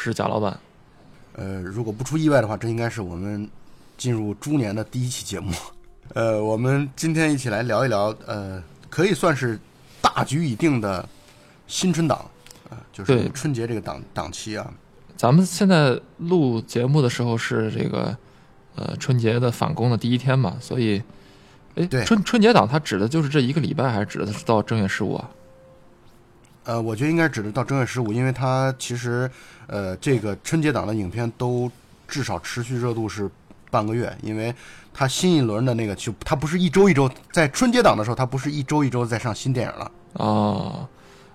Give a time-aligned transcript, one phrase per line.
[0.00, 0.58] 是贾老板。
[1.34, 3.48] 呃，如果不出意外的话，这应该是我们
[3.96, 5.52] 进入猪年的第一期节目。
[6.14, 9.58] 呃，我们今天一起来聊一聊，呃，可以算是
[10.00, 11.08] 大局已定的
[11.68, 12.18] 新春档
[12.68, 14.72] 啊、就是春节这个档档期啊。
[15.16, 18.16] 咱们现在录节目的时候是这个
[18.74, 21.02] 呃春节的返工的第一天嘛，所以，
[21.76, 25.30] 哎，对春春节档它指的就是这一个礼拜，还是指的是到正月十五啊？
[26.70, 29.28] 呃，我觉得应该指的到正月十五，因为它其实
[29.66, 31.68] 呃这个春节档的影片都
[32.06, 33.28] 至少持续热度是
[33.72, 34.54] 半个月，因为
[34.94, 39.90] 它新一轮的那个就它不是一周一周，在春节档的时候它不是一周一周在上新电影了。
[40.12, 40.88] 哦，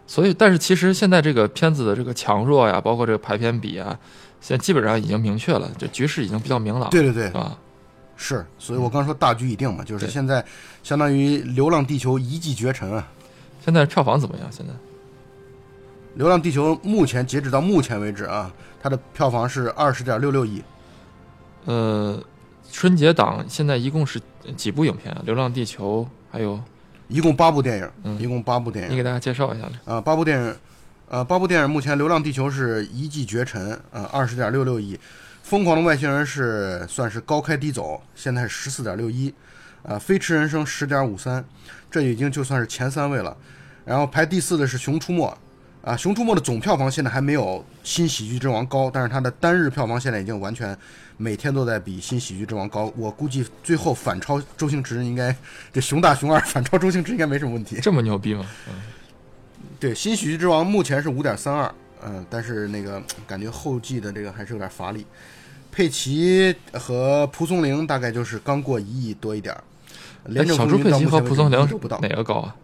[0.07, 3.99] 所以，但是其实现在这个片子的这个强弱呀，包括这个排片比啊，
[4.39, 7.57] 现在基本上已经明确了，这局势已经比较明朗，对对对是，吧？
[8.15, 10.41] 是，所以我刚说大局已定嘛，就是现在
[10.81, 13.05] 相当于《流浪地球》一骑绝尘啊，
[13.65, 14.47] 现在票房怎么样？
[14.49, 14.71] 现在
[16.15, 20.63] 《流浪地球》目前截止到目前为止啊，它的票房是二十点六六亿，
[21.65, 22.17] 呃，
[22.71, 24.19] 春节档现在一共是
[24.55, 25.19] 几部影片啊？
[25.25, 26.57] 《流浪地球》还有，
[27.09, 29.67] 一共八部电影，嗯一共八部电影你给大家介绍一下。
[29.83, 30.55] 啊，八部电影，
[31.09, 34.95] 呃，八部电影目前《流浪地球》是一骑绝尘啊，二十点六六亿，
[35.43, 39.33] 《疯狂的外星人》是算是高开低走，现在是十四点六一，
[39.83, 41.43] 啊，《飞驰人生》十点五三，
[41.91, 43.35] 这已经就算是前三位了，
[43.83, 45.29] 然后排第四的是《熊出没》。
[45.85, 47.43] 啊，《熊出没》的总票房现在还没有
[47.83, 50.75] 《新喜剧之王》高，但是它的单日票房现在已经完全
[51.15, 52.91] 每天都在比《新喜剧之王》高。
[52.97, 55.33] 我估计最后反超周星驰应该，
[55.71, 57.77] 这熊大熊二 反超周星驰应该没什么问题。
[57.83, 58.43] 这么牛逼吗？
[58.67, 58.73] 嗯，
[59.79, 61.71] 对，《新喜剧之王》目前是五点三二，
[62.03, 65.05] 嗯，但是那个感觉后继的这个还是有点乏力。
[65.71, 69.63] 佩奇和蒲松龄大概就是刚过一亿多一点儿。
[70.25, 71.99] 廉哎小猪佩奇和蒲松龄不到。
[72.01, 72.55] 哪个高啊？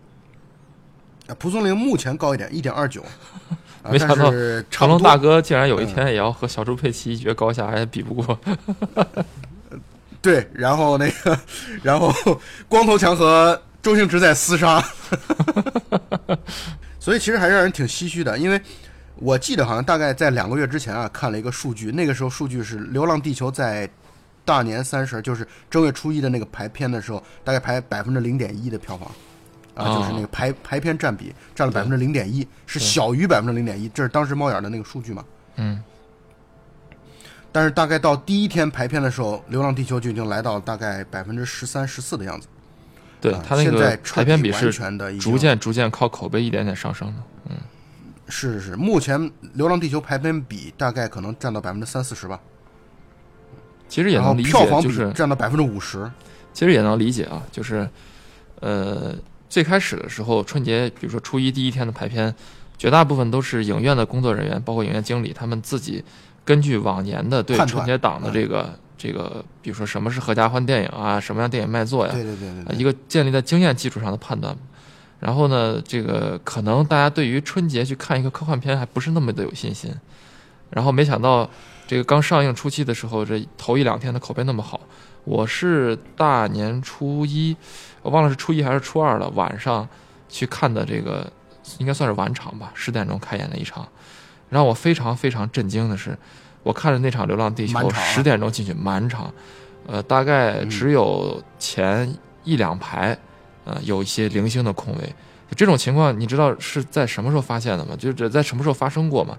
[1.32, 3.02] 啊蒲松龄目前高一点，一点二九。
[3.82, 4.32] 啊没想到
[4.70, 8.40] 成龙大哥竟然有一天也要和小猪佩奇一决高下，还比不过。
[10.22, 11.40] 对，然后那个，
[11.82, 12.14] 然后
[12.70, 14.84] 光头强和周星驰在厮杀，
[17.00, 18.62] 所以其实还是让人挺唏嘘的，因为
[19.16, 23.90] 我记得好像大概在两个月之前啊，看了一个数据，那个时候数据是《流浪地球》在
[24.46, 29.10] 大年三十，就是正月初一的那个排片的时候，大概排百分之零点一的票房。
[29.76, 35.24] 啊，哦就是那个排排片占比占了百对分之零点一，是小于百分之零点一，这是当时猫眼的那个数据嘛。
[35.56, 35.82] 嗯，
[37.52, 42.48] 但是大概到第一天排片的时候，《流浪地球》就已经来到大概百分之十三、十四的样子。
[42.48, 42.60] 啊
[43.22, 44.74] 对它那个排片比是
[45.20, 47.24] 逐渐逐渐靠口碑一点点上升的。
[47.50, 47.56] 嗯，
[48.28, 49.22] 是是是，目前
[49.54, 52.40] 《流浪地球》排片比大概可能占到百分之三四十吧，
[53.88, 54.52] 其实也能理解
[54.82, 56.12] 就是占到百分之五十。
[56.52, 57.88] 其实也能理解啊，就是
[58.60, 59.14] 呃
[59.52, 62.34] 最开始的时候，春节比如说初一第一天的排片，
[62.78, 66.02] 绝大部分都是影院的工作人员，包括影院经理，他们自己
[66.46, 74.56] 根据往年的对春节档的嗯这个、这个，比如说什么是合家欢电影啊，什么样电影卖座呀，对对对对一个建立在经验基础上的判断。
[75.20, 79.94] 然后呢，这个可能大家对于春节去看一个科幻片还不是那么的有信心。
[80.70, 81.48] 然后没想到，
[81.86, 84.80] 这个刚上映初期的时候，这头一两天的口碑那么好。
[85.24, 87.56] 我是大年初一，
[88.02, 89.88] 我忘了是初一还是初二了，晚上
[90.28, 91.32] 去看的这个，
[91.78, 93.88] 应该算是晚场吧，十点钟开演的一场。
[94.50, 96.18] 让我非常非常震惊的是，
[96.64, 99.34] 我看着那场《流浪地球十点钟进去满场，
[99.88, 102.14] 呃，大概嗯只有前
[102.44, 103.18] 一两排，
[103.64, 105.16] 呃，有一些零星的空位。
[105.50, 107.96] 就这种情况，你知道是在什么时候发现的吗？
[107.98, 109.38] 就是在什么时候发生过吗？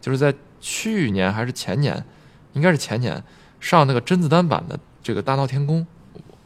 [0.00, 2.04] 就是在去年还是前年，
[2.52, 3.22] 应该是前年
[3.58, 5.80] 上那个甄子丹版的这个《大闹天宫》，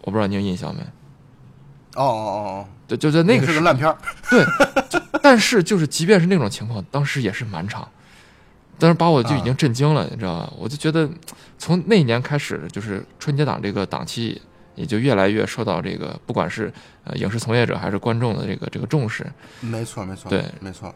[0.03, 0.81] 我不知道你有印象没？
[1.97, 3.97] 哦哦哦哦，对，就在那个是个烂片儿。
[4.31, 4.45] 对，
[5.23, 7.89] 但是就是即便是那种情况，当时也是满场，
[8.79, 10.53] 当时把我就已经震惊了，你知道吧？
[10.59, 11.09] 我就觉得
[11.59, 14.41] 从那一年开始，就是春节档这个档期
[14.75, 16.73] 也就越来越受到这个不管是
[17.05, 19.27] 呃影视从业者还是观众的这个这个重视。
[19.61, 20.95] 没错没错，对没错。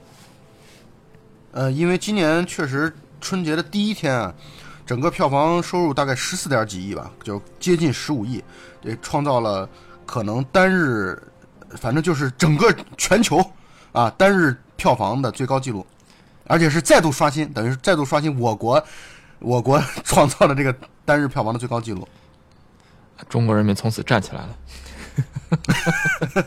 [1.52, 4.32] 呃，因为今年确实春节的第一天啊，
[4.86, 8.40] 整个票房收入大概十四点几亿吧，就接近十五亿，
[8.82, 9.68] 也创造了
[10.10, 11.16] 可能单日，
[11.76, 13.40] 反正就是整个全球
[13.92, 15.86] 啊单日票房的最高纪录，
[16.48, 18.84] 而且是再度刷新，等于是再度刷新我国
[19.38, 20.74] 我国创造的这个
[21.04, 22.08] 单日票房的最高纪录，
[23.28, 24.48] 中国人民从此站起来了。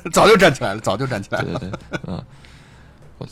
[0.11, 1.57] 早就站起来了，早就站起来了。
[1.57, 2.21] 对对对，嗯，
[3.19, 3.27] 我，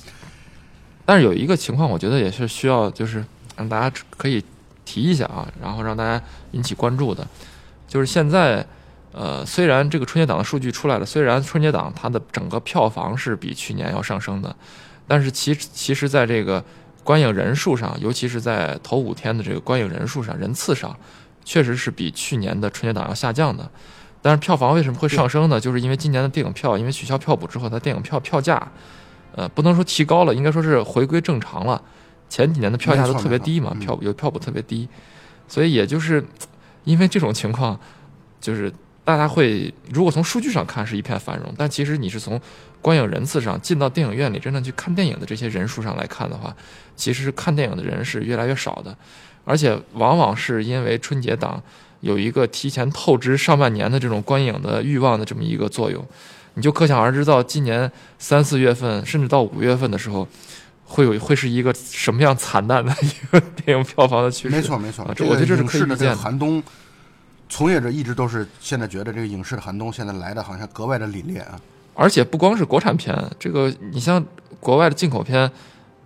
[1.06, 3.26] 但是有一个情况，我觉得也是需要，就是
[3.58, 4.42] 让大家可以
[4.86, 7.28] 提一下啊，然后让大家引起关注的，
[7.86, 8.66] 就是现在，
[9.12, 14.56] 呃，虽然这个春节档的数据出来了，虽然春节档它的整个票房是比去年要上升的，
[15.08, 16.64] 但是其其实在这个
[17.04, 20.96] 观影人数上，尤其是在头五天的这个观影人数上、人次上，
[21.44, 23.70] 确实是比去年的春节档要下降的。
[24.22, 25.60] 但是票房为什么会上升呢？
[25.60, 28.72] 就是因为今年的电影票因为取消票补之后，它电影票票价，
[29.36, 31.82] 呃，不能说提高了，应该说是回归正常了。
[32.30, 34.88] 前几年的票价都特别低嘛，票有票补特别低，
[35.48, 36.24] 所以也就是
[36.84, 37.78] 因为这种情况，
[38.40, 38.72] 就是
[39.12, 42.40] 大家会如果从数据上看是一片繁荣，但其实你是从
[42.82, 46.56] 观影人次上进到电影院里真正去看电影的这些人数上来看的话，
[46.96, 48.96] 其实看电影的人是越来越少的，
[49.44, 51.62] 而且往往是因为春节档
[52.00, 56.04] 有一个提前透支上半年的这种观影的欲望的这么一个作用，
[56.54, 60.26] 你就可想而知到今年三四月份甚至到五月份的时候，
[60.86, 64.56] 会有会是一个什么样惨淡的一个 电影票房的趋势。
[64.56, 66.16] 没错没错啊，这这我觉得这是可以预见的。
[66.16, 66.64] 寒冬，
[67.52, 71.60] 从业者一直都是现在觉得这个影视的寒冬现在来的好像格外的凛冽啊。
[71.94, 74.26] 而且不光是国产片，这个你像
[74.62, 75.52] 国外的进口片，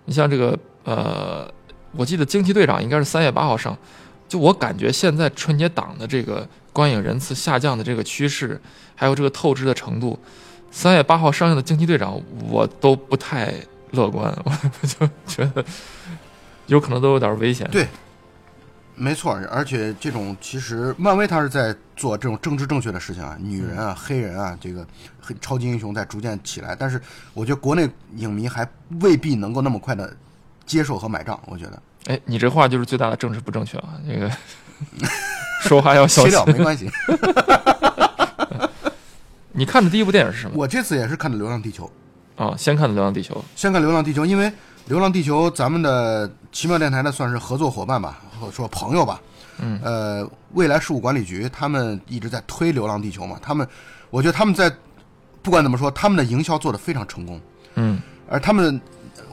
[0.06, 1.48] 你像这个呃，
[1.92, 3.78] 我记得《惊奇队长》应该是三月八号上，
[4.28, 8.60] 就我感觉现在春节档的这个观影人次下降的这个趋势，
[8.96, 10.18] 还有这个透支的程度，
[10.72, 12.16] 三月八号上映的《惊奇队长》
[12.50, 13.54] 我都不太
[13.92, 14.52] 乐观，我
[14.82, 15.64] 我就觉得
[16.66, 17.70] 有可能都有点危险。
[17.72, 17.88] 对
[18.96, 24.86] 没错，而且这种其实漫威它是在做这种政治正确的事情啊，女人啊、黑人啊，这个
[25.22, 27.02] 黑超级英雄在逐渐起来，但是
[27.34, 28.68] 我觉得国内影迷还
[29.02, 30.12] 未必能够那么快的
[30.66, 33.96] 接受和买账，我觉得哎，你这话就是最大的政治不正确啊！
[34.08, 34.32] 这个
[35.62, 36.46] 说话要小心 切掉。
[36.46, 36.90] 没关系。
[39.58, 40.54] 你看的第一部电影是什么？
[40.56, 41.90] 我这次也是看的《流浪地球》，
[42.44, 43.34] 啊，先看的《流浪地球》。
[43.56, 44.48] 先看《流浪地球》，因为
[44.88, 49.22] 《流浪地球》咱们的奇妙电台呢算是合作伙伴吧，或者说朋友吧。
[49.58, 53.66] 嗯，呃，未来事务管理局他们一直在推《流浪地球》嘛，他们，
[54.10, 54.70] 我觉得他们在
[55.42, 57.40] 不管怎么说，他们的营销做得非常成功。
[57.76, 58.82] 嗯而他们，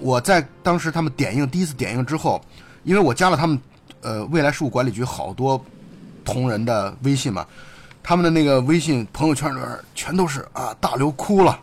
[0.00, 2.40] 我在当时他们点映第一次点映之后，
[2.84, 3.58] 因为我加了他们
[4.02, 5.64] 呃未来事务管理局好多
[6.24, 7.44] 同仁的微信嘛，
[8.02, 11.58] 他们的那个微信朋友圈里边全都是啊大刘哭了，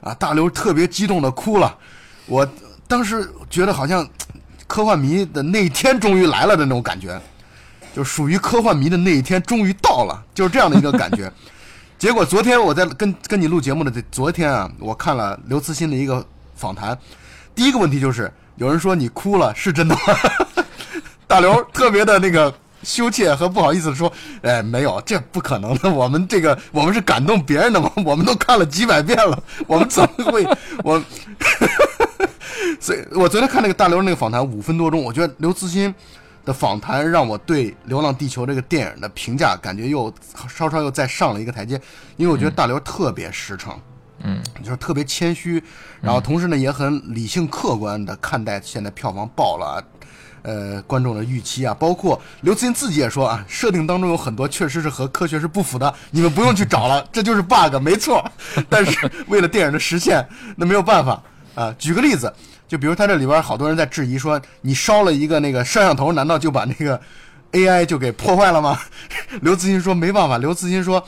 [0.00, 1.76] 啊大刘特别激动的哭了，
[2.26, 2.48] 我
[2.86, 4.08] 当时觉得好像
[4.72, 7.20] 科幻迷的那一天终于来了的那种感觉，
[7.94, 11.30] 就属于科幻迷的那一天终于到了，就是这样的一个感觉。
[11.98, 16.26] 结果昨天我在跟跟你录节目的这昨天啊，我看了刘慈欣的一个
[16.56, 16.98] 访谈，
[17.54, 20.00] 第一个问题就是有人说你哭了，是真的吗？
[21.28, 22.50] 大刘特别的那个
[22.82, 24.12] 羞怯和不好意思地说，
[24.42, 30.44] 哎，没有，这不可能的，我们这个 我们是感动别人的嘛， 我们都看了几百遍了， 我们怎么会
[30.84, 31.02] 我？
[32.80, 35.94] 所以我昨天看那个大刘那个访谈五分多钟，我觉得刘慈欣
[36.44, 40.12] 的访谈让我对《流浪地球》这个电影的评价感觉又
[40.48, 41.80] 稍稍又再上了一个台阶，
[42.16, 43.78] 因为我觉得大刘特别实诚，
[44.24, 45.62] 嗯，就是特别谦虚，
[46.00, 49.82] 然后同时呢也很理性客观的看待现在票房爆了啊。
[50.42, 58.24] 呃，观众的预期啊，包括刘慈欣自己也说啊，设定当中有很多确实是和科学是不符的，你们不用去找了，这就是 bug，没错。
[58.68, 60.26] 但是为了电影的实现，
[60.56, 61.22] 那没有办法
[61.54, 61.72] 啊。
[61.78, 62.32] 举个例子，
[62.66, 67.00] 就比如他这里边好多人在质疑说，你烧了一个那个摄像头，难道就把那个
[67.52, 68.78] AI 就给破坏了吗？
[69.42, 71.04] 刘慈欣说没办法，刘慈欣说，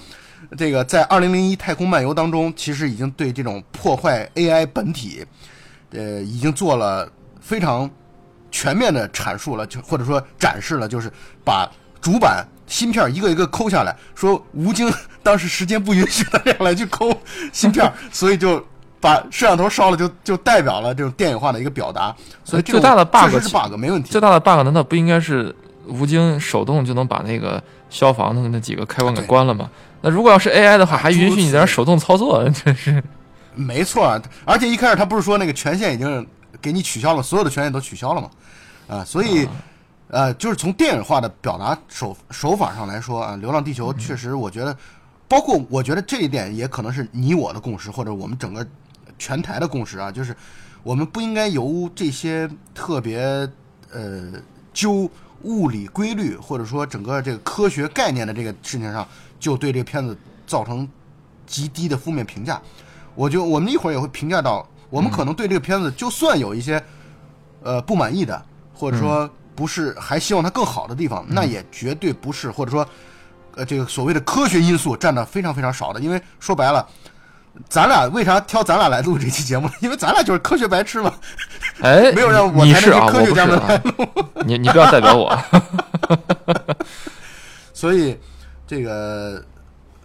[0.56, 5.25] 这个在《二零零一太空漫游》当中，其实已经对这种破坏 AI 本体，
[5.90, 7.90] 呃，已经做了非常
[8.54, 11.11] 全面的阐述了，就或者说展示了，就是
[11.42, 11.68] 把
[12.00, 14.88] 主板芯片一个一个抠下来，说吴京
[15.25, 17.12] 当时时间不允许他这样来去抠
[17.52, 18.64] 芯片， 所以就。
[19.00, 24.18] 把摄像头烧了就，就代表了这种电影化的一个表达，所以最大的 bug 是 bug，没问题最。
[24.18, 25.54] 大的 bug 难道不应该是
[25.87, 29.68] 吴京手动就能把那个消防的那几个开关给关了吗？
[30.00, 33.04] 那如果要是 AI 的话，还允许你在那手动操作，真是。
[33.54, 36.26] 没错啊，而且一开始他不是说那个权限已经
[36.61, 38.30] 给你取消了，所有的权限都取消了嘛，
[38.88, 39.49] 啊，所以，
[40.08, 44.76] 呃，就是从电影化的表达手手法上来说啊，《流浪地球》确实，我觉得，
[45.26, 48.66] 包括我觉得这一点也可能是你我的共识，或者我们整个
[49.18, 50.37] 全台的共识啊，就是
[50.82, 53.49] 我们不应该由这些特别
[53.92, 54.32] 呃
[54.73, 55.11] 究
[55.42, 59.06] 物理规律或者说整个这个科学概念的这个事情上，
[59.40, 60.88] 就对这个片子造成
[61.46, 62.61] 极低的负面评价。
[63.14, 66.80] 我就我们一会儿也会评价到，我们可能对这个片子就算有一些
[67.64, 68.40] 呃不满意的，
[68.72, 72.86] 或者说不是还希望它更好的地方，那也绝对不是或者说
[73.56, 75.98] 呃这个所谓的科学因素占的非常非常少的。
[75.98, 76.86] 因为说白了，
[77.68, 79.68] 咱俩为啥挑咱俩来录这期节目？
[79.82, 81.12] 因为咱俩就是科学白痴嘛，
[81.80, 83.82] 哎， 没有让我台你是科学家们来，
[84.46, 85.36] 你你不要代表我。
[87.74, 88.16] 所以
[88.64, 89.44] 这个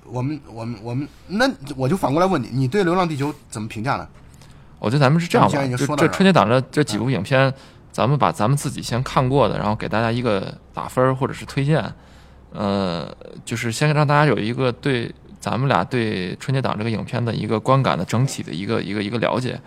[0.06, 4.08] 我们我们我们那我就反过来问你，你对《流浪地球》怎么评价呢？
[4.80, 7.54] 我觉得咱们是这样吧就这春节档的这几部影片，
[7.92, 11.84] 咱们把咱们自己先看过的，然后给大家一个打分儿或者是推荐，
[12.54, 19.60] 呃，就是先让大家有一个对咱们俩对春节档这个影片的一个观感的整体的一个一个一个了解。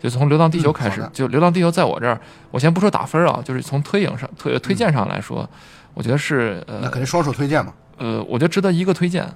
[0.00, 5.48] 就从《流浪地球》开始，就《流浪地球》在我这儿，我先不说打分儿啊，就是从推影上推推荐上来说，
[5.94, 7.72] 我觉得是呃那肯定双手推荐嘛。
[7.98, 9.32] 呃，我觉得值得一个推荐啊。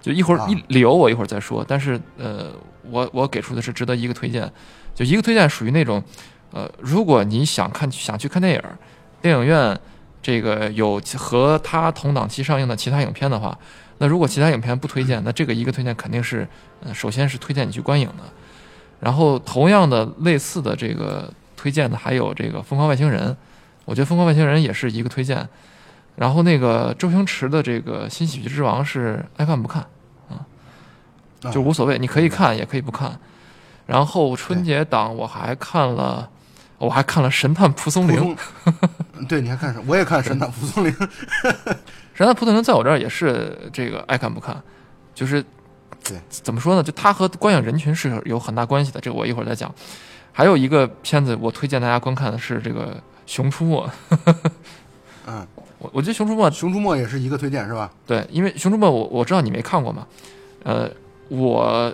[0.00, 0.46] 就一会儿啊。
[0.48, 2.52] 一理由我一会儿再说，但是呃，
[2.90, 4.50] 我我给出的是值得一个推荐，
[4.94, 6.02] 就一个推荐属于那种，
[6.52, 8.76] 呃，如果你想看想去看电影儿，
[9.20, 9.78] 电影院
[10.22, 13.56] 这个有和它同档期上映的其他影片的话，
[13.98, 16.46] 那如果其他影片不推荐， 那这个一个推荐肯定是，
[16.82, 18.24] 呃，首先是推荐你去观影的，
[19.00, 23.28] 然后同样的类似的这个推荐的还有这个《疯狂外星人》，
[23.84, 25.46] 我觉得《疯狂外星人》也是一个推荐。
[26.20, 29.82] 然后那个周星驰的这个《新喜剧之王》是爱看不看，
[30.28, 30.44] 啊
[31.50, 33.18] 就无所谓，你可以看也可以不看。
[33.86, 36.28] 然后春节档我还看了，
[36.76, 38.36] 我还看了《神探蒲松龄》。
[39.26, 39.84] 对，你还看什么？
[39.88, 40.92] 我也看《神探蒲松龄》。
[42.12, 44.62] 《神探蒲松龄》在我这儿也是这个爱看不看，
[45.14, 45.42] 就是
[46.04, 46.82] 对怎么说呢？
[46.82, 49.74] 就它和观影人群是有很大关系的，这个我一会儿再讲。
[50.32, 52.92] 还有一个片子我推荐大家观看的是这个
[53.24, 53.90] 《熊出没》，
[55.26, 55.46] 嗯，
[55.80, 57.90] 我我觉得《熊出没》《熊出没》也是一个推荐是吧？
[58.06, 60.06] 对，因为《熊出没》我我知道你没看过嘛，
[60.62, 60.88] 呃，
[61.28, 61.92] 我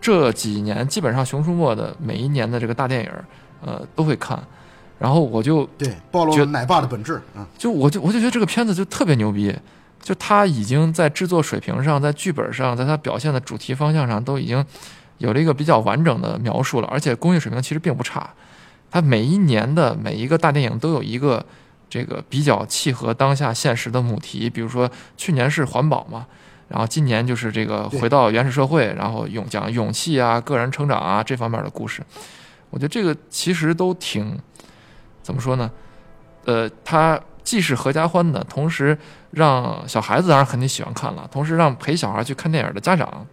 [0.00, 3.10] 这几年基本上《熊出没》的每一年的这个大电影，
[3.60, 4.40] 呃，都会看，
[4.98, 7.44] 然后我就对，暴露了奶爸的本质啊。
[7.58, 9.52] 就我就我就觉得这个片子就特别牛逼，
[10.00, 14.64] 就它已经在制作水平上，在剧本上，在它表现的主题方向上都已经
[15.18, 18.30] 有了一个比较完整的描述了，而且工业水平其实并不差。
[18.90, 21.44] 它每一年的每一个大电影都有一个
[21.94, 26.26] 这个比较契合当下现实的母题，比如说去年是环保嘛，
[26.66, 32.02] 然后今年就是这个回到原始社会，然后勇讲勇气啊、个人成长啊这方面的故事。
[32.70, 34.36] 我觉得这个其实都挺
[35.22, 35.70] 怎么说呢？
[36.46, 38.98] 呃，它既是合家欢的，同时
[39.30, 43.24] 让小孩子当然肯定喜欢看了，同时让陪小孩去看电影的家长，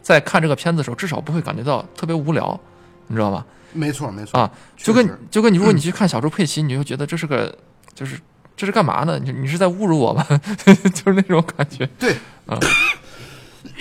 [0.00, 2.58] 在看这个片子的时候，至少不会感觉到特别无聊，
[3.08, 3.44] 你知道吧？
[3.74, 7.54] 没错，没错啊，就跟就跟你如果你去看小猪佩奇，你就觉得这是个
[7.94, 8.18] 就是
[8.56, 9.18] 这是干嘛呢？
[9.18, 10.26] 你你是在侮辱我吗？
[10.64, 11.86] 就是那种感觉。
[11.98, 12.58] 对啊，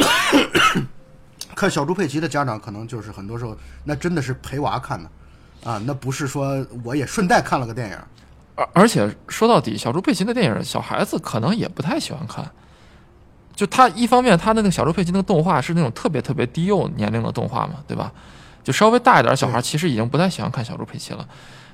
[1.56, 5.10] 看小猪佩奇的家长可能就是很多时候那真的是陪娃看的
[5.70, 7.98] 啊，那不是说我也顺带看了个电影。
[8.56, 12.50] 而而且说到底，小猪佩奇的电影，小孩子可能也不太喜欢看。
[13.56, 18.12] 就他一方面，他那个小猪佩奇那个动画是那种特别特别低幼年龄的动画嘛，对吧？
[18.64, 21.28] 就稍微大一点的小孩其实已经不太喜欢看小猪佩奇了。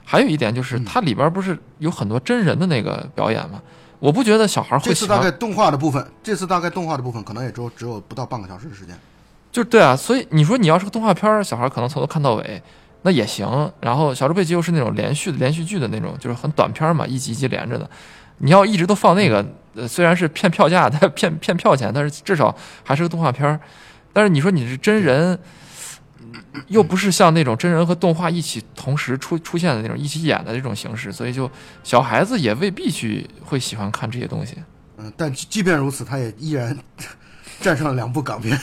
[0.10, 3.62] 还有一点就是，它里边不是有很多真人的那个表演吗？
[4.00, 8.98] 我不觉得小孩会喜欢这次大概动画的部分，这次大概动画的部分可能也只有只有不到半个小时的时间。
[9.52, 12.64] 就对啊，所以你说你要是个动画片儿，小孩可能从头看到尾，
[13.02, 13.70] 那也行。
[13.82, 17.90] 然后小猪佩奇又是那种连续的连续剧的那种，就是很短片儿嘛，一集一集连着的。
[18.38, 19.46] 你要一直都放那个，
[19.76, 23.60] 呃，虽然是骗票价，但骗骗票钱，但是至少还是个动画片儿。
[24.14, 25.38] 但是你说你是真人，
[26.68, 31.50] 又不是像那种真人和动画一起同时出出现的那种一起演的这种形式，所以就
[31.84, 34.56] 小孩子也未必去会喜欢看这些东西。
[34.98, 36.78] 嗯，但即即便如此，他也依然
[37.62, 38.60] 战胜了两部港片，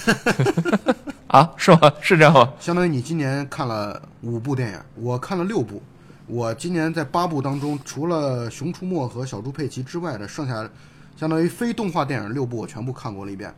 [1.28, 1.92] 啊，是吗？
[2.00, 2.52] 是这样吗？
[2.58, 5.82] 相当于你今年看了五部电影，我看了六部。
[6.26, 10.68] 我今年在八部当中，除了《熊出没》和《小猪佩奇》之外的，剩下
[11.16, 13.54] 相当于非动画电影六部我全部看过了一遍。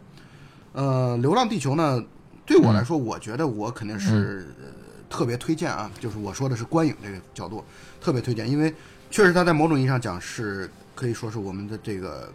[0.72, 2.02] 呃，《流浪地球》呢，
[2.46, 4.72] 对我来说，我觉得我肯定是、呃
[5.08, 7.64] 特别推荐啊，就是我说的是观影这个角度，
[8.00, 8.74] 特别推荐，因为
[9.08, 12.28] 确实它在某种意义上讲是可以说是我们的这个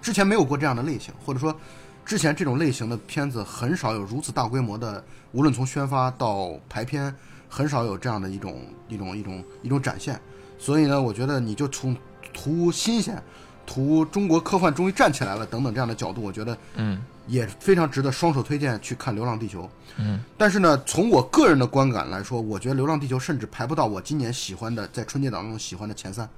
[0.00, 1.54] 之前没有过这样的类型，或者说
[2.02, 7.14] 之前这种类型的片子很少有如此大规模的，无论从宣发到排片，
[7.46, 10.18] 很少有这样的一种一种一种一种展现。
[10.58, 11.94] 所以呢，我觉得你就从
[12.32, 13.22] 图新鲜、
[13.66, 19.62] 图中国科幻终于站起来了等等这样的角度，我觉得嗯也非常值得双手推荐去看《流浪地球》。
[19.96, 26.28] 嗯，但是呢，从我个人的观感来说，我觉得《流浪地球》甚至排不到我今年喜欢的，在春节档中喜欢的前三，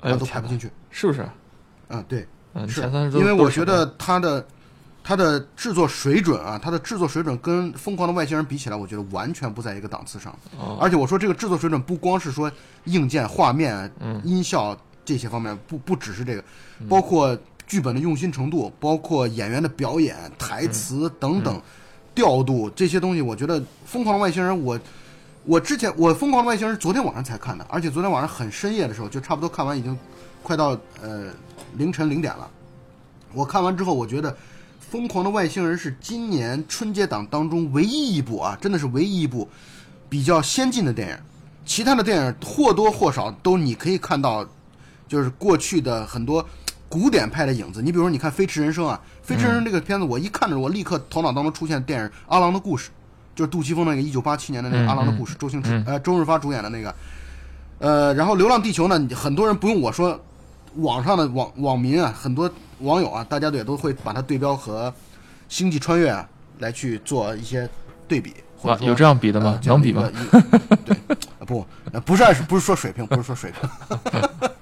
[0.00, 0.70] 哎都排不进去。
[0.90, 1.28] 是不是？
[1.88, 4.46] 嗯，对，嗯，是前三是因为我觉得它的
[5.02, 10.32] 它的制作水准啊，它的制作水准跟《疯狂的外星人》比起来，我觉得完全不在一个档次上。
[10.56, 12.50] 哦而且我说这个制作水准不光是说
[12.84, 16.44] 硬件、画面、嗯音效这些方面，不不只是这个，
[16.88, 17.36] 包括
[17.70, 21.62] 剧本的用心程度，包括演员的表演、台词等等、
[22.12, 24.76] 调度这些东西，我觉得《疯狂的外星人》我。
[25.44, 29.96] 我之前我《疯狂的外星人》昨天晚上才看的，而且昨天晚上很深夜的时候，就差不多看完已经
[30.42, 31.32] 快到呃
[31.76, 32.50] 凌晨零点了。
[33.32, 34.32] 我看完之后，我觉得
[34.78, 39.48] 《疯狂的外星人》是今年春节档当中唯一一部啊，真的是唯一一部
[40.08, 41.16] 比较先进的电影。
[41.64, 44.44] 其他的电影或多或少都你可以看到，
[45.06, 46.44] 就是过去的很多
[46.90, 47.80] 古典派的影子。
[47.80, 52.90] 你比如说，你看《飞驰人生》啊，《飞驰人生》这个片子，我一看着我立刻头脑当中出现电影《阿郎的故事》，
[53.34, 56.94] 就是杜琪峰那个一九八七年的那个《阿郎的故事》，周星驰呃周润发主演的那个。
[57.78, 60.20] 呃，然后《流浪地球》呢，很多人不用我说，
[60.74, 64.90] 网上的网网民啊，很多网友啊，大家也都会把它对标和
[65.48, 66.28] 《星际穿越》啊
[66.58, 67.66] 来去做一些
[68.08, 68.34] 对比。
[68.80, 69.78] 有这样比的吗呃？
[69.78, 70.10] 比吗？
[70.84, 70.94] 对，
[71.38, 73.66] 呃不，呃不是按不是说水平，不是说水平。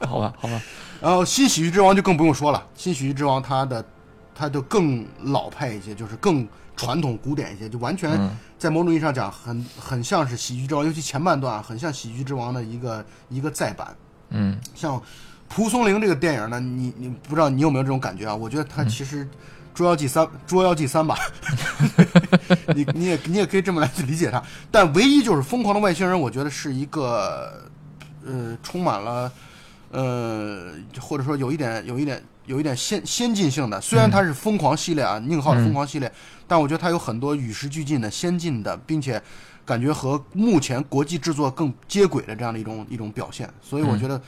[0.06, 0.62] 好吧，好吧，
[1.00, 3.84] 然后《新喜剧之王》就更不用说了，《新喜剧之王》它的
[4.34, 13.96] 它就更老派一些，就是更传统古典一些，就完全嗯在某种意义上讲，很很像是《喜剧之王》，尤其前半段啊，很像《喜剧之王》的一个一个再版。
[14.30, 15.00] 嗯像
[15.48, 18.34] 蒲松龄这个电影呢，你你不知道你有没有这种感觉啊？
[18.34, 19.24] 我觉得它其实
[19.72, 21.16] 《捉妖记三》《捉妖记三》吧，
[22.74, 24.42] 你你也你也可以这么来理解它。
[24.70, 27.62] 但唯一就是《疯狂的外星人》，我觉得是一个
[28.26, 29.32] 呃充满了
[29.90, 33.80] 呃或者说有一点有一点有一点先先进性的。
[33.80, 36.12] 虽然它是疯狂系列啊，宁浩的疯狂系列，
[36.46, 39.22] 但我觉得它有很多与时俱进的、先进的，并且
[39.64, 43.48] 感觉和目前国际制作更接轨的这样的一种一种表现。
[43.62, 44.20] 所以我觉得。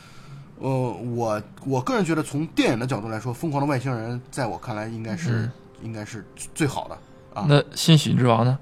[0.63, 5.53] 呃，我我个人觉得，从电影的角度来说，《疯狂的外星人》在我看来应该是、嗯
[5.83, 6.23] 应该是
[6.55, 6.99] 最好的
[7.33, 7.47] 啊。
[7.49, 8.59] 那新喜剧之王呢？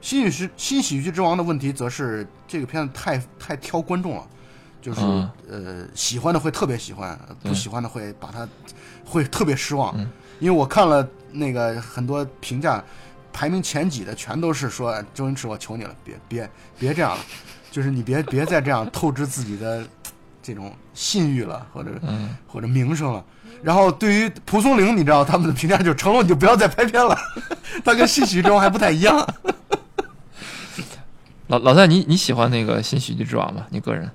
[0.00, 4.26] 新喜剧新喜剧之王的问题，则是这个片子太太挑观众了，
[4.88, 8.48] 就是、嗯呃喜欢的会特别喜欢，不喜欢的会把它
[9.04, 9.94] 会特别失望。
[9.98, 10.08] 嗯
[10.40, 12.82] 因为我看了那个很多评价，
[13.32, 17.18] 排名前几的全都是说周星驰，我求你了，别别别这样了，
[17.70, 19.84] 就是你别别再这样透支自己的
[20.40, 23.22] 这种信誉了，或者嗯或者名声了。
[23.62, 27.18] 然后对于蒲松龄，你知道他们的评价就是成龙，你就不要再拍片了，
[27.84, 29.28] 他跟新喜剧之王还不太一样。
[31.48, 33.66] 老老戴，你你喜欢那个新喜剧之王吗？
[33.70, 34.08] 你个人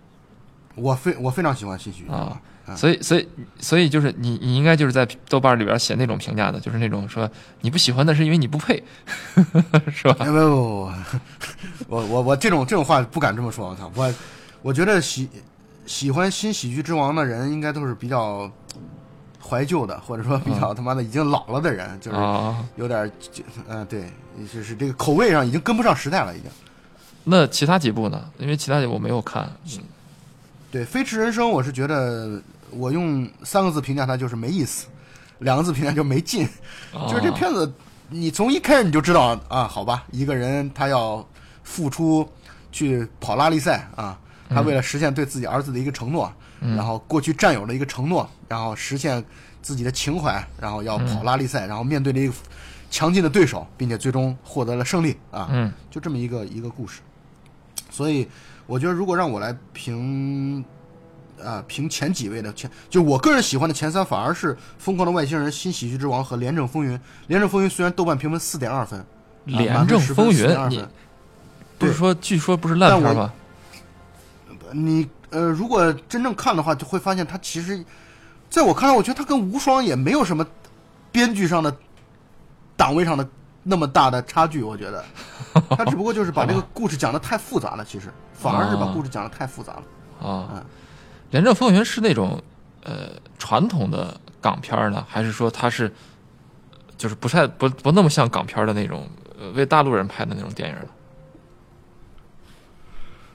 [0.75, 3.27] 我非我非常喜欢新喜剧啊，嗯所以所以
[3.59, 7.29] 所以就是你你应该就是在豆瓣里边写那种评价的，就是那种说
[7.61, 8.81] 你不喜欢那是因为你不配，
[9.93, 10.15] 是吧？
[10.19, 10.91] 哎不不不，
[11.87, 14.13] 我我我这种这种话不敢这么说，我操，我
[14.61, 15.29] 我觉得喜
[15.85, 18.49] 喜欢新喜剧之王的人，应该都是比较
[19.45, 24.05] 怀旧的，或者说比较他妈的已经老了的人，就是啊，有点就嗯、对，
[24.51, 26.49] 就是这个口味上已经跟不上时代了，已经。
[27.25, 28.23] 那其他几部呢？
[28.37, 29.51] 因为其他几部我没有看。
[30.73, 34.87] 对《飞驰人生》，我是觉得我用三个字评价它就是没意思，
[35.37, 36.49] 两个字评价就没劲。
[37.07, 37.71] 就是这啊片子，
[38.09, 41.23] 你从一开始你就知道啊，好吧，一个人他要
[41.61, 42.27] 付出
[42.71, 49.23] 去跑拉力赛啊，他为了实现对自己儿子的一个承诺，嗯然后过去战友的一个承诺，然后实现
[49.61, 52.33] 自己的情怀，然后要跑拉力赛，然后面对着一个
[52.89, 57.01] 强劲的对手，并且最终获得了胜利啊，嗯就这么一个一个故事。
[57.91, 58.27] 所以
[58.65, 60.63] 我觉得，如果让我来评，
[61.43, 66.91] 啊、评前几位的前，就我个人喜欢的前三，反而是《疯狂的外星人》《新喜剧之王》和《廉政风云》。
[67.27, 69.05] 《廉政风云》虽然豆瓣评分四点二分，啊
[69.45, 70.89] 廉政风云，你分
[71.77, 73.33] 不是说据说不是烂片但吗？
[74.71, 77.83] 你呃，如果真正看的话，就会发现它其实，
[78.49, 80.45] 在我看来，我觉得它跟无双也没有什么
[81.11, 81.75] 编剧上的、
[82.77, 83.27] 档位上的
[83.63, 84.61] 那么大的差距。
[84.61, 85.03] 我觉得，
[85.75, 90.27] 他只不过就是把这个故事讲的太复杂了，其实反而是把哦故事讲的太复杂了。
[90.29, 90.65] 啊嗯，
[91.31, 92.41] 廉政风云是那种
[92.83, 95.91] 呃传统的港片呢，还是说它是
[96.97, 99.07] 就是不太不不那么像港片的那种
[99.39, 100.85] 呃为大陆人拍的那种电影呢？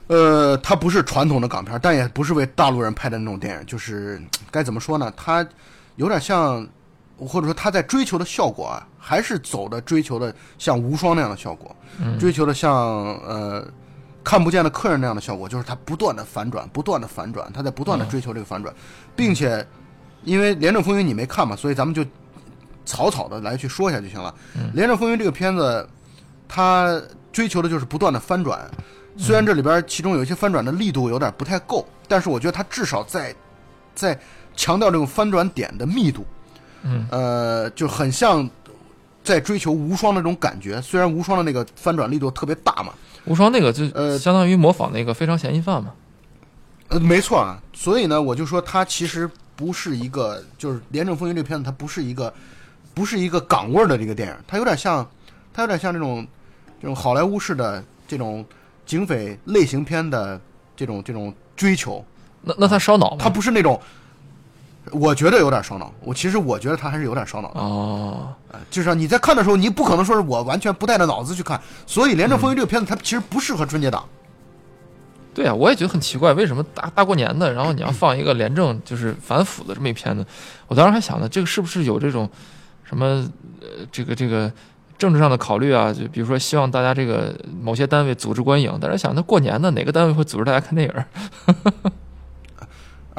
[0.07, 5.13] 呃，它不是传统的港片，但也不是为大陆人拍的那种电影，就是该怎么说呢？
[5.15, 5.47] 它
[5.97, 6.67] 有点像，
[7.19, 11.75] 或者说他在追求的效果啊，还是走的追求的像无双那样的效果，
[12.19, 13.65] 追求的像呃
[14.23, 18.73] 看不见的客人那样的效果，就是他不断的反转，不断的反转，他在不断的追求这个反转，
[19.15, 19.65] 并且
[20.23, 22.05] 因为《廉政风云》你没看嘛，所以咱们就
[22.85, 24.33] 草草的来去说一下就行了。
[24.73, 25.87] 廉政风云》这个片子，
[26.47, 27.01] 它
[27.31, 28.69] 追求的就是不断的翻转。
[29.17, 33.35] 虽然这里边其中有一些翻转的力度有点不太够，但是我觉得它至少在
[33.93, 34.17] 在
[34.55, 36.25] 强调这种翻转点的密度，
[36.83, 38.49] 嗯，呃，就很像
[39.23, 40.81] 在追求无双的那种感觉。
[40.81, 42.93] 虽然无双的那个翻转力度特别大嘛，
[43.25, 45.91] 无双那个就呃相当于模仿那个非常嫌疑犯嘛。
[46.87, 52.33] 呃，没错啊，所以呢，我就说它其实不是一个，就是《廉政风云》这个片子，它不是一个，
[52.95, 55.07] 不是一个港味儿的这个电影，它有点像，
[55.53, 56.25] 它有点像这种
[56.81, 58.43] 这种好莱坞式的这种
[58.87, 60.41] 警匪类型片的
[60.75, 62.03] 这种这种追求，
[62.41, 63.35] 那那他烧脑它吗？
[63.35, 63.79] 不是那种，
[64.91, 65.93] 我觉得有点烧脑。
[66.01, 74.03] 我其实我觉得他还是有点烧脑的，哦，呃就是说你在看的时候，你不可能说是我完全不带着脑子去看，所以《廉政风云》这个片子它其实不适合春节档。
[75.33, 80.25] 对啊，我也觉得很奇怪，为什么大大过年的，然后你要放一个廉政就是反腐的这么一片子？
[80.67, 82.29] 我当时还想呢，这个是不是有这种
[82.83, 83.05] 什么
[83.61, 84.51] 呃这个这个
[84.97, 85.93] 政治上的考虑啊？
[85.93, 91.05] 就比如说希望大家这个某些单位组织观影，但是想那过年的哪个单位会组织大家看电影儿？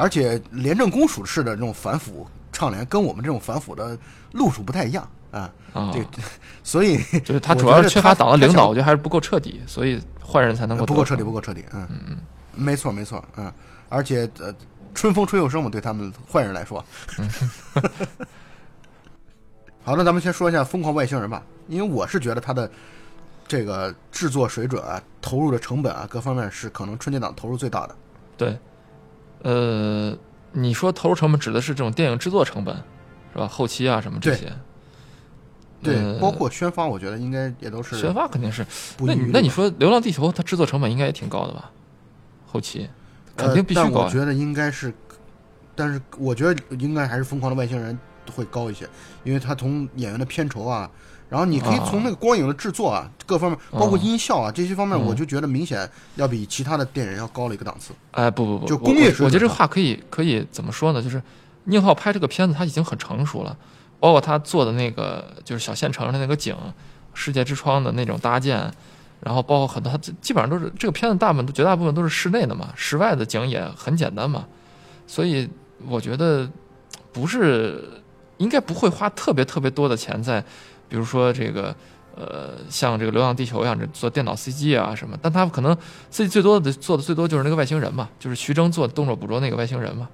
[0.01, 3.97] 而且廉政公署式的这种反腐倡廉，跟我们这种反腐的
[4.33, 5.53] 路数不太一样啊。
[5.73, 6.05] 啊，这
[6.65, 11.65] 所以 就是他主要是缺乏党的领导，我觉得还是不够彻底，所以坏人才能够不够彻底，不够彻底。
[11.73, 12.17] 嗯嗯嗯，
[12.55, 13.25] 没错没错。
[13.37, 13.53] 嗯，
[13.89, 14.53] 而且呃，
[14.95, 16.85] 春风吹又生嘛，对他们坏人来说。
[19.83, 22.71] 好，那咱们先说一下《疯狂外星人》吧，因为我是觉得他的
[23.49, 27.97] 这个制作水准啊、投入的成本啊各方面是可能春节档投入最大的。
[28.37, 28.59] 对，
[29.42, 30.16] 呃，
[30.53, 32.74] 你说投入成本指的是这种电影制作成本，
[33.33, 33.46] 是吧？
[33.48, 34.53] 后期啊什么这些。
[35.83, 38.66] 对，呃包括宣发，我觉得应该也都是宣发肯定是。
[38.98, 41.70] 那你那你说《流浪地球》它制作成本应该也挺高的吧？
[42.46, 42.88] 后期
[43.35, 43.85] 肯定必须呃。
[43.87, 44.00] 但高。
[44.00, 44.92] 我觉得应该是，
[45.74, 47.98] 但是我觉得应该还是《疯狂的外星人》
[48.31, 48.87] 会高一些，
[49.24, 50.90] 因为它从演员的片酬啊，
[51.31, 55.07] 然后你可以从那个光影的制作啊，各方面，包括音效啊这些方面，嗯。
[55.07, 57.95] 我就觉得明显要比其他的电影要高了一个档次。
[58.11, 61.01] 哎，不不不，就工业我我觉得这话可以可以怎么说呢？
[61.01, 61.23] 就是
[61.64, 63.57] 宁浩拍这个片子他已经很成熟了，
[64.01, 66.57] 包括他做的那个就是小县城的那个景，
[67.14, 68.69] 世界之窗的那种搭建，
[69.21, 74.45] 然后包括很多他基本上都是这个片子大部分绝大部分都是室内的嘛，室外的景也很简单嘛，
[75.07, 75.49] 所以
[75.87, 76.51] 我觉得
[77.12, 77.85] 不是
[78.38, 80.43] 应该不会花特别特别多的钱在，
[80.90, 81.74] 比如说这个。
[82.16, 85.74] 呃，像这个《流浪地球》一样，这做电脑 CG 啊什么，但他可能
[86.12, 90.07] CG 最多的做的最多就是那个外星人嘛，就是徐峥做动作捕捉那个外星人嘛。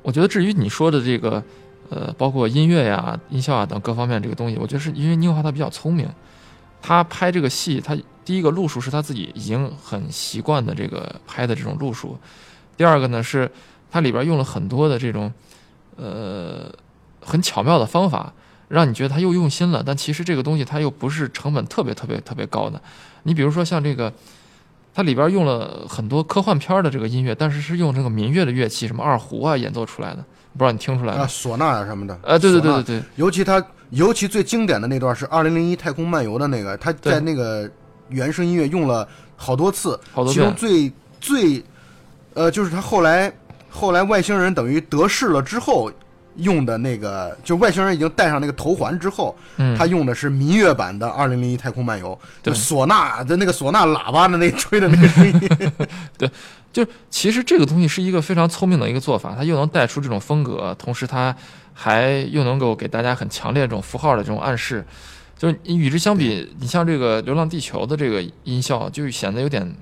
[0.00, 1.42] 我觉得至于你说的这个，
[1.90, 6.08] 呃，包括音乐呀、音效啊等各方面这个东西，我觉得是因为宁浩他比较聪明，
[6.80, 12.16] 他拍这个戏，他第一个路数是他自己已经很习惯的这个拍的这种路数，
[12.78, 13.50] 第二个呢是
[13.90, 15.30] 它里边用了很多的这种，
[15.96, 16.72] 呃，
[17.20, 18.32] 很巧妙的方法，
[18.68, 22.80] 让你觉得他又用心了，但其实这个东西它又不是成本特别特别特别高的。
[23.24, 24.12] 你比如说像这个，
[24.94, 32.18] 它里边用了很多科幻片的这个音乐，但是是用这个民乐的乐器，什么二胡啊演奏出来的，不知道你听出来啊，唢呐啊什么的。
[32.22, 37.68] 呃，对对对对对，尤其它，尤其最经典的那段是《二零零一太空漫游》的那个，他在那个
[38.08, 40.54] 原声音乐用了好多次，好多其中。
[40.54, 41.64] 最最，
[42.34, 43.32] 呃，就是他后来
[43.68, 45.90] 后来外星人等于得势了之后
[46.36, 55.50] 用的那个，就外星人已经戴上那个头环之后，嗯，他用的是民乐版的《二零零一太空漫游》，就唢呐的那个唢呐喇叭的那吹的那个声音，
[56.18, 56.30] 对
[56.72, 61.34] 就其实这个东西是一个非常聪明的一个做法，它又能带出这种风格，同时它
[61.72, 64.84] 还又能够给大家很强烈的这种符号的这种暗示。
[65.36, 69.74] 就是你与之相比，你像这个《流浪地球》的这个音效，就显得有点，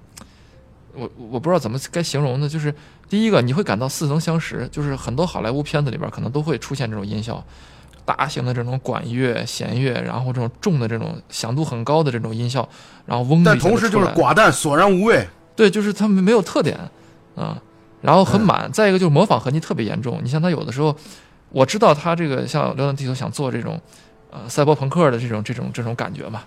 [0.94, 2.48] 我我不知道怎么该形容呢。
[2.48, 2.74] 就是
[3.08, 7.42] 第一个，你会感到似曾相识，就是很多好莱坞片子里边可能都会出现这种音效，
[8.04, 12.68] 大型的这种管乐、弦乐，然后这种重的这种响度很高的这种音效，
[13.06, 15.26] 然后嗡但同时就是寡淡索然无味。
[15.54, 16.78] 对，就是他们没有特点
[17.36, 17.60] 啊，
[18.00, 18.70] 然后很满。
[18.72, 20.18] 再一个就是模仿痕迹特别严重。
[20.22, 20.96] 你像他有的时候，
[21.50, 23.78] 我知道他这个像《流浪地球》想做这种
[24.30, 26.42] 呃赛博朋克的这种这种这种感觉嘛，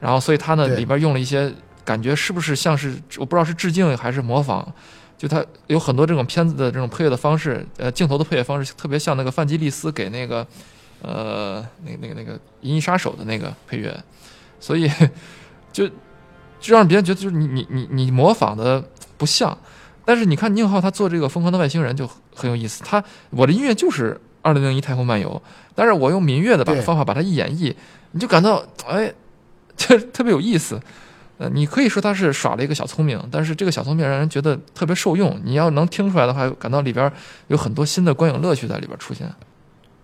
[0.00, 1.52] 然后所以他呢里边用了一些
[1.84, 4.72] 感觉是不是像是我不知道是致敬还是模仿。
[5.16, 10.46] 就他有很多这种片子的这种配乐的方式，呃，镜头的配乐方式特别像那个范吉利斯给那个，
[11.02, 13.94] 呃，那那个那个《银翼杀手》的那个配乐，
[14.58, 14.90] 所以
[15.70, 15.86] 就
[16.58, 18.82] 就让别人觉得就是你你你你模仿的
[19.18, 19.58] 不像，
[20.06, 25.30] 但是你看宁浩他做这个《疯狂的外星人》就很有意思，他我的音乐就是《二零零一太空漫游》，
[25.74, 27.74] 但是我用民乐的把方法把它一演绎，
[28.12, 29.12] 你就感到哎，
[29.76, 30.80] 就特别有意思。
[31.40, 35.40] 呃，你可以说他是耍了一个小聪明，但是这个小聪明让人觉得特别受用。
[35.42, 37.10] 你要能听出来的话，感到里边
[37.46, 39.26] 有很多新的观影乐趣在里边出现。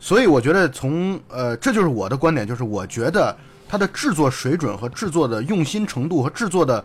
[0.00, 3.36] 所以我觉得从呃，这就是我的观点，就是我觉得
[3.68, 6.82] 它的制作水准和制作的用心程度和制作的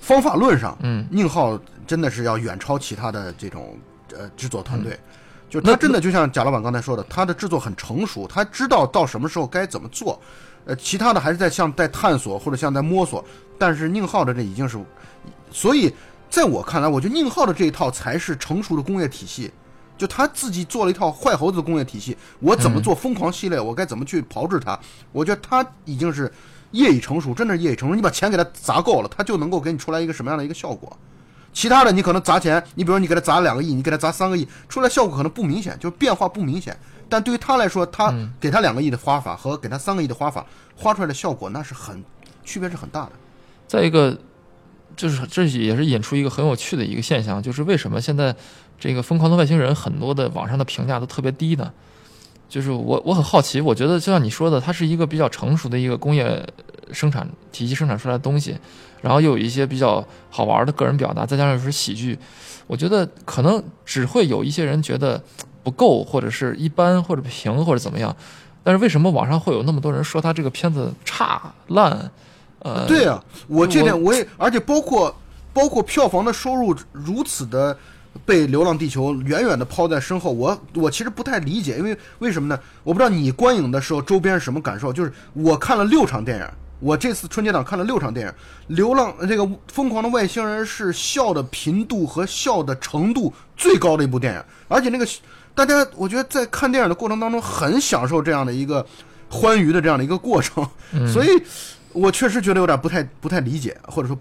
[0.00, 3.76] 方法论上，嗯，宁浩真的是要远超其他的这种
[4.16, 4.94] 呃制作团队。
[4.94, 5.12] 嗯
[5.48, 10.20] 就他真的就像贾老板刚才说的，他的制作很成熟，他知道到什么时候该怎么做。
[10.64, 13.24] 呃，其他的还是在像在探索或者像在摸索，
[13.56, 14.76] 但是宁浩的这已经是，
[15.50, 15.94] 所以
[16.28, 19.50] 在我看来，我觉得宁浩的这一套才是成熟的工业体系。
[19.96, 24.78] 就他自己做了一套坏猴子的工业体系，我怎么做疯狂系列，我该怎么去炮制它？
[25.10, 26.30] 我觉得他已经是
[26.72, 27.94] 业已成熟，真的是业已成熟。
[27.94, 30.94] 你把钱给他砸够了，他就能够给你出来一个什么样的一个效果。
[31.56, 36.76] 其他的你可能砸钱，你比如说你给他砸两个亿，你给他砸三个亿，出来效果可能不明显，就是变化不明显。
[37.08, 40.44] 但对于他来说，他给他两个亿的花法和给他三个亿的花法，
[40.76, 42.04] 花出来的效果那是很
[42.44, 43.12] 区别是很大的。
[43.66, 44.18] 再一个，
[44.94, 48.36] 就是这也是引出一个很有趣的一个现象，就是为什么现在
[48.78, 51.72] 这个《疯狂的外星人》很多的网上的评价都特别低呢？
[52.48, 56.46] 就是我我很好奇，我觉得就像你说的，它是一个比较成熟的一个工业
[56.92, 58.56] 生产体系生产出来的东西，
[59.02, 62.18] 然后又有一些比较好玩的个人表达，再加上又是喜剧，
[62.66, 65.22] 我觉得可能只会有一些人觉得
[65.62, 68.14] 不够，或者是一般，或者平，或者怎么样。
[68.62, 72.10] 但是为什么网上会有那么多人说他这个片子差烂？
[72.60, 75.14] 呃，对呀、我这点我也，而且包括
[75.52, 77.76] 包括票房的收入如此的
[78.24, 82.58] 被《流浪地球》远远的抛在身后，我我其实不太理解，因为为什么呢？
[82.82, 86.46] 我不知道你观影的时候周边是什么感受，就是我看了六场电影。
[86.78, 88.32] 我这次春节档看了六场电影，
[88.66, 95.06] 《流浪》这个《疯狂的外星人》是笑的频度和笑的程度最高的一部电影，而且那个
[95.54, 98.84] 大家我觉得在看电影的过程当中很享受这样的一个
[99.30, 100.68] 欢愉的这样的一个过程，
[101.10, 101.28] 所以
[101.94, 104.18] 我确实觉得有点不太不太理解，或者说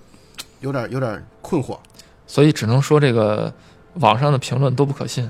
[0.61, 1.77] 有点有点困惑。
[2.25, 3.53] 所以只能说这个
[3.95, 5.29] 网上的评论都不可信，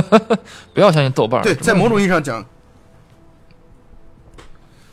[0.74, 1.42] 不要相信豆瓣。
[1.42, 2.44] 对，在某种意义上讲，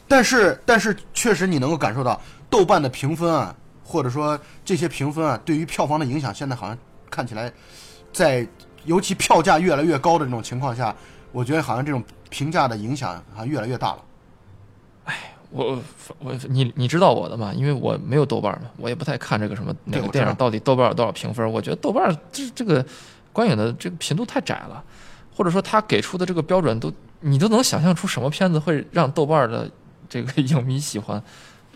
[0.07, 6.77] 但是但是确实你能够感受到豆瓣的评分啊，或者说这些评分啊，对于票房的影响，现在好像
[7.09, 7.51] 看起来
[8.11, 8.47] 在
[8.85, 10.95] 尤其票价越来越高的这种情况下，
[11.31, 13.97] 我觉得好像这种评价的影响好像越来越大了。
[15.55, 15.79] 我
[16.17, 17.53] 我你你知道我的嘛？
[17.53, 21.47] 因为我没有豆瓣嘛，我也不太看这个什么哪个电影到底豆瓣有多少评分。
[21.51, 22.83] 我觉得豆瓣这这个
[23.31, 24.83] 观影的这个频度太窄了，
[25.35, 29.69] 或者说他给出的这个标准都你都能想象出什么片子会让豆瓣的
[30.09, 31.21] 这个 影迷喜欢，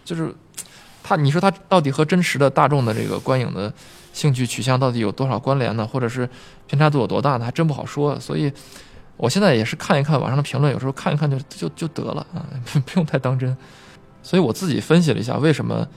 [0.03, 0.33] 就是
[1.03, 3.71] 他你说他到底和真实的大众的这个观影的
[4.11, 5.85] 兴趣取向到底有多少关联呢？
[5.85, 6.27] 或者是
[6.65, 7.45] 偏差度有多大呢？
[7.45, 8.19] 还真不好说。
[8.19, 8.51] 所以。
[9.17, 12.45] 我现在也是看一看网上的评论，有时候看一看就就就得了啊，
[12.85, 13.55] 不用太当真。
[14.21, 15.87] 所以我自己分析了一下，为什么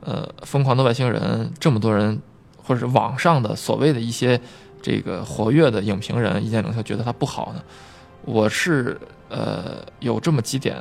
[0.00, 2.20] 呃《疯狂的外星人》这么多人，
[2.56, 4.40] 或者是网上的所谓的一些
[4.80, 7.62] 这个活跃的影评人、意见领袖觉得它不好呢？
[8.22, 10.76] 我是呃有这么几点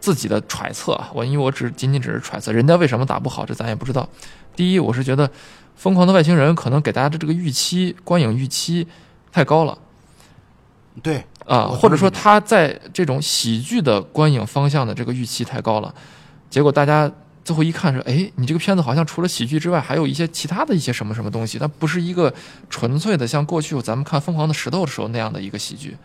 [0.00, 4.08] 自己的揣测啊，我因为我只仅仅只是揣测，人家为什么打不好，这咱也不知道。
[4.56, 5.28] 第一，我是觉得
[5.76, 8.86] 《疯狂的外星人》可能给大家的这个预期观影预期
[9.30, 9.78] 太高了。
[11.02, 15.94] 对，啊，或者说他在这种喜剧的观影方向的这个预期太高了，
[16.50, 17.10] 结果大家
[17.44, 22.32] 最后一看说，哎，你这个片子好像除了喜剧之外，还有一些其他的一些什么什么东西，它不是一个
[22.68, 25.96] 纯粹的像过去咱们看《疯狂的石头》的时候那样的一个喜剧，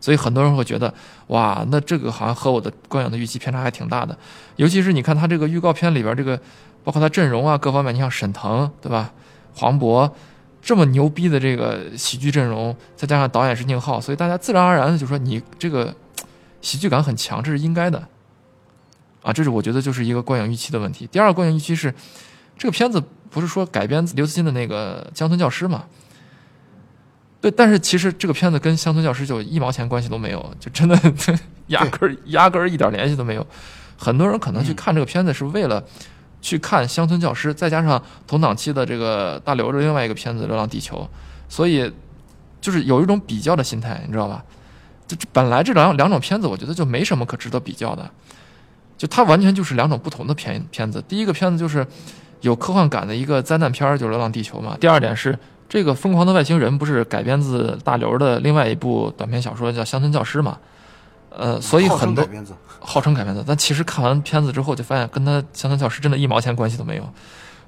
[0.00, 0.92] 所以很多人会觉得，
[1.28, 4.16] 哇，那这个好像和我的观影的预期偏差还挺大的，
[4.56, 6.36] 尤其是你看他这个预告片里边这个，
[6.82, 9.12] 包括他阵容啊各方面，你像沈腾对吧，
[9.54, 10.10] 黄渤。
[10.68, 15.96] 这么牛逼的这个喜剧阵容，再加上导演是宁浩，所以大家自然而然的就说你这个
[16.60, 18.06] 喜剧感很强，这是应该的。
[19.22, 21.06] 啊，这是我觉得就是一个观影预期的问题。
[21.06, 21.94] 第二个观影预期是，
[22.58, 25.86] 这个片子不是说改编刘慈欣的那个《乡村教师》嘛？
[27.40, 30.94] 对，但是其实这个片子跟《乡村教师》就一毛钱关系都没有，就真的
[31.68, 33.46] 压根儿压根儿一点联系都没有。
[33.96, 35.82] 很多人可能去看这个片子是为了
[36.40, 40.96] 去看《乡村教师》，再加上同档期的这个大刘的另外一个片子《流浪地球》，
[41.48, 41.92] 所以
[42.60, 44.44] 就是有一种比较的心态，你知道吧？
[45.06, 48.10] 这这本来这两两种片子，我觉得就没什么可值得比较的，
[48.96, 51.02] 就它完全就是两种不同的片片子。
[51.08, 51.86] 第一个片子就是
[52.42, 54.76] 有科幻感的一个灾难片儿，就是《流浪地球》嘛。
[54.78, 60.58] 第二点是这个《疯狂的外星人》不是改编自大刘的另外一部短篇小说叫《乡村教师》嘛？
[61.30, 62.26] 呃，所以很多
[62.80, 67.12] 号称改编的，但其实看完片子之后就发现跟他《乡村教师》真的一毛钱关系都没有。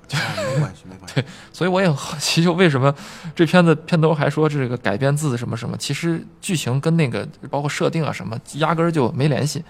[0.08, 0.18] 对
[0.54, 1.22] 没关系，没关系。
[1.52, 2.92] 所以我也很好奇，就为什么
[3.32, 9.62] 这片子片头还说这个改编自什么什么，其实剧情跟那个包括设定啊什么，压根儿就没联系。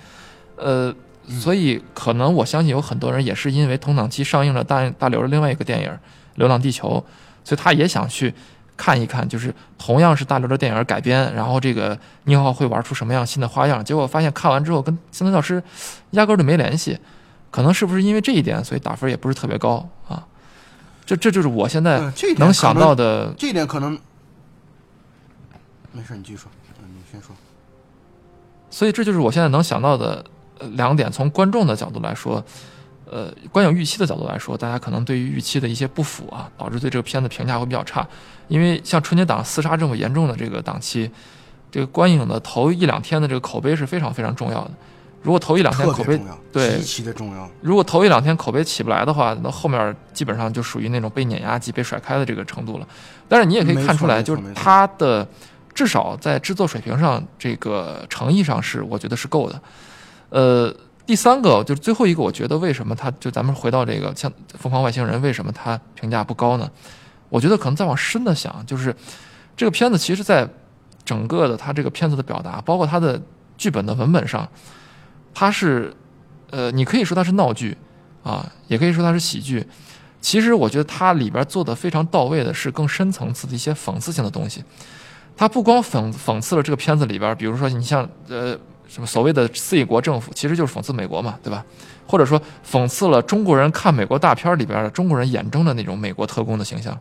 [0.57, 0.95] 呃，
[1.29, 5.89] 所以可能我相信有很多人也是因为同档期上映了大大刘的另外一个电影
[6.37, 6.89] 《流浪地球》，
[7.47, 8.33] 所以他也想去
[8.81, 13.85] 看一看，就是同样是大刘的电影改编，然后这个宁浩会玩出什么样新的花样。
[13.85, 15.61] 结果发现看完之后跟《乡村教师》
[16.13, 16.99] 压根儿就没联系，
[17.51, 20.27] 可能是不是因为这一点，所以打分也不是特别高啊？
[21.05, 23.35] 这这就是我现在能想到的。
[23.37, 23.93] 这一点可能
[25.93, 26.51] 没事，你继续说，
[26.83, 27.37] 嗯，你先说。
[28.71, 30.25] 所以这就是我现在能想到的
[30.59, 31.13] 呃两点。
[31.13, 32.43] 从观众的角度来说，
[33.11, 38.09] 呃，观影预期的角度来说，大家可能对于预期的一些不符啊，导致对这个片子评价会比较差。
[38.51, 41.11] 因为像春节档厮杀这么严重的这个档期，
[41.71, 44.71] 这个观影的头一两天的这个口碑是非常非常重要的。
[45.23, 46.19] 如果头一两天口碑
[46.51, 47.49] 对极其的重要。
[47.61, 52.89] 如果头一两天口碑起不来的话，那后面基本上就属于那种被碾压及被甩开的这个程度了。
[53.29, 55.27] 但是你也可以看出来，就是它的
[55.75, 59.61] 至少在制作水平上，这个诚意上是我觉得是够的。
[60.31, 66.71] 呃，第三个就是最后一个，我觉得为什么它就咱们回到这个像《疯狂外星人》，为什么它评价不高呢？
[67.31, 68.95] 我觉得可能再往深的想，就是
[69.57, 70.47] 这个片子其实在
[71.05, 73.21] 整个的它这个片子的表达，包括它的
[73.57, 74.47] 剧本的文本上，
[75.33, 75.95] 它是
[76.51, 77.79] 呃，你可以说它是闹剧
[78.23, 79.67] 啊，也可以说它是喜剧。
[80.21, 84.63] 其实我觉得它里边做的非常到位的是更深层次的一些讽刺性的东西。
[85.37, 88.55] 它不光讽讽刺了这个片子里边，比如说你像呃
[88.91, 91.65] 什么所谓的 C 国政府，其实就是讽刺美国嘛，对吧？
[92.09, 96.99] 或者说讽刺了中国人看美国大片里边的中国人眼中的那种美国特工的形象。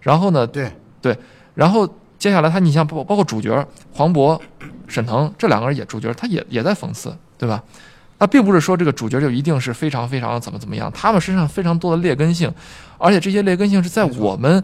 [0.00, 0.68] 然后呢，对
[1.00, 1.16] 对，
[1.54, 4.36] 然后接下来他你像包包括主角黄渤、
[4.88, 7.62] 沈腾这两个人也主角，他也也在讽刺，对吧？
[8.18, 12.52] 他并不是说这个主角就一定是非常非常怎么怎么样，他们身上非常多的劣根性，
[12.98, 14.62] 而且这些劣根性是在我们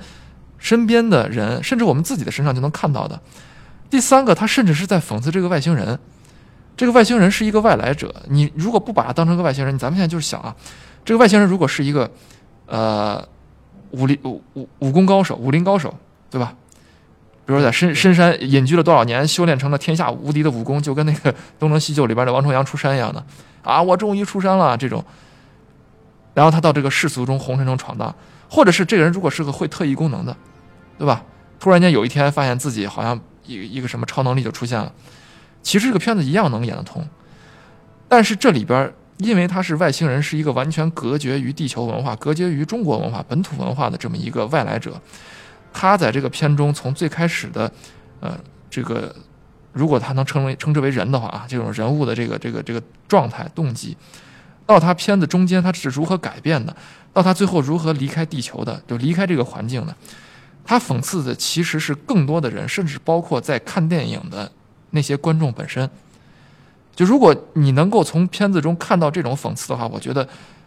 [0.58, 3.20] 身边的人，甚至我们自己的身上就能看到的。
[3.90, 5.98] 第三个，他甚至是在讽刺这个外星人，
[6.78, 8.14] 这个外星人是一个外来者。
[8.28, 10.54] 你如果不把他当成个外星人，咱们现在就是想啊，
[11.04, 12.08] 这个外星人如果是一个
[12.66, 13.26] 呃
[13.90, 15.92] 武林武武武功高手、武林高手，
[16.30, 16.54] 对吧？
[17.44, 23.24] 比如说在深深山隐居了多少年，修炼成了天下无敌的武功，就跟那个《东成西就》里边的王重阳出山一样的
[23.62, 23.82] 啊！
[23.82, 25.04] 我终于出山了这种。
[26.34, 28.14] 然后他到这个世俗中红尘中闯荡，
[28.48, 30.36] 或者是这个人如果是个会特异功能的，
[30.96, 31.24] 对吧？
[31.58, 34.92] 突然间有一天发现自己好像一一个什么超能力就出现了，
[35.62, 37.06] 其实这个片子一样能演得通。
[38.08, 45.00] 但是这里边因为他是外星人，是一个完全隔绝于地球文化、隔绝于中国文化、本土文化的这么一个外来者。
[45.72, 47.70] 他在这个片中，从最开始的，
[48.20, 48.38] 呃，
[48.70, 49.14] 这个，
[49.72, 53.96] 如果他能称为称之为人的话啊，这种人物的这个这个这个状态动机，
[54.64, 56.74] 到他片子中间他是如何改变的，
[57.12, 59.94] 到他最后如何离开地球的，就离开这个环境的，
[60.64, 64.50] 他讽刺的其实是更多的人，甚至包括在看电影的
[64.90, 65.88] 那些观众本身。
[66.94, 70.26] 就如果你能够从片子中看到这种讽刺的话，我觉得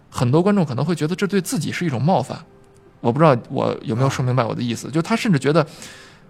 [0.10, 2.38] 很多观众可能会觉得这对自己是一种冒犯。
[3.02, 5.66] 我不知道我有没有说明白我的意思，就他甚至觉得，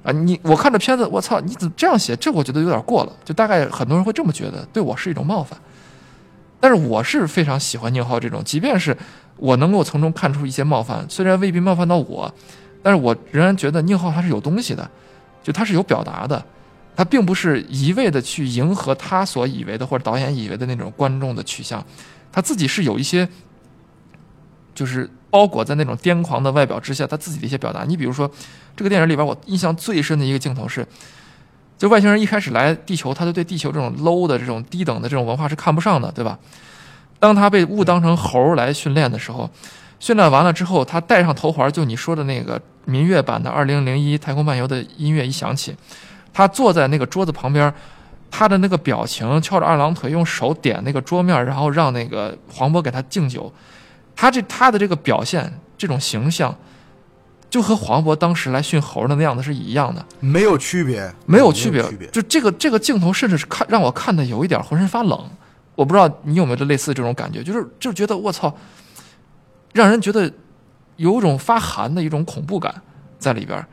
[0.03, 2.15] 啊，你我看着片子，我操，你怎么这样写？
[2.15, 5.59] 这我觉得有点过了，就大概很多人会这么觉得，对我是一种冒犯。
[6.59, 8.95] 但是我是非常喜欢宁浩这种，即便是
[9.37, 12.33] 我能够从中看出一些冒犯，虽然未必冒犯到我，
[12.81, 14.89] 但是我仍然觉得宁浩他是有东西的，
[15.43, 16.43] 就他是有表达的，
[17.01, 21.83] 他并不是一味的去迎合他所以为的或者导演以为的那种观众的取向，
[22.31, 23.27] 他自己是有一些，
[24.75, 25.09] 就是。
[25.31, 27.85] 包裹在那种癫狂的外表之下，他自己的一些表达。
[27.85, 28.29] 你比如说，
[28.75, 30.85] 这个电影里边，我印象最深的一个镜头是，
[31.77, 36.37] 就外星人一开始来地球，他就对地球这种 low 的这种低等的这种文化是看不上的，对吧？
[37.17, 39.49] 当他被误当成猴来训练的时候，
[40.01, 45.73] 训练完了之后，他戴上头环，就你说的那个民乐版的《二零零一太空漫游》的音乐一响起，
[46.33, 47.73] 他坐在那个桌子旁边，
[48.29, 53.51] 他的那个表情，翘着二郎腿，用手点那个桌面，然后让那个黄渤给他敬酒。
[54.15, 56.55] 他这他的这个表现，这种形象，
[57.49, 61.81] 就和黄渤当时来训猴的那样子是一样的，没有区别，没有区别。
[62.11, 65.29] 就这个这个镜头，甚至是看让我看的有一点浑身发冷。
[65.75, 68.55] 我不知道你有没有类似这种感觉，就是就觉得我操，
[69.73, 70.31] 让人觉得
[70.97, 72.73] 有一种发寒的一种恐怖感
[73.17, 73.65] 在里边。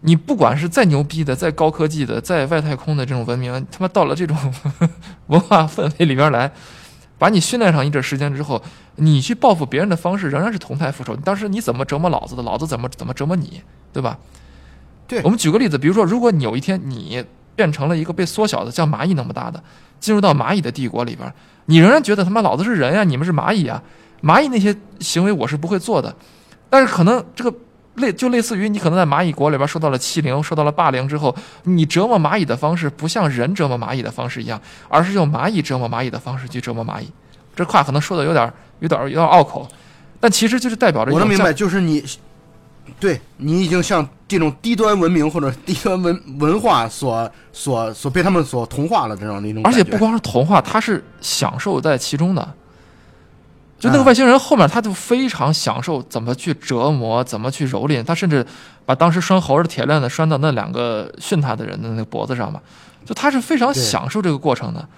[0.00, 4.36] 你不管是再牛逼的、再高科技的、在外太空的这种文明，他妈到了这种
[5.26, 6.50] 文化氛围里边来。
[7.18, 8.62] 把你训练上一阵时间之后，
[8.94, 11.16] 你去报复别人的方式仍然是同态复仇。
[11.16, 13.60] 当时你怎么折磨老子的，老子怎么怎么折磨你，
[13.92, 14.16] 对吧？
[15.08, 15.20] 对。
[15.24, 17.24] 我们举个例子，比如说，如果你有一天你
[17.56, 19.60] 变成了一个被缩小的像蚂蚁那么大的，
[19.98, 21.34] 进入到蚂蚁的帝国里边，
[21.66, 23.82] 你仍然觉得他妈老子是人呀，你们是蚂蚁啊，
[24.22, 26.14] 蚂蚁那些行为我是不会做的，
[26.70, 27.52] 但是可能这个。
[27.98, 31.34] 类就类似于你可能在蚂蚁国里边受到了欺凌，受到了霸凌之后，
[31.64, 37.10] 你折磨蚂蚁的方式不像人折磨蚂蚁的方式一样，而是用蚂蚁折磨蚂蚁的方式去折磨蚂蚁。
[37.54, 39.68] 这话可能说的有点有点有点拗口，
[40.20, 42.04] 但其实就是代表着我能明白，就是你，
[43.00, 52.54] 对你已经像这种低端文明或者低端文文化所所所被他们所同化了这样的一种，而且不光是同化，他是享受在其中的。
[53.78, 58.02] 就那个外星人后面，他就非常享受怎么去折磨，怎么去蹂躏。
[58.02, 58.44] 他甚至
[58.84, 62.60] 把当时拴猴的铁链子拴到那两个训他的人的那个脖子上嘛。
[63.04, 64.88] 就他是非常享受这个过程的。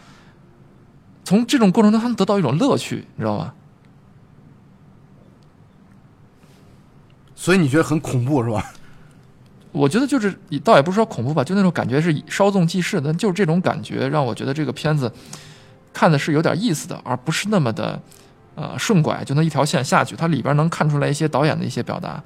[1.24, 3.52] 从这种过程中，他能得到一种乐趣，你知道吗？
[7.36, 8.72] 所以你觉得很恐怖是吧？
[9.72, 13.12] 我觉得就是，倒也不是说恐怖吧，就那种感觉是稍纵即逝的。
[13.12, 15.12] 就是这种感觉让我觉得这个片子
[15.92, 18.00] 看的是有点意思的，而不是那么的。
[18.54, 22.22] 呃，顺拐就那一条线下去，它里边能看出来一些导演的一些表达，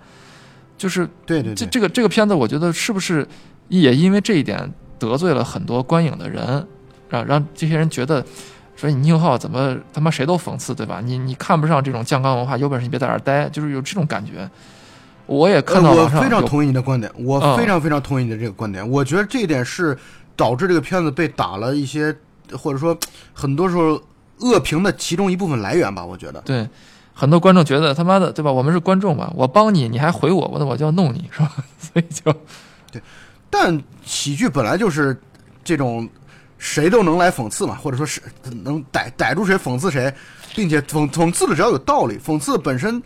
[0.77, 3.27] 就是对对，这这个这个片子，我觉得是不是
[3.69, 6.67] 也因为这一点得罪了很多观影的人，
[7.09, 8.25] 让让这些人觉得，
[8.75, 11.01] 说你宁浩怎么他妈谁都讽刺，对吧？
[11.05, 14.49] 你你看不上这种酱缸文化，有本事你别在这儿待，就是有这种感觉。
[15.27, 18.87] 我也看到呃我非常同意你的观点，我嗯非常非常同意你的这个观点。
[18.87, 19.97] 我觉得这一点是
[20.37, 22.15] 导致这个片子被打了一些，
[22.53, 22.95] 或者说
[23.33, 23.99] 很多时候
[24.39, 26.05] 恶评的其中一部分来源吧。
[26.05, 26.69] 我觉得，对，
[27.13, 28.51] 很多观众觉得他妈的，对吧？
[28.51, 31.53] 我们是观众嘛，我帮你，你还回我，我那我就要弄你，是吧？
[31.79, 32.33] 所以就
[32.91, 33.01] 对
[33.51, 35.17] 但喜剧本来就是
[35.63, 36.09] 这种
[36.59, 38.21] 谁都能来讽刺嘛，或者说是
[38.65, 40.13] 能逮逮住谁讽刺谁，
[40.55, 43.01] 并且讽讽刺的只要有道理，讽刺本身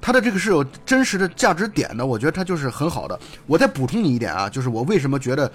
[0.00, 3.18] 它的这个是有真实的价值点的，我觉得它就是很好的。
[3.46, 5.50] 我再补充你一点啊，就是我为什么觉得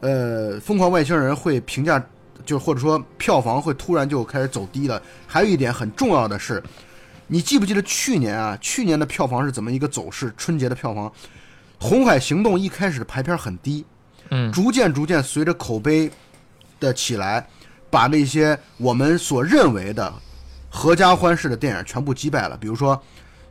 [0.00, 2.02] 呃《疯狂外星人》会评价，
[2.44, 6.62] 就或者说票房会突然就开始走低了，还有一点很重要的是。
[7.32, 8.58] 你记不记得去年啊？
[8.60, 10.34] 去年的票房是怎么一个走势？
[10.36, 11.08] 春节的票房，
[11.78, 13.86] 《红海行动》一开始排片很低，
[14.30, 16.10] 嗯逐渐逐渐随着口碑
[16.80, 17.46] 的起来，
[17.88, 20.12] 把那些我们所认为的
[20.68, 22.56] 合家欢式的电影全部击败了。
[22.56, 23.00] 比如说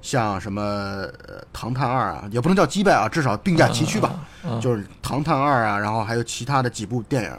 [0.02, 4.20] 像什么呃《唐探二》啊，也不能叫击败啊，至少并驾齐驱吧。
[4.44, 7.32] 嗯就是《唐探二》啊，然后还有其他的几部电影，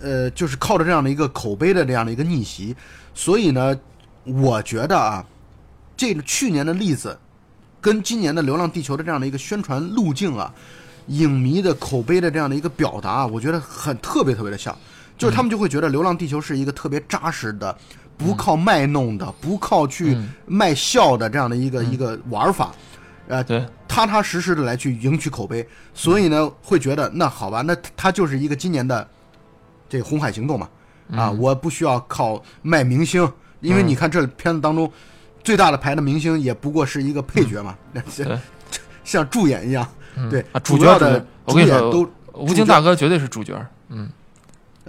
[0.00, 2.74] 呃，就是靠着这样的一个口碑的这样的一个逆袭，
[3.14, 3.78] 所以呢，
[4.24, 5.24] 我觉得啊，
[5.96, 7.18] 这个去年的例子
[7.80, 10.52] 跟今年的《流浪地球》的这样的一个宣传路径啊，
[11.08, 14.76] 影迷的口碑的这样的一个表达啊，我觉得很特别特别的像，
[15.16, 17.76] 就是他们就会觉得《流浪地球》是一个特别扎实的。
[18.16, 20.28] 不靠卖弄的，不靠去嗯。
[20.46, 22.72] 卖笑的这样的一个、一个玩法，
[23.26, 29.04] 呃，对，踏踏实实的来去赢取口碑，所以呢，会觉得那好吧，那它就是一个今年的
[29.94, 30.68] 这个红海行动嘛，
[31.12, 33.22] 啊，我不需要靠卖明星，
[33.60, 33.86] 因为嗯。
[33.86, 34.90] 你看这片子当中
[35.44, 37.76] 最大的牌的明星也不过是一个配角嘛，
[38.10, 38.40] 像
[39.04, 39.86] 像助演一样，
[40.28, 43.54] 对啊，主角的主我跟你说主演都，吴京大哥绝对是主角，
[43.90, 44.08] 嗯，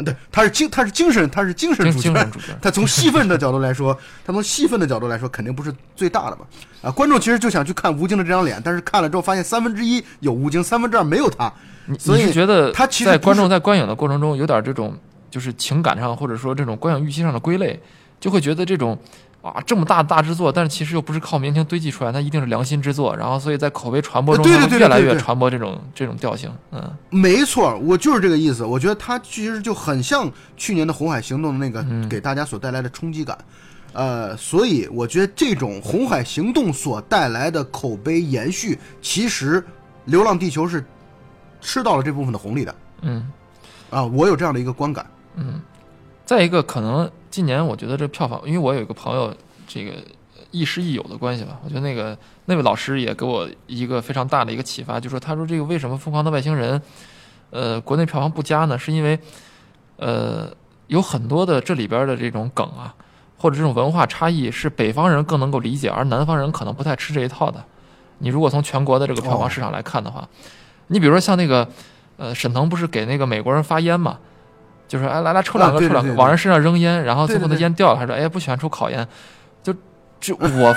[0.03, 6.45] 对，他是精他是精神他是精神精主角主角，他从戏份的角度来说，他从戏份的角度来说，肯定不是最大的吧。
[6.81, 11.51] 啊，观众其实就想去看吴京的这张脸，但是看了之后发现三分之一有吴京，三分之二没有他。
[11.85, 14.97] 你所以你是觉得他其实在观众在观影的过程中有点这种
[15.29, 17.79] 就是情感上或者说这种观影预期上的归类，
[18.19, 18.97] 就会觉得这种
[19.45, 24.45] 啊这么大的大制作，但是其实又不是靠明星堆积出来，它一定是良心之作，然后所以在口碑传播中，
[24.79, 26.81] 越来越传播这种这种调性，嗯
[27.11, 28.65] 没错，我就是这个意思。
[28.65, 33.37] 我觉得它其实就很像去年的《红海行动》的那个嗯给大家所带来的冲击感。
[33.93, 39.61] 呃，所以我觉得这种《红海行动》所带来的口碑延续，其实
[40.05, 40.83] 《流浪地球》是
[41.61, 43.31] 吃到了这部分的红利的嗯
[43.89, 45.05] 啊，我有这样的一个观感。
[45.35, 45.61] 嗯。
[46.25, 49.35] 再一个，可能今年我觉得这票房，因为我有一个朋友，
[49.67, 49.91] 这个
[50.51, 56.79] 亦师亦友的关系吧，我觉得那个那位老师也给我一个非常大的一个启发，就说他说这个为什么《疯狂的外星人》
[57.49, 58.79] 呃国内票房不佳呢？
[58.79, 59.19] 是因为
[59.97, 60.49] 呃
[60.87, 62.95] 有很多的这里边的这种梗啊，
[63.37, 67.61] 或者这种文化差异是北方人更能够理解，而南方人可能不太吃这一套的。
[68.19, 70.25] 你如果从全国的这个票房市场来看的话，
[70.87, 71.67] 你比如说像那个
[72.15, 74.19] 呃沈腾不是给那个美国人发烟嘛？
[74.87, 79.07] 就是哎，来来抽两个，抽两个，往人身上扔烟，然后最后那烟掉了，他说哎不喜欢抽烤烟，
[79.63, 79.73] 就
[80.19, 80.75] 就我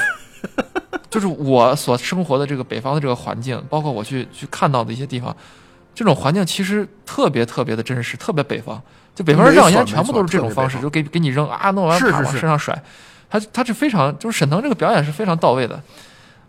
[1.10, 5.34] 就是我所生活的这个北方的这个环境，包括我去去看到的一些地方，
[5.94, 8.80] 这种环境其实特别特别的真实，特别北方。
[9.14, 12.80] 就北方人让烟全部都是这种方式，就给给你扔啊，弄完啪往身上甩。
[13.28, 15.78] 他他是非常就是沈腾这个表演是非常到位的，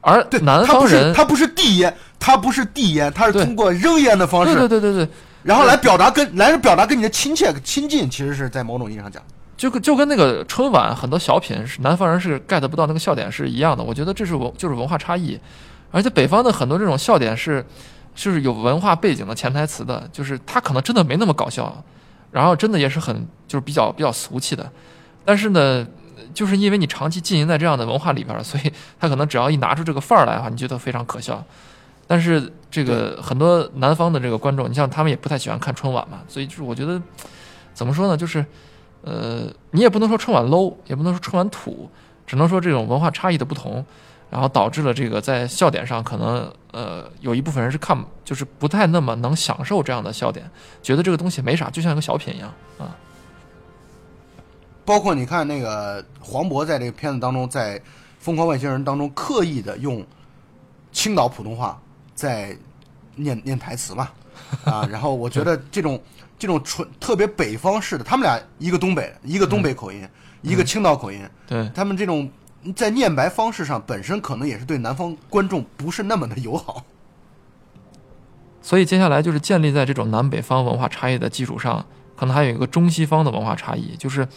[0.02, 5.10] 而，南方人他不是递烟，他不是递烟，他是通过扔烟的方对式，对对对对，
[5.44, 9.22] 然后来表达跟来表达跟你的亲切亲近，其实是在某种意义上讲，
[9.56, 15.40] 就跟就跟那个春晚很多小品是南方人是 get 不到那个笑点是一样的，我觉得这是文就是文化差异，
[15.92, 17.66] 而且北方的很多这种笑点是
[18.14, 21.84] 就是有文化背景的潜台词的，就是他可能真的没那么搞笑，
[22.32, 24.70] 然后真的也是很就是比较比较俗气的，
[25.24, 25.88] 但是呢，
[26.34, 31.42] 就是因为你长期浸淫在这样的文化里边，所以他可能只要一拿出这个范儿来的话，你觉得非常可笑。
[32.08, 37.02] 但是这个很多南方的这个观众，你像他们也不太喜欢看春晚嘛，所以就是我觉得
[37.74, 38.46] 怎么说呢，就是
[39.02, 41.90] 呃，你也不能说春晚 low，也不能说春晚土，
[42.28, 43.86] 只能说这种文化差异的不同，
[44.30, 50.50] 然后导致了这个在笑点上可能呃有一部分人是看就是不太那么能享受这样的笑点，
[50.84, 52.96] 觉得这个东西没啥，就像一个小品一样啊。
[54.86, 57.80] 包括你看那个黄渤在这个片子当中，在
[58.20, 60.06] 《疯狂外星人》当中刻意的用
[60.92, 61.80] 青岛普通话
[62.20, 62.54] 在
[63.16, 64.10] 念念台词嘛，
[64.66, 65.98] 啊，然后我觉得这种
[66.38, 70.06] 这种纯特别北方式的，他们俩一个东北，一个东北口音，
[70.42, 72.30] 一个青岛口音，对，他们这种
[72.76, 76.84] 在念白方式上本身可能也是对南方观众不是那么的友好。
[78.62, 81.86] 所以接下来就是建立在这种南北方文化差异的基础上，
[82.18, 84.28] 可能还有一个中西方的文化差异，就是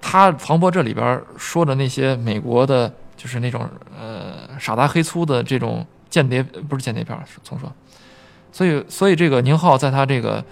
[0.00, 3.68] 他黄渤这里边说的那些美国的，就是那种
[3.98, 7.72] 呃傻大黑粗的这种间谍，不是间谍片儿，重说。
[8.50, 10.42] 所以，所以这个宁浩在他这个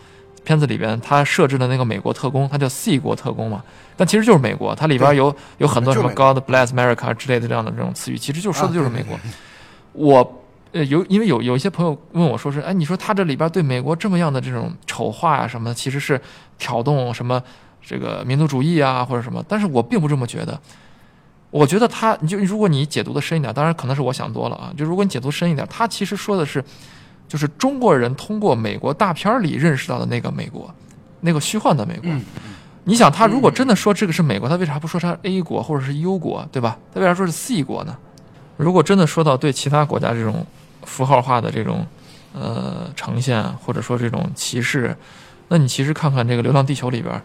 [0.45, 3.65] 片子里边，他设置的那个美国特工，他叫 C 国特工嘛，
[3.97, 9.19] 但其实就是美国，它里边有有很多什么 God bless America 之类的这样的这种词语，其实就说的就是美国。
[9.93, 10.43] 我
[10.73, 16.21] 呃有因为有有一些朋友问我说是，哎，你说他这里边对美国这么样的这种丑化呀什么，其实是
[16.59, 17.43] 挑动什么
[17.83, 20.61] 这个民族主义啊或者什么，但是我并不这么觉得。
[21.51, 24.73] 我觉得他，你就如果你解读的深一点，当然可能是我想多了啊。
[24.77, 26.63] 就如果你解读深一点，他其实说的是，
[27.29, 30.69] 就是中国人通过美国大片里认识到的那个美国，
[31.21, 32.11] 那个虚幻的美国。
[32.85, 36.77] 你想，他如果真的说这个是美国，他为啥不说他 A 国或者是 U 国，对吧？
[36.93, 37.97] 他为啥说是 C 国呢？
[38.57, 40.45] 如果真的说到对其他国家这种
[40.83, 41.87] 符号化的这种
[42.35, 44.97] 呃呈现，或者说这种歧视，
[45.49, 47.23] 那你其实看看这个《流浪地球》里边，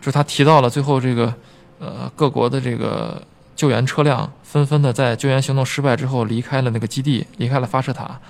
[0.00, 1.34] 就他提到了最后这个
[1.78, 3.20] 呃各国的这个。
[3.56, 8.20] 救援车辆纷纷的在救援行动失败之后离开了那个基地，离开了发射塔。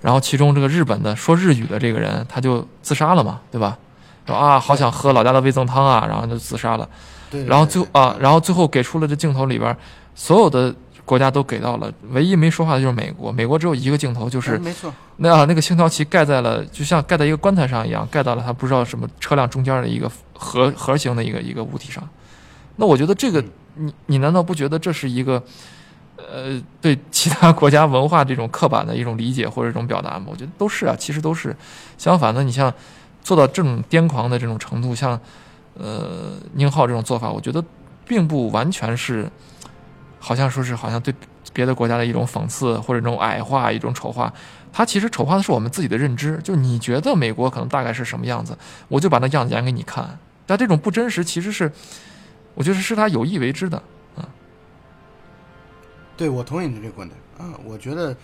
[0.00, 3.78] 然后其中这个日本的说日语的这个人，他就自杀了嘛，对吧？
[4.26, 6.88] 说啊，好想喝老家的味增汤啊，然后就自杀了。
[7.30, 7.44] 对。
[7.44, 9.74] 然后最后啊，然后最后给出了这镜头里边，
[10.14, 13.32] 所有的国家都给到了，唯一没说话的就是美国。
[13.32, 14.92] 美国只有一个镜头，就是没错。
[15.16, 22.06] 那啊那个星条旗盖在了，就像盖在一个棺材上一样，盖到了他不知道什么车辆中间的一个核核形的一个一个物体上。
[22.76, 23.42] 那我觉得这个。
[23.76, 25.42] 你你难道不觉得这是一个，
[26.16, 30.26] 呃，对其他国家文化这种刻板的一种理解或者一种表达吗？
[30.28, 31.54] 我觉得都是啊，其实都是。
[31.98, 32.72] 相反的，你像
[33.22, 35.18] 做到这种癫狂的这种程度，像
[35.76, 37.62] 呃宁浩这种做法，我觉得
[38.06, 39.28] 并不完全是，
[40.20, 41.12] 好像说是好像对
[41.52, 44.32] 别的国家的一种讽刺或者这种矮化、一种丑化。
[44.72, 48.56] 他其实丑化的是我们自己的认知，就你觉得美国可能大概是什么样子，
[48.88, 50.18] 我就把那样子演给你看。
[50.46, 51.72] 但这种不真实，其实是。
[52.54, 53.76] 我觉得是他有意为之的，
[54.16, 54.28] 啊，
[56.16, 57.58] 对，我同意你这个观点啊。
[57.64, 58.16] 我觉得，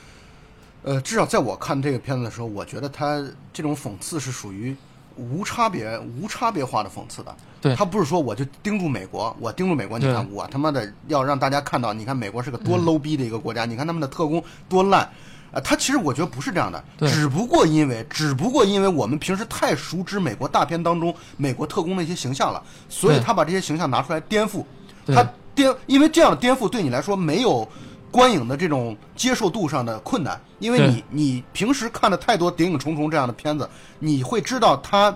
[0.83, 3.23] 呃，至少在我看这个片子的时候，我觉得他
[3.53, 4.77] 这种讽刺是属于
[5.17, 7.35] 无差别、无差别化的讽刺的。
[7.61, 15.11] 对，他不是说我就盯住美国，我盯住美国，你看我他妈的要让大家看到，你看美国是个多 low 逼的一个国家，你看他们的特工多烂。
[15.53, 24.65] 啊，他其实我觉得不是这样的，只不过因为，只不过因为我们平时太熟知美国大片当中美国特工的一些形象了，所以他把这些形象拿出来颠覆，
[25.07, 27.69] 他颠，因为这样的颠覆对你来说没有
[28.11, 35.13] 观影的这种接受度上的困难，因为你你平时看的太多谍影重重这样的片子，你会知道他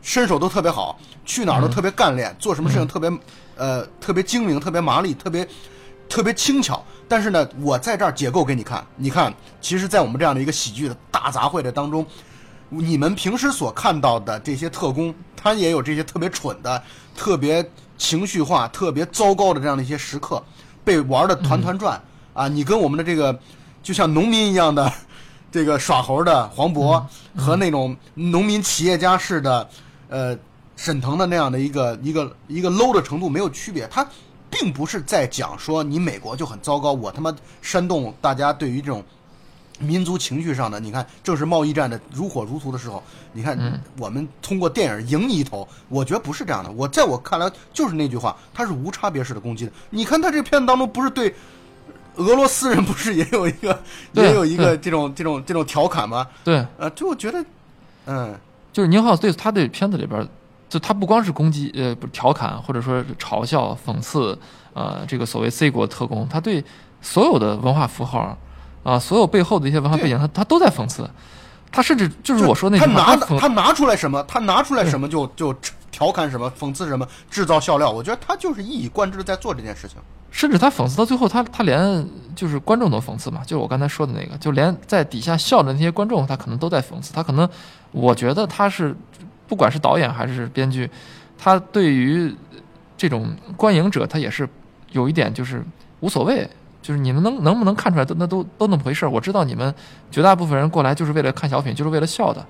[0.00, 3.10] 身手都特别好，去哪儿都特别干练，做什么事情特别
[3.56, 5.46] 呃特别精明，特别麻利，特别
[6.08, 6.84] 特别轻巧。
[7.08, 8.84] 但是呢，我在这儿解构给你看。
[8.96, 12.04] 你看，其实，在我们这样的一个喜剧的大杂烩的当中，
[12.68, 16.82] 你们平时所看到的这些特工，他也有这些特别蠢的、
[17.14, 17.64] 特别
[17.98, 20.42] 情绪化、特别糟糕的这样的一些时刻，
[20.84, 22.00] 被玩的团团转
[22.32, 22.48] 啊！
[22.48, 23.38] 你跟我们的这个
[23.82, 24.92] 就像农民一样的
[25.52, 27.02] 这个耍猴的黄渤，
[27.36, 29.68] 和那种农民企业家式的
[30.08, 30.36] 呃
[30.76, 34.06] 沈腾的那样的一个一个一个 low 的程度没有区别，他。
[34.54, 39.02] 并不是在讲说你美国就很糟糕，我他妈煽动大家对于这种
[39.80, 43.02] 民族情绪上的，你看正是贸易战的如火如荼的时候，
[43.32, 43.58] 你看
[43.98, 46.70] 我们通过电影赢你一头，我觉得不是这样的。
[46.70, 49.72] 我在我看来就是那句话，它是无差别式的攻击的。
[49.90, 51.34] 你看他这片子当中不是对
[52.14, 53.82] 俄罗斯人不是也有一个
[54.14, 56.24] 也有一个这种这种这种调侃吗？
[56.44, 57.44] 对，呃，就我觉得，
[58.06, 58.38] 嗯，
[58.72, 60.28] 就是宁浩对他对片子里边。
[60.74, 64.36] 就他不光是攻击，呃，不调侃或者说嘲笑、讽刺，
[64.72, 66.64] 呃，这个所谓 C 国特工，他对
[67.00, 68.36] 所有的文化符号，
[68.82, 71.08] 啊，所有背后的一些文化背景，他他都在讽刺。
[71.70, 75.54] 他甚至就是我说那他拿他拿出来什么，他拿出来什么就就
[75.92, 77.88] 调侃什么，讽刺什么，制造笑料。
[77.88, 79.96] 我觉得他就是一以贯之的在做这件事情。
[80.32, 82.04] 甚至他讽刺到最后，他他连
[82.34, 87.12] 就是观众都讽刺嘛，就是我刚才说的那个，就连在底下笑的那些观众，他可能都在讽刺。
[87.12, 87.48] 他可能，
[87.92, 88.96] 我觉得他是。
[89.46, 90.88] 不管是导演还是编剧，
[91.36, 92.34] 他对于
[92.96, 94.48] 这种观影者，他也是
[94.92, 95.62] 有一点就是
[96.00, 96.48] 无所谓，
[96.80, 99.10] 就是你们能能不能看出来，都那都都那么回事儿。
[99.10, 99.74] 我知道你们
[100.10, 102.44] 绝大部分人过来就是为了看小品，就是为了笑的。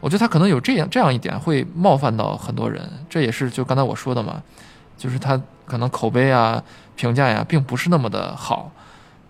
[0.00, 4.42] 我觉得他可能有这样这样一点会冒犯到很多人，这也是就刚才我说的嘛，
[4.98, 6.62] 就是他可能口碑啊、
[6.96, 8.70] 评价呀，并不是那么的好。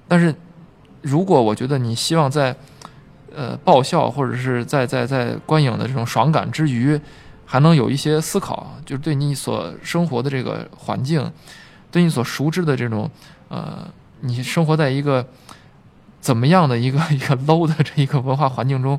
[0.08, 0.34] 但是
[1.02, 2.56] 如果我觉得你希望在
[3.34, 7.00] 呃，爆笑或者是在在在观影的这种爽感之余，
[7.44, 11.30] 还能有一些思考，就是对你所生活的这个环境，
[11.90, 13.10] 对你所熟知的这种
[13.48, 13.86] 呃，
[14.20, 15.26] 你生活在一个
[16.20, 18.98] 怎么样的一个一个 low 的这一个文化环境中，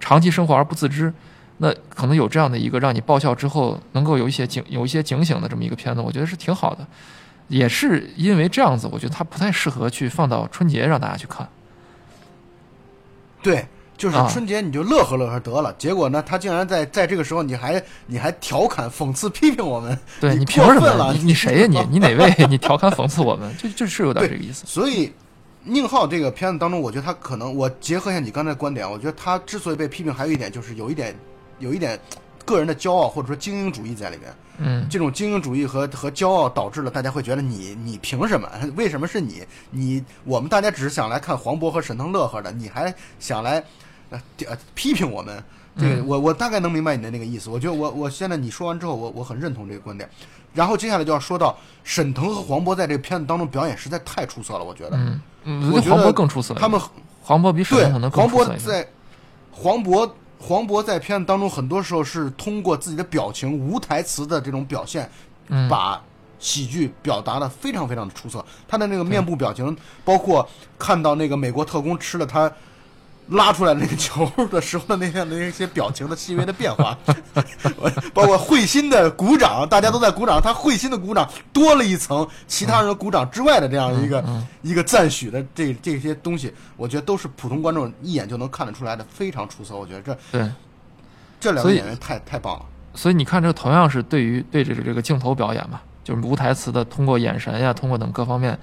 [0.00, 1.12] 长期生活而不自知，
[1.58, 6.86] 那可能有这样的一个让你爆笑之后能够有一些警有一些警醒的这么一个片子，我觉得是挺好的。
[7.48, 11.46] 也是因为这样子，我觉得它不太适合去放到春节让大家去看。
[13.42, 13.66] 对，
[13.96, 15.74] 就是啊春节你就乐呵乐呵得了。
[15.76, 20.86] 结果呢，他竟然在在这个时候，你还你还调侃、讽刺、批评我们，对你你凭什么？
[20.86, 22.34] 了你你谁呀、你你 哪位？
[22.48, 24.64] 你调侃讽刺我们，就就是有点这个意思。
[24.66, 25.12] 所以，
[25.64, 31.14] 宁浩这个片子当中，我觉得他可能，我结合一下你刚才的观点，我觉得他之所以被批评，还有一点就是有一点，
[31.58, 31.98] 有一点
[32.44, 34.32] 个人的骄傲或者说精英主义在里面。
[34.64, 38.48] 嗯，这种精英主义和和骄傲导致了大家会觉得你你凭什么？
[38.76, 39.42] 为什么是你？
[39.70, 43.62] 你我们大家只是想来看黄渤和沈腾乐呵的，你还想来
[44.10, 45.42] 呃呃批评我们？
[45.78, 47.48] 这个嗯我我大概能明白你的那个意思。
[47.48, 50.08] 我觉得我我现在你说完之后，我我很认同这个观点。
[50.52, 54.96] 然后接下来就要说到沈腾和黄渤在这个片子当中表演实在太出色了，我觉得。
[54.98, 56.52] 嗯嗯，我觉得黄渤更出色。
[56.52, 56.78] 他们
[57.22, 58.60] 黄渤比沈对腾可能更黄出色一点。
[58.60, 58.88] 渤在
[59.50, 60.10] 黄渤
[60.42, 65.08] 黄渤在片子当中，很多时候是通过自己的表情、无台词的这种表现，
[65.48, 66.02] 嗯把
[66.40, 68.44] 喜剧表达的非常非常的出色。
[68.66, 72.52] 他的那个面部表情，包括看到那个美国特工吃了他。
[73.28, 76.98] 拉出来那个球的时候的那样的那些表情的细微的变化，
[78.12, 89.74] 包括会心的鼓掌，大家都在鼓掌，他会心的鼓掌多了一层其他人鼓掌之外的这样一个、嗯一个赞许的这这些东西，我觉得都是普通观众一眼就能看得出来的，非常出色。
[89.74, 90.48] 我觉得这对，
[91.40, 92.64] 这两个演员太太棒了。
[92.94, 98.56] 所以你看，这同样是对于对着这个镜头表演嘛，就是无台词的，通过眼神呀，通过等各方面，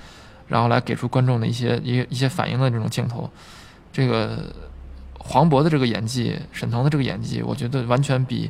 [0.48, 3.30] 然后来给出观众的一些一一些反应的这种镜头。
[4.00, 4.46] 这个
[5.18, 8.50] 黄渤的这个演技，沈腾的这个演技，我觉得完全比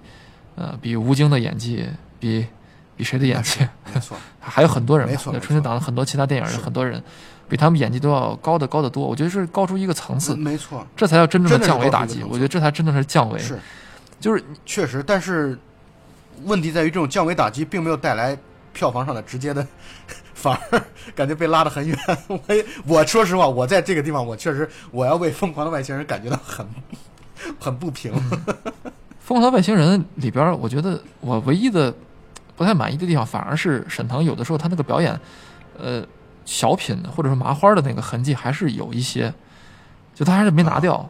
[0.56, 1.88] 呃比吴京的演技，
[2.20, 2.45] 比
[2.95, 7.02] 比谁的演技， 没错，还有很多人嘛没，错春节档的很多其他电影的很多人，
[7.47, 9.08] 比他们演技都要高的高得多。
[9.08, 12.22] 我觉得是高出一个层次，没错，这才叫真正的降维打击。
[12.22, 13.58] 我觉得这才真的是降维，是
[14.20, 15.58] 就是确实，但是
[16.43, 18.38] 问题在于这种降维打击并没有带来
[18.80, 19.67] 票房上的直接的，
[20.34, 20.82] 反而
[21.13, 21.97] 感觉被拉得很远。
[22.47, 26.65] 我也我说实话，我在这个地方，我确实我要为《疯狂的外星人》感觉到很
[27.59, 28.13] 很不平。
[29.19, 31.93] 《疯狂的外星人》里边，我觉得我唯一的
[32.55, 35.19] 不太满意的地方，反而是沈腾有的时候他那个表演，
[35.77, 36.01] 呃，
[36.45, 39.34] 小品或者说麻花的那个痕迹还是有一些，
[40.15, 41.09] 就他还是没拿掉。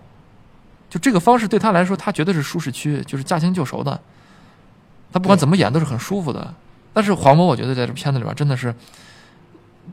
[0.89, 3.99] 就这个方式对他来说，他绝对是舒适区，就是驾轻就熟的。
[5.11, 6.51] 他不管怎么演都是很舒服的。
[6.99, 8.73] 但是黄渤，我觉得在这片子里边真的是，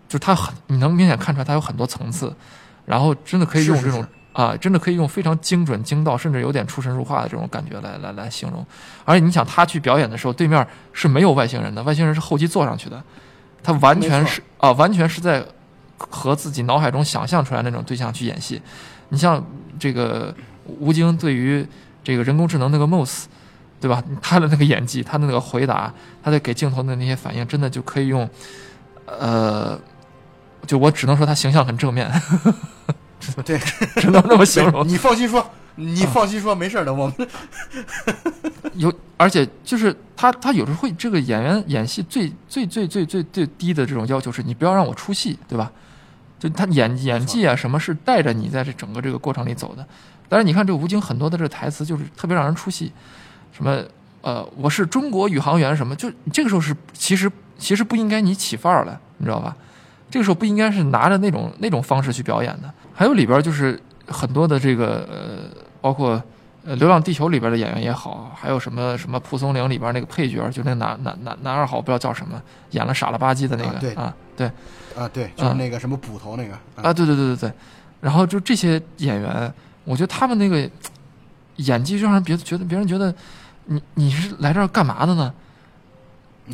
[0.08, 2.34] 就是他很，你能明显看出来他有很多层次，
[2.84, 8.66] 然后真的可以用这种是啊，真的可以用非常精准、精到，甚至有点出神入化的这种感觉来来来形容。
[9.04, 13.00] 而且你想，他去表演的时候，对面是没有外星人的，外星人是后期坐上去的，
[13.62, 15.46] 他完全是啊，完全是在
[15.96, 18.60] 和自己脑海中想象出来那种对象去演戏。
[19.10, 19.40] 你像
[19.78, 20.34] 这个
[20.80, 21.64] 吴京对于
[22.02, 23.26] 这个人工智能那个 Moss，
[23.80, 24.02] 对吧？
[24.22, 28.28] 他的那个演技，他的那个回答，他的给镜头的那些反应，真的就可以用，
[29.06, 29.78] 呃，
[30.66, 32.10] 就我只能说他形象很正面，
[33.44, 33.58] 对，
[33.96, 34.86] 只能这么形容。
[34.86, 36.92] 你放心说，你放心说，没事的。
[36.92, 37.28] 我们
[38.74, 45.70] 有，而且就是他，他有时候会这个演员演戏最最最最最最低的这种要求是，你不要让我出戏，对吧？
[46.38, 49.86] 就他演演技啊，什么是带着你在这整个这个过程里走的。
[50.28, 52.92] 但是你看这吴京很多的这个台词就是特别让人出戏，
[53.56, 53.82] 什么
[54.20, 59.56] 呃，我是中国宇航员什么，就这个时候是其实其实不应该你起范儿来，你知道吧？
[60.10, 62.70] 这个时候不应该是拿着那种那种方式去表演的。
[62.92, 66.22] 还有里边就是很多的这个呃，包括
[66.66, 72.40] 呃《流浪地球》里边的演员也好，还有什么什么《蒲松龄》里边那个配角，就那男男男男二号，不知道叫什么，
[72.72, 74.46] 演了傻了吧唧的那个啊对啊，对
[74.96, 77.52] 啊，对，就是嗯那个什么捕头那个啊，对对对对对。
[78.00, 79.52] 然后就这些演员，
[79.84, 80.68] 我觉得他们那个
[81.56, 83.14] 演技就让人别觉得别人觉得
[83.66, 85.32] 你你是来这儿干嘛的呢？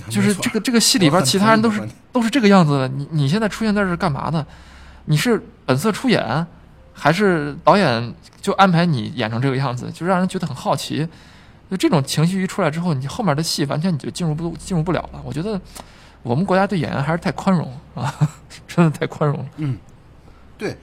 [0.08, 4.46] 就是这个这个戏里边其他人都是都是这个样子的，你你现在出现在这儿干嘛呢？
[5.04, 6.46] 你是本色出演，
[6.94, 11.06] 还是导演就安排你演成这个样子，就让人觉得很好奇。
[11.70, 15.20] 就这种情绪一出来之后，你后面的戏完全你就进入不进入不了了。
[15.24, 15.60] 我觉得
[16.22, 18.14] 我们国家对演员还是太宽容啊，
[18.66, 19.46] 真的太宽容了。
[19.58, 19.76] 嗯，
[20.56, 20.76] 对，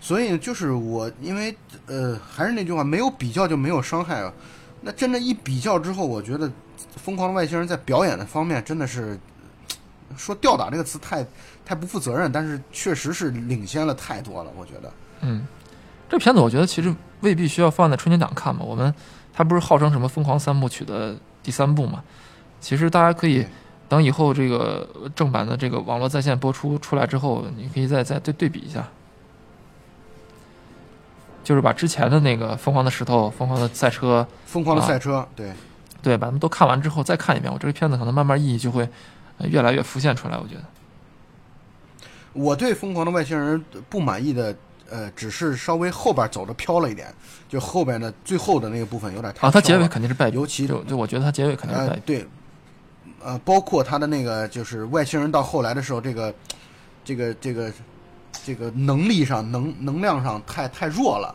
[0.00, 1.56] 所以就是我，因为
[1.86, 4.32] 呃，还是那句话，没有比较就没有伤害啊。
[4.80, 6.48] 那真的，一比较之后，我觉得
[6.96, 9.18] 《疯狂的外星人》在表演的方面真的是
[10.16, 11.26] 说吊打这个词太
[11.64, 14.50] 太不负责任，但是确实是领先了太多了。
[14.56, 15.46] 我觉得，嗯，
[16.08, 18.62] 这片子我觉得其实未必需要放在春节档看嘛。
[18.62, 18.94] 我们
[19.32, 22.02] 它不是号称什么《疯狂三部曲》的第三部嘛？
[22.60, 23.44] 其实大家可以
[23.88, 28.88] 等以后这个正版的这个网络在线播出出来之后，你可以再再对对比一下。
[31.48, 35.50] 就是把之前的那个《疯狂的石头》《疯狂的赛车》疯狂的赛车，对，
[36.02, 38.86] 对，把他们都看完之后再看一遍，我这个片子可能慢慢意义就会
[39.38, 40.36] 呃越来越浮现出来。
[40.36, 40.62] 我觉得，
[42.34, 44.54] 我对《疯狂的外星人》不满意的，
[44.90, 47.08] 呃，只是稍微后边走的飘了一点，
[47.48, 51.94] 就后边的最后的那个部分有点太啊，它结尾肯定是败笔，尤其就就我觉得它结尾肯定是败。
[51.94, 52.28] 呃对，
[53.24, 56.34] 呃，包括他的那个就是外星人到后来的时候，这个
[57.02, 57.72] 这个这个
[58.44, 61.34] 这个能力上能能量上太太弱了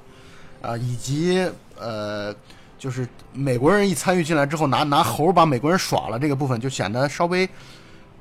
[0.64, 1.48] 啊、以及
[1.80, 2.34] 呃。
[2.80, 7.50] 就是美国人一参与进来之后，拿拿猴把美国人耍了，这个部分就显得稍微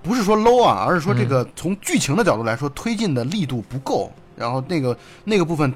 [0.00, 4.08] 不是说 low 啊，而是说这个从剧情的角度来说，推进的力度不够。
[4.36, 5.74] 然后那个那个部分，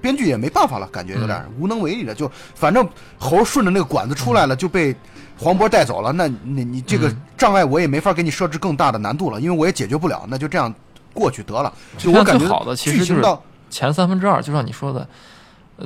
[0.00, 2.14] 编剧也没办法了，感觉有点无能为力了。
[2.14, 2.88] 就反正
[3.18, 4.94] 猴顺着那个管子出来了，就被
[5.36, 6.12] 黄渤带走了。
[6.12, 10.24] 那你你这个嗯障碍我也没法给你设置更大的难度了，因为我也解决不了。
[10.28, 10.72] 那就这样
[11.12, 11.72] 过去得了。
[11.98, 15.06] 就我感觉这片最好的其实就是剧情到前三分之二，就像你说的，呃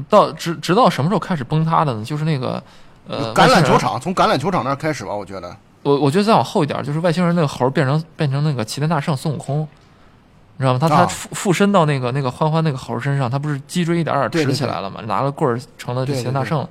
[0.09, 2.05] 到直直到什么时候开始崩塌的呢？
[2.05, 2.63] 就是那个
[3.09, 5.57] 呃橄榄球场，从橄榄球场那儿开始吧，我觉得。
[5.83, 9.61] 我我觉得再往后一点，就是外星人那个猴变成变成那个齐天大圣孙悟空，
[10.57, 10.79] 你知道吗？
[10.79, 15.01] 他他啊附附身到那个那个欢欢那个猴身上，他不是脊椎一点点直起来了吗？
[15.07, 16.69] 拿了棍儿成了这齐天大圣了。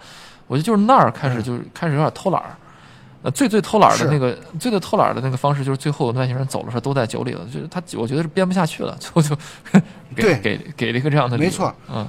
[0.48, 2.56] 我觉得就是那儿开始嗯就开始有点偷懒儿。
[3.22, 9.34] 呃，最最偷懒儿的那个最最偷懒儿的那个方式，就是最后外星人走的时候都在酒里了，就是他我觉得是编不下去了，最 后就
[10.14, 12.06] 给对给给了一个这样的没错，嗯，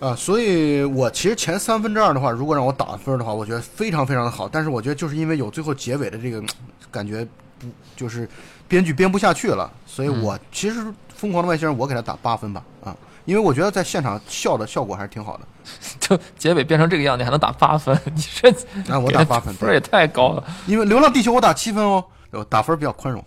[0.00, 4.48] 啊，所以我其实前三分之二的话，如果让我打分的话，我觉得非常非常的好。
[4.48, 6.42] 但是我觉得就是因为有最后结尾的这个
[6.90, 7.22] 感觉
[7.58, 8.28] 不，就是
[8.66, 10.80] 编剧编不下去了，所以我其实
[11.14, 12.96] 《疯狂的外星人》我给他打八分吧，啊，
[13.26, 15.46] 因为我觉得在现场笑的效果还是挺好的。
[16.00, 17.94] 就结尾变成这个样，你还能打八分？
[18.14, 18.50] 你这
[18.90, 20.42] 啊，我打八分，分也太高了。
[20.66, 22.02] 因为《流浪地球》我打七分哦，
[22.48, 23.22] 打分比较宽容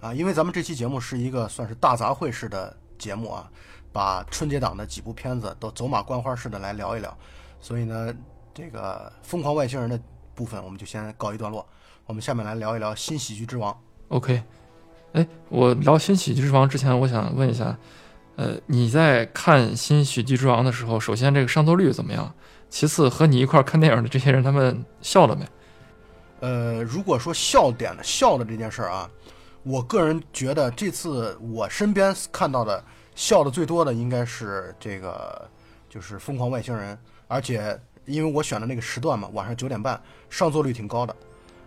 [0.00, 0.12] 啊。
[0.14, 3.44] 因为咱们这期节目是一个算是大杂烩式的节目啊，
[3.94, 7.16] 把春节档的几部片子都走马观花似的来聊一聊，
[7.60, 8.12] 所以呢，
[8.52, 9.96] 这个《疯狂外星人》的
[10.34, 11.64] 部分我们就先告一段落。
[12.04, 13.72] 我们下面来聊一聊《新喜剧之王》。
[14.08, 14.42] OK，
[15.12, 17.78] 哎，我聊《新喜剧之王》之前，我想问一下，
[18.34, 22.34] 呃，你在看《新喜剧之王》的时候，首先这个上座率怎么样？
[22.68, 25.46] 其次，和你一块儿看电影的这些人，他们笑了没？
[26.40, 29.08] 呃，如果说笑点的笑的这件事儿啊，
[29.62, 32.84] 我个人觉得这次我身边看到的
[33.14, 35.48] 笑的最多的应该是这个，
[35.88, 36.96] 就是《疯狂外星人》，
[37.28, 41.16] 而且因为我选的那个时段嘛，晚上九点半，上座率挺高的。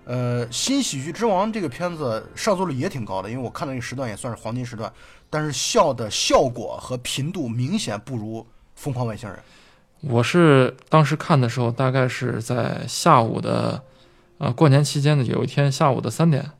[0.05, 4.91] 呃，《新喜剧之王》这个片子上座率也挺高的，因为我看的那个时段也算是黄金时段，
[5.29, 8.41] 但是笑的效果和频度明显不如
[8.75, 9.37] 《疯狂外星人》。
[10.01, 13.83] 我是当时看的时候，大概是在下午的，
[14.37, 16.51] 呃，过年期间的有一天下午的三点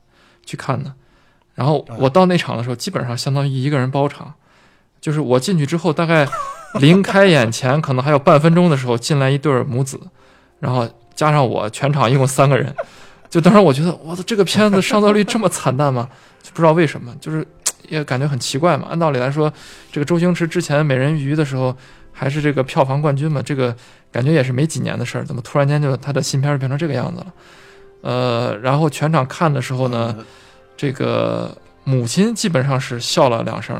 [0.44, 0.92] 去看的。
[1.54, 4.34] 然后我到那场的时候，基本上相当于一个人包场，
[5.00, 6.26] 就是我进去之后，大概
[6.80, 10.00] 临开演前可能还有半分钟的时候，进来一对儿母子，
[10.60, 12.74] 然后加上我，全场一共三个人。
[13.30, 16.08] 就当时我觉得，我的这个片子上座率这么惨淡吗？
[16.42, 17.46] 就不知道为什么，就是
[17.88, 18.86] 也感觉很奇怪嘛。
[18.90, 19.52] 按道理来说，
[19.92, 21.76] 这个周星驰之前《美人鱼》的时候。
[22.10, 23.72] 还是这个票房冠军嘛，这个
[24.10, 27.26] 感觉也是没几年的事儿，怎么突然间就他的新片儿变成这个样子了？
[28.02, 30.24] 呃，然后全场看的时候呢，呃
[30.76, 33.76] 这个母亲基本上是笑了两声，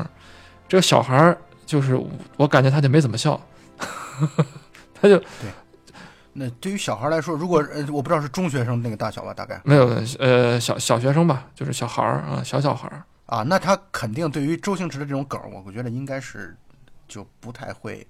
[0.69, 1.99] 这个小孩儿就是
[2.37, 3.39] 我感觉他就没怎么笑，
[4.93, 5.51] 他就对
[6.31, 13.03] 那对于小孩来说，如果呃，我不知道是中学生那个大小吧，大概没有呃小小学生吧，就是小孩儿啊，小小孩儿。
[13.25, 16.55] 啊，那他肯定对于周星驰的这种梗，我我觉得应该是
[17.07, 18.07] 就不太会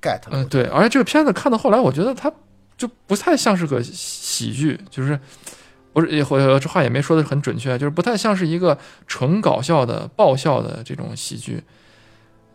[0.00, 0.42] get 了。
[0.42, 2.32] 嗯，对，而且这个片子看到后来，我觉得他
[2.76, 5.18] 就不太像是个喜剧，就是
[5.92, 11.62] 不是也或者这话也没说的很准确，就是不太像是一个纯搞笑的爆笑的这种喜剧，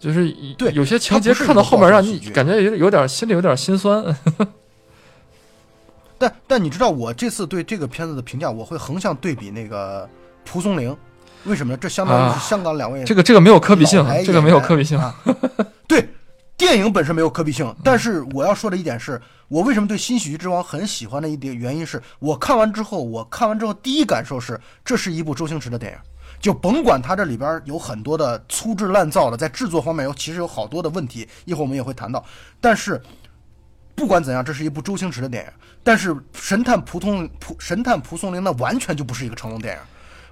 [0.04, 4.04] 就是一对有些情节看到后面让你感觉有有点心里有点心酸。
[6.20, 10.10] 但但你知道我这次对这个片子的评价，我会横向对比那个
[10.44, 10.94] 蒲松龄，
[11.46, 11.80] 为什么呢？
[11.82, 15.00] 这相当于啊是香港两位这个这个没有可比性这个没有可比性。
[15.00, 15.16] 啊
[15.88, 16.06] 对，
[16.58, 25.98] 电影本身没有可比性，但是我要说的一点是，我为什么对《新喜剧之王》很喜欢的一点原因是，我看完之后，我看完之后第一感受是，这是一部周星驰的电影。
[26.44, 32.22] 就甭管它这里边有很多的粗制滥造的，在制作方面有其实有好多的问题，一会儿我们也会谈到。
[32.60, 33.02] 但是
[33.96, 35.50] 不管怎样，这是一部周星驰的电影。
[35.86, 39.80] 但是神探蒲通蒲神探蒲松龄那完全就不是一个成龙电影。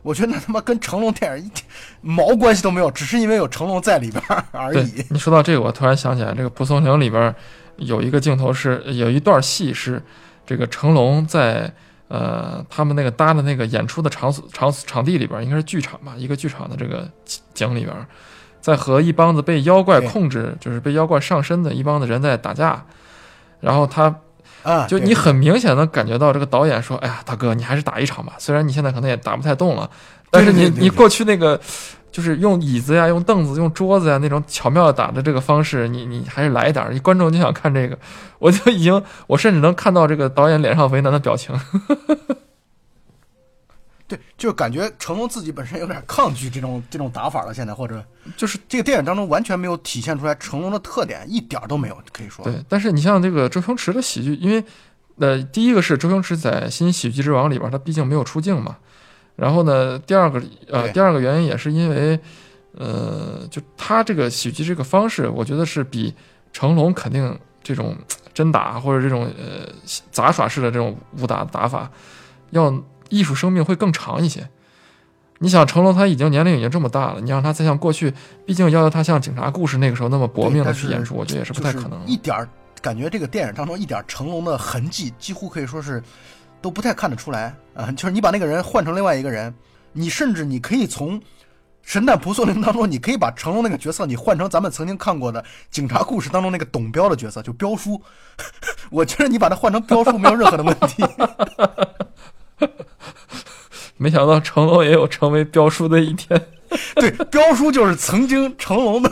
[0.01, 1.63] 我觉得那他妈跟成龙电影一点
[2.01, 5.05] 毛关系都没有，只是因为有成龙在里边而已。
[5.09, 7.33] 你说到这个，我突然想起来，这个《蒲松龄》里边
[7.77, 10.03] 有一个镜头是有一段戏是
[10.45, 11.73] 这个成龙在
[12.11, 17.09] 呃他们那个搭的那个演出的场所场场地里边，应该是剧场吧，一个剧场的这个
[17.53, 17.95] 景里边，
[18.59, 22.83] 在和一帮子被妖怪控制，就是被妖怪上身的一帮子人在打架，
[23.61, 24.13] 然后他
[24.63, 29.89] 啊，就你很明显能感觉到这个导演说：“哎呀，大哥，你还是打一场吧，虽然你现在可能也打不太动了，
[30.29, 31.59] 但是你你过去那个
[32.11, 37.97] 就是用椅子呀、用凳子、用桌子呀那种巧妙的打的这个方式，你你还是来一点观众就想看这个，
[38.39, 41.57] 我就已经我甚至能看到这个导演脸上为难的表情。
[44.07, 48.03] 对，就是感觉成龙自己本身有点抗拒这种这种打法了，现在或者
[48.35, 52.43] 就是这个电影当中完全没有体现出来成龙的特点，一点儿都没有，可以说。
[52.43, 54.61] 对，但是你像这个周星驰的喜剧，因为
[55.19, 58.75] 呃，第一个是周星驰在《新喜剧之王》里边，他毕竟没有出镜嘛。
[59.35, 62.19] 然后呢，第二个呃，第二个原因也是因为
[62.77, 66.13] 呃，就他这个喜剧这个方式，我觉得是比
[66.53, 67.95] 成龙肯定这种
[68.33, 69.67] 真打或者这种呃
[70.11, 71.89] 杂耍式的这种武打打法，
[72.51, 72.73] 要
[73.09, 74.47] 艺术生命会更长一些。
[75.39, 78.13] 你想成龙他已经年龄已经这么大了，你让他再像过去，
[78.45, 82.01] 毕竟要求他像警察故事那个时候那么搏命的去演出，我觉得也是不太可能的。
[82.05, 82.47] 一点儿
[82.79, 86.01] 感觉这个电影当中一点儿成龙的痕迹，几乎可以说是
[86.61, 89.53] 都不太看得出来啊、就是你把那个人换成另外一个人，
[89.93, 91.19] 你甚至你可以从
[91.83, 97.99] 《神探蒲松龄》当中，你可以把成龙那个角色，你换成咱们曾经看过的警察故事当中那个董彪的角色，就彪叔。
[98.91, 101.03] 我觉得你把他换成彪叔没有任何的问题。
[103.97, 106.39] 没想到成龙也有成为彪叔的一天。
[106.95, 109.11] 对，彪叔就是曾经成龙的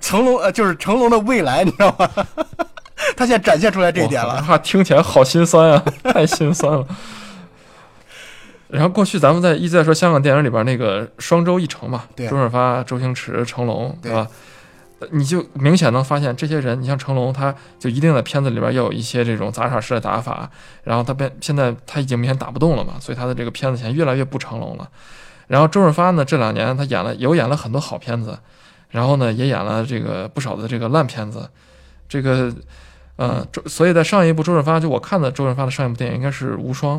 [0.00, 2.10] 成龙呃，就是成龙的未来，你知道吗？
[3.16, 4.34] 他现在展现出来这一点了。
[4.34, 6.86] 哇这话听起来好心酸啊， 太心酸了。
[8.68, 14.28] 然后过去咱们在一直在说香港电影里边那个双周一成嘛，对周润发、周星驰、成龙，对对吧？
[14.98, 20.50] 呃你就明显能发现这些人，你像成龙，他就一定在片子里边要有一些这种杂耍式的打法，
[20.84, 24.88] 然后他变现在他已经明显打不动了嘛，所以他的这个片子现在越来越不成龙了。
[25.48, 28.38] 然后周润发呢，这两年他演了有演了很多好片子，
[28.88, 31.46] 然后呢也演了这个不少的这个烂片子，
[32.08, 32.50] 这个
[33.16, 36.98] 呃，周所以在上一部周润发就我看的周润发的上一部电影应该是《无双》，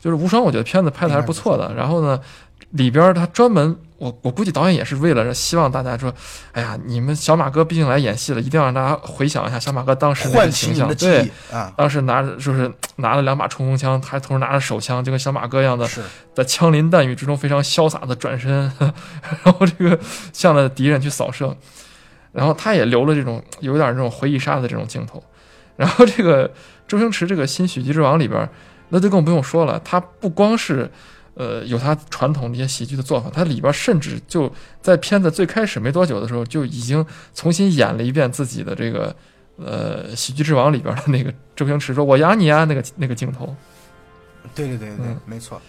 [0.00, 1.72] 就是《无双》，我觉得片子拍的还是不错的。
[1.74, 2.20] 然后呢，
[2.70, 6.12] 里边他专门我我估计导演也是为了希望大家说，
[6.50, 11.30] 哎呀，你们小马哥毕竟来演戏了，一定要让大家回想一下小马哥当时那个形象，对。
[11.52, 15.88] 啊，当时拿着就是拿了两把冲锋枪，还同时拿着手枪，就跟小马哥一样的，
[16.34, 19.98] 在枪林弹雨之中非常潇洒的转身， 然后这个
[20.32, 21.56] 向着敌人去扫射，
[22.32, 25.22] 然后他也留了这种有点这种回忆杀的这种镜头。
[25.76, 26.50] 然后这个
[26.86, 28.48] 周星驰这个《新喜剧之王》里边，
[28.90, 30.90] 那就更不用说了，他不光是
[31.34, 37.04] 呃有他传统的一些喜剧的做法，他里边甚至就在片子最开始没多久的时候，就已经
[37.34, 39.16] 重新演了一遍自己的这个
[39.56, 43.56] 呃《喜剧之王》里边的那个周星驰说“我养你啊”那个那个镜头。
[44.54, 45.60] 对对对对，嗯没错。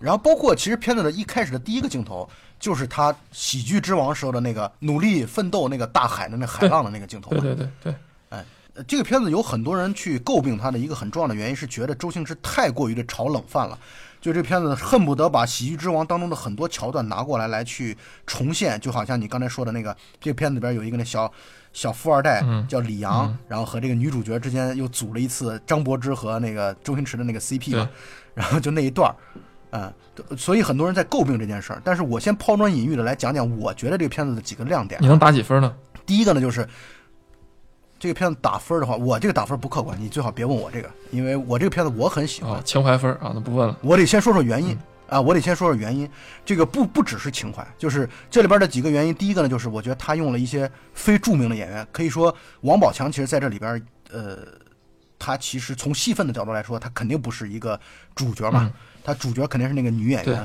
[0.00, 2.28] 然后包括其实片子的一开始的第一个镜头，
[2.62, 7.40] 就是他喜剧之王时候的那个努力奋斗那个大海的那海浪的那个镜头嘛。
[7.40, 7.94] 对对对对，
[8.28, 8.44] 哎
[8.86, 13.76] 这个片子有很多人去诟病他的一个很重要的原因是觉得周星驰太过于的炒冷饭了，
[14.20, 21.30] 就这片子恨不得把《喜剧之王》当中的很多桥段拿过来来去重现，就好像你刚才说的那个，这个片子里边有一个那小
[21.72, 22.64] 小富二代嗯。
[22.68, 23.38] 叫李阳，嗯。
[23.48, 27.90] 然后和这个女主角之间又组了一次张柏芝和那个周星驰的那个 CP 嘛，
[28.34, 29.16] 然后就那一段儿。
[29.72, 29.92] 嗯，
[30.36, 35.02] 所以很多人在诟病这件事儿，但是我先抛砖引玉的来讲讲，我觉得这个片子的几个亮点啊。
[35.02, 35.74] 你能打几分呢？
[36.04, 36.68] 第一个呢，就是
[37.98, 43.78] 这个片子打分的话，我这个打分不客观，你最好别问我这个，因为我这个片子我很喜欢，啊，情怀分啊，那不问了。
[43.80, 44.76] 我得先说说原因
[45.08, 46.06] 啊，我得先说说原因。
[46.44, 49.14] 这个不不只是情怀，就是这里边的几个原因。
[49.14, 54.38] 第一个呢，就是我觉得他用了一些非著名的演员，可以说王宝强其实在这里边，呃，
[55.18, 57.78] 他其实从戏份的角度来说，他肯定不是一个
[58.14, 58.72] 主角嘛，嗯
[59.04, 60.36] 他主角肯定是那个女演员，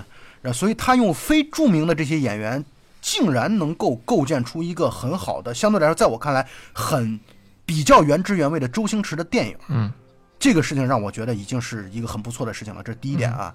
[0.41, 2.63] 然后所以他用非著名的这些演员，
[3.01, 7.19] 竟然能够构建出一个很好的，相对来说，在我看来很
[7.65, 9.55] 比较原汁原味的周星驰的电影。
[9.67, 9.91] 嗯
[10.39, 13.51] 这个事情让我觉得已经是一个很不错的事情了，这是第一点啊。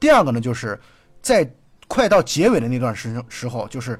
[0.00, 0.76] 第二个呢，就是
[1.22, 1.48] 在
[1.86, 3.96] 快到结尾的那段时时候，就是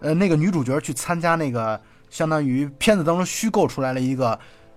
[0.00, 1.80] 呃那个女主角去参加那个
[2.10, 4.36] 相当于片子当中虚构出来了一个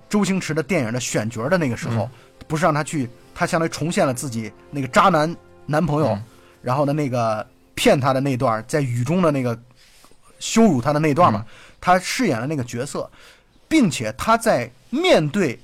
[0.09, 2.07] 周星驰的电影的选角的那个时候，
[2.47, 3.09] 不是让她去，
[3.41, 5.35] 她相当于重现了自己那个渣男
[5.65, 6.23] 男朋友，嗯
[6.61, 9.59] 然后呢那个骗她的那段，在雨中的那个
[10.37, 11.43] 羞辱她的那段嘛，
[11.79, 13.09] 她饰演了那个角色，
[13.67, 15.59] 并且她在面对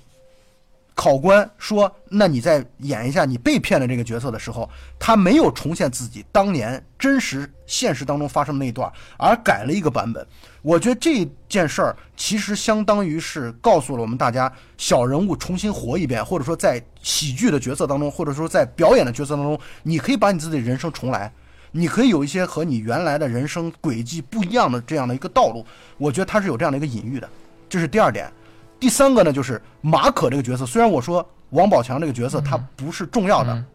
[0.95, 4.67] 考官说：“那你再演一下你被骗的这个角色的时候，
[4.97, 10.25] 他没有重现自己当年真实现实当中发生的那一段，而改了一个版本。
[10.67, 21.31] 我觉得这件事儿其实相当于是告诉了我们大家，小人物重新活一遍，或者说在喜剧的角色当中，或者说在表演的角色当中，你可以把你自己的人生重来。
[21.71, 25.65] 你可以有一些和你原来的人生轨迹不一样的这样的一个道路。
[25.97, 27.29] 我觉得他是有这样的一个隐喻的，
[27.69, 28.29] 这是第二点。
[28.77, 33.65] 第三个呢，就是马可这个角色，虽然我说王宝强这个角色他不是重要的，嗯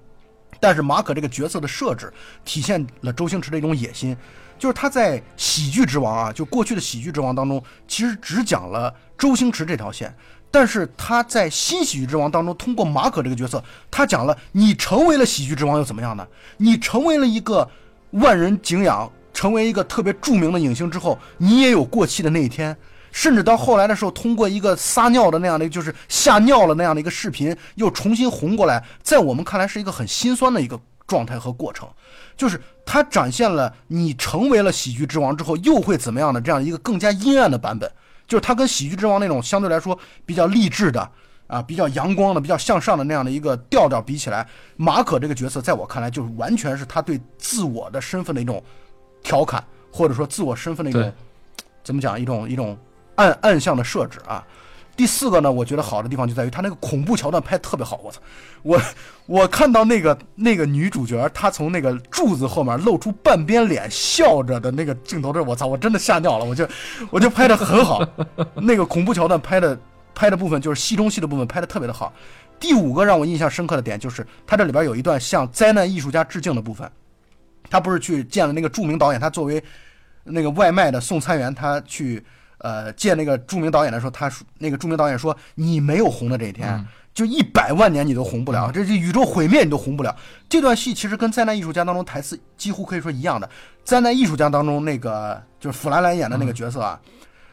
[0.61, 2.13] 但是马可这个角色的设置
[2.45, 4.15] 体现了周星驰的一种野心，
[4.63, 10.15] 就是他在《喜剧之王》啊，就过去的《喜剧之王》当中，其实只讲了周星驰这条线，
[10.53, 13.61] 但是他在《新喜剧之王》当中，通过马可这个角色，
[13.91, 16.25] 他讲了你成为了喜剧之王又怎么样呢？
[16.59, 17.69] 你成为了一个
[18.13, 22.77] 万人敬仰，成为一个特别著名的影星之后，你也有过气的那一天。
[23.11, 31.89] 甚至到后来的时候，通过一个撒尿的那样的，就是吓尿了那样的一个视频，又重新红过来，在我们看来是一个很心酸的一个状态和过程。
[32.43, 37.89] 就是它展现了你成为了喜剧之王之后又会怎么样的这样一个更加阴暗的版本。
[38.27, 41.09] 就是它跟喜剧之王那种相对来说比较励志的
[41.47, 44.45] 啊，比较阳光的、比较向上的那样的一个调调比起来，
[44.77, 48.61] 马可这个角色在我看来就是完全是他对自我的身份的一种
[49.23, 49.63] 调侃，
[49.93, 51.13] 或者说自我身份的一种
[51.85, 52.77] 怎么讲一种一种
[53.15, 54.45] 暗暗向的设置啊。
[54.95, 57.99] 第四个呢，我觉得好的地方就在于他那个恐怖桥段拍得特别好。
[58.03, 58.21] 我操，
[58.63, 58.81] 我
[59.27, 66.45] 我看到那个那个女主角，她从那个柱子后面露出半边脸笑着的那个镜头这，我操，我真的吓尿了。
[66.45, 66.69] 我就
[67.11, 68.07] 我就拍的很好，
[68.55, 69.79] 那个恐怖桥段拍的
[70.15, 72.13] 拍的部分就是戏中戏的部分拍的特别的好。
[72.61, 76.89] 第五个让我印象深刻的点就是，他这里边有一段向灾难艺术家致敬的部分。
[77.71, 79.63] 他不是去见了那个著名导演，他作为
[80.23, 82.23] 那个外卖的送餐员，他去
[82.63, 90.17] 呃见那个著名导演的时候，他说那个著名导演说：“你没有红的这一天，就一百万年你都红不了，这这宇宙毁灭你都红不了。”
[90.49, 93.47] 这段戏其实跟《灾难艺术家》当中台词几乎可以说一样的。
[93.85, 97.01] 《灾难艺术家》当中那个就是弗兰兰演的那个角色啊，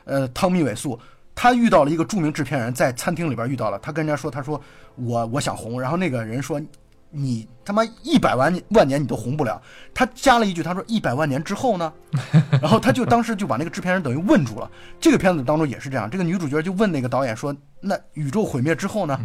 [0.05, 0.99] 呃，汤米·韦素。
[1.35, 4.61] 他遇到了一个著名制片人，在餐厅里边遇到了，他跟人家说：“他说
[4.95, 6.61] 我我想红。”然后那个人说
[7.09, 9.61] ：“你他妈一百万万年你都红不了。”
[9.93, 11.91] 他加了一句：“他说一百万年之后呢？”
[12.61, 14.69] 然后他就当时就把那个制片人等于问住了。
[14.99, 19.19] 这个片子当中也是这样，这个女主角就问那个导演说：“那宇宙毁灭之后呢？”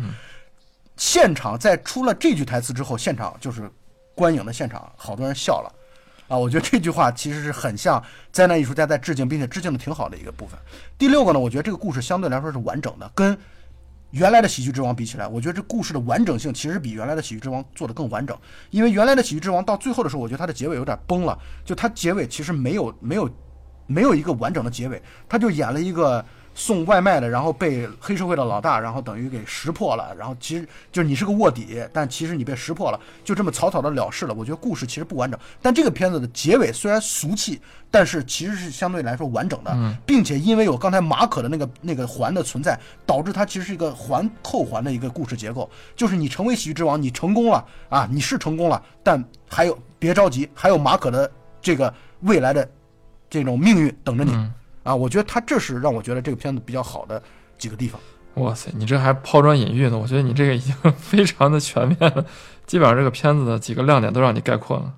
[0.97, 3.69] 现场在出了这句台词之后，现场就是
[4.15, 5.75] 观影的现场，好多人笑了。
[6.29, 10.59] 啊，我觉得这句话其实是很像灾难艺术家在致敬，并且致敬的挺好的一个部分。
[10.97, 13.37] 第六个呢，我觉得这个故事相对来说是完整的，跟
[14.15, 18.37] 原来的《喜剧之王》比起来，我觉得这故事的完整性其实比原来的《喜剧之王》做的更完整。
[18.71, 23.29] 因为原来的《喜剧之王》到最后的时候，我觉得它的结尾有点崩了，就它结尾其实没有没有
[23.87, 26.25] 没有一个完整的结尾，他就演了一个。
[26.55, 34.35] 送外卖的，然后被黑社会的老大，然后等于给识破了，然后其实就是你是个卧底，但其实你被识破了，就这么草草的了事了。
[34.35, 39.77] 我觉得故事其实不完整，但这个片子的结尾虽然俗气，但是其实是相对来说完整的，
[40.07, 51.29] 并且因为有刚才马可的那个那个环的存在，导致它其实是一个环扣环的一个故事结构，就是你成为喜剧之王，你成功了啊，你是成功了，但还有别着急，还有马可的
[51.61, 52.69] 这个未来的
[53.29, 54.33] 这种命运等着你。
[54.33, 54.55] 嗯
[54.85, 57.21] 啊，我觉得他这是让我觉得这个片子比较好的
[57.59, 58.01] 几个地方。
[58.35, 59.99] 哇塞，你这还抛砖引玉呢？
[59.99, 62.25] 我觉得你这个已经 非常的全面了，
[62.67, 64.95] 基本上这个片子的几个亮点都让你概括了。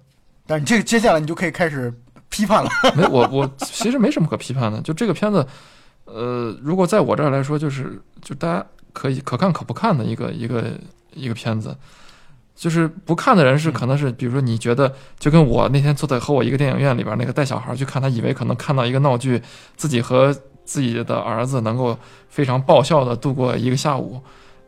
[0.47, 1.93] 但是你这个接下来你就可以开始
[2.29, 2.71] 批判了。
[2.97, 4.81] 没，我我其实没什么可批判的。
[4.81, 5.47] 就这个片子，
[6.05, 10.73] 呃，如果在我这儿来说，就是就大家可以可看可不看的一个一个
[11.13, 11.77] 一个片子。
[12.57, 19.43] 就是不看的人是可能是，比如说你觉得就跟我那天坐在和我一个电影院里边那个带小孩去看，他以为可能看到一个闹剧，
[19.77, 20.35] 自己和
[20.65, 21.97] 自己的儿子能够
[22.31, 24.19] 非常爆笑的度过一个下午，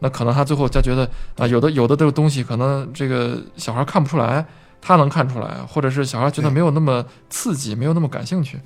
[0.00, 4.44] 那可能他最后他觉得啊，有的有的这个东西可能这个小孩看不出来，
[4.82, 8.60] 他能看出来，或者是小孩觉得没有那么刺激，没有那么感兴趣，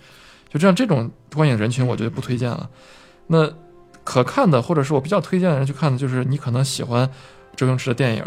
[0.51, 2.69] 就这样这种观影人群，我觉得不推荐了。
[3.29, 3.49] 那
[4.03, 7.09] 可看的，或者是我比较推荐的人去看的，就是你可能喜欢
[7.55, 8.25] 周星驰的电影。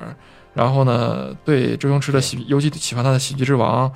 [0.56, 3.90] 然后呢，对周星驰的喜，尤其喜欢他的《喜剧之王》，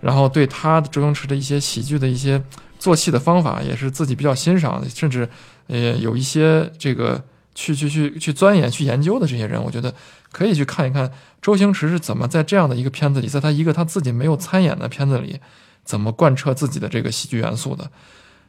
[0.00, 2.42] 然后对他周星驰的一些喜剧的一些
[2.78, 5.28] 做戏的方法，也是自己比较欣赏的，甚至
[5.66, 7.22] 呃有一些这个
[7.54, 9.92] 去去去去钻研、去研究的这些人，我觉得
[10.32, 11.12] 可以去看一看
[11.42, 15.38] 周星驰是怎么在这样的一个片子里，在他一个他自己没有参演的片子里，
[15.84, 17.90] 怎么贯彻自己的这个喜剧元素的。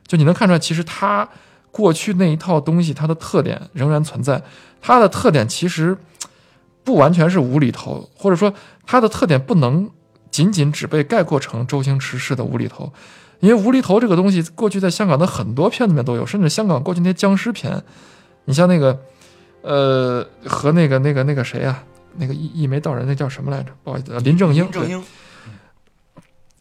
[0.07, 1.28] 就你能看出来，其实他
[1.70, 4.41] 过去那一套东西，它的特点仍然存在，
[4.80, 5.97] 它的特点其实。
[6.88, 8.53] 不完全是无厘头，或者说
[8.85, 9.89] 它的特点不能
[10.31, 12.93] 仅仅只被概括成周星驰式的无厘头，
[13.41, 17.83] 因为无厘头这个东西过去在香港的很多片子里面都有，甚至香港过去那些僵尸片，
[18.45, 18.97] 你像那个
[19.63, 21.83] 呃和那个那个那个谁啊，
[22.15, 23.71] 那个一一眉道人那叫什么来着？
[23.83, 25.03] 不好意思，林正英，林正英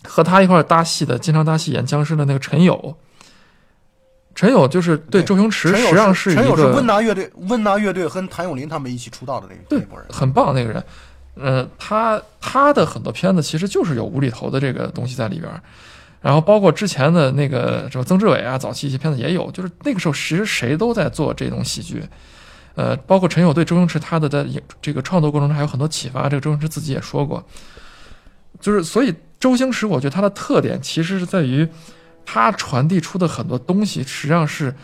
[0.03, 2.97] 和他一块搭戏的，经常搭戏演僵尸的那个陈友。
[4.37, 10.07] 陈友就是对周星驰，实际上是陈友一个温拿乐队，温拿乐队和谭咏麟他们一起出道的那对那波人。
[10.11, 10.85] 很棒那个人。
[11.39, 15.61] 呃，他他的很多片子其实就是有无厘头的这个东西在里边儿，
[16.23, 22.03] 然后包括之前的那个什么曾志伟啊，早期一些片子也有，就是那个时候其实谁都在做这种喜剧，
[22.75, 27.47] 呃，包括陈友对周星驰他的在影这个创作过程中还有很多启发，这个周星驰自己也说过，
[28.59, 31.69] 就是所以周星驰我觉得他的特点其实是在于
[32.27, 34.75] 他传递出的很多东西实际上是。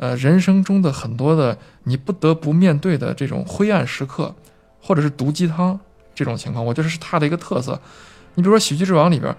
[0.00, 4.32] 呃，人生中的很多的你不得不面对的这种灰暗时刻，
[4.80, 5.76] 或者是毒鸡汤
[6.14, 7.72] 这种情况，我觉得是它的一个特色。
[8.36, 9.32] 你比如说《喜剧之王》里边，《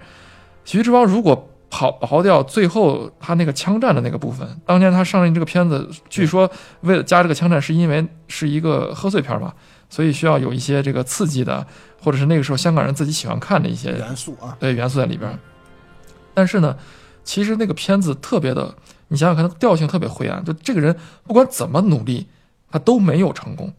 [0.66, 6.50] 喜剧之王》如果刨刨掉最后他那个枪战的那个部分，当年他上映这个片子，据说
[6.82, 9.54] 为了加这个枪战，是因为是一个贺岁片嘛，
[9.88, 11.66] 所以需要有一些这个刺激的，
[12.02, 15.38] 或者是那个时候香港人自己喜欢看的一些元素啊，对元素在里边。
[16.34, 16.76] 但是呢，
[17.30, 18.74] 其实那个片子特别的。
[19.06, 22.26] 你想想看，调性特别灰暗，就这个人不管怎么努力，
[22.72, 23.72] 他都没有成功。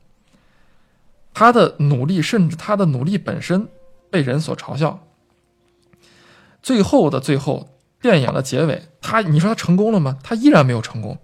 [1.33, 3.67] 他的努力，甚至他的努力本身
[4.09, 5.05] 被人所嘲笑。
[6.63, 10.17] 最后的最后，电影的结尾，他你说他成功了吗？
[10.23, 11.17] 他依然没有成功。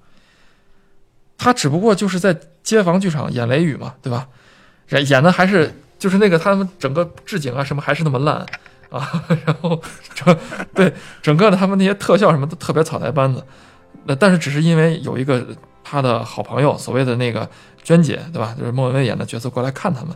[1.38, 4.28] 他只不过就是在街坊剧场演雷雨嘛，对吧？
[4.90, 8.46] 演演的还是就是那个他们整个置景啊什么还是那么烂
[8.90, 9.82] 啊， 然后
[10.14, 10.38] 整
[10.74, 13.44] 对整个的他们那些特效什么都特别草台班子。
[14.06, 15.46] 那但是只是因为有一个
[15.84, 17.50] 他的好朋友，所谓的那个
[17.84, 18.56] 娟姐，对吧？
[18.58, 20.16] 就是莫文蔚演的角色过来看他们，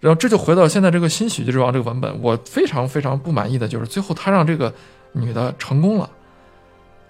[0.00, 4.72] 然后这就回到现在这个新喜剧之王这个文本，我非常非常不满意的就是最后他让这个
[5.12, 6.08] 女的成功了，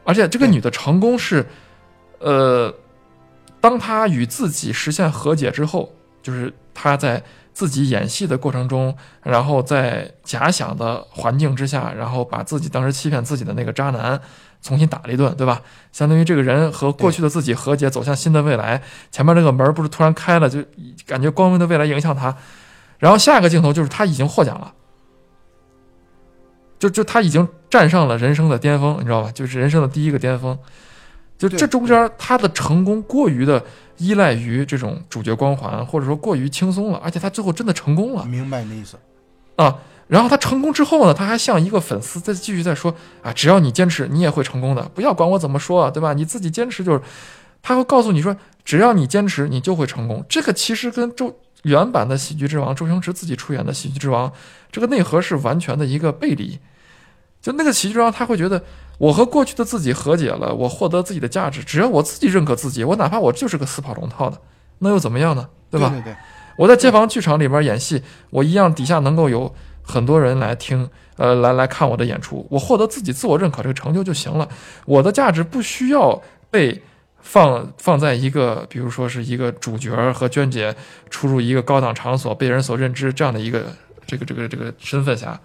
[0.04, 1.44] 而且这个女的成功是，
[2.20, 2.72] 呃，
[3.60, 7.22] 当她与自己实现和解之后，就是她在
[7.58, 14.20] 自己演戏的过程中，然后在假想的环境之下，然后把自己当时欺骗自己的那个渣男。
[14.60, 15.60] 重新打了一顿，对吧？
[15.90, 18.80] 相当于这个人和过去的自己和解，走向新的未来。
[19.10, 20.62] 前面那个门不是突然开了，就
[21.04, 22.36] 感觉光明的未来迎向他。
[22.98, 24.72] 然后下一个镜头就是他已经获奖了，
[26.78, 29.32] 就就他已经站上了人生的巅峰，你知道吧？
[29.32, 30.56] 就是人生的第一个巅峰。
[31.36, 33.64] 就这中间他的成功过于的
[33.98, 38.24] 依赖于这种主角光环，或者说过于轻松了，而且他最后真的成功了。
[38.24, 38.96] 明白你的意思
[39.56, 39.78] 啊。
[40.08, 46.14] 然后他成功之后呢，他还像一个粉丝在继续在说啊，只要你坚持，你也会成功的，不要管我怎么说，对吧？
[46.14, 47.02] 你自己坚持就是，
[47.60, 48.34] 他会告诉你说，
[48.64, 50.24] 只要你坚持，你就会成功。
[50.26, 54.30] 这个其实跟周原版的《喜剧之王》，周星驰自己出演的《喜剧之王》，
[54.72, 56.58] 这个内核是完全的一个背离。
[57.42, 58.64] 就那个《喜剧之王》，他会觉得
[58.98, 64.38] 我和过去的自己和解了，我获得自己的价值，只要我自己认可自己，我哪怕我就是个死跑龙套的，
[64.80, 65.48] 那又怎么样呢？
[65.70, 65.88] 对吧？
[65.88, 66.16] 对对对。
[66.56, 69.54] 我在街坊剧场里边演戏，我一样底下能够有。
[69.90, 70.86] 很多人来听，
[71.16, 74.46] 呃，来来看我的演出，我获得自己自我认可这个成就就行了。
[74.84, 76.20] 我的价值不需要
[76.50, 76.82] 被
[77.22, 80.76] 放放在一个，比如说是一个主角和娟姐
[81.08, 83.64] 出入一个高档场所，被人所认知这样的一个
[84.06, 85.40] 这个这个这个身份下，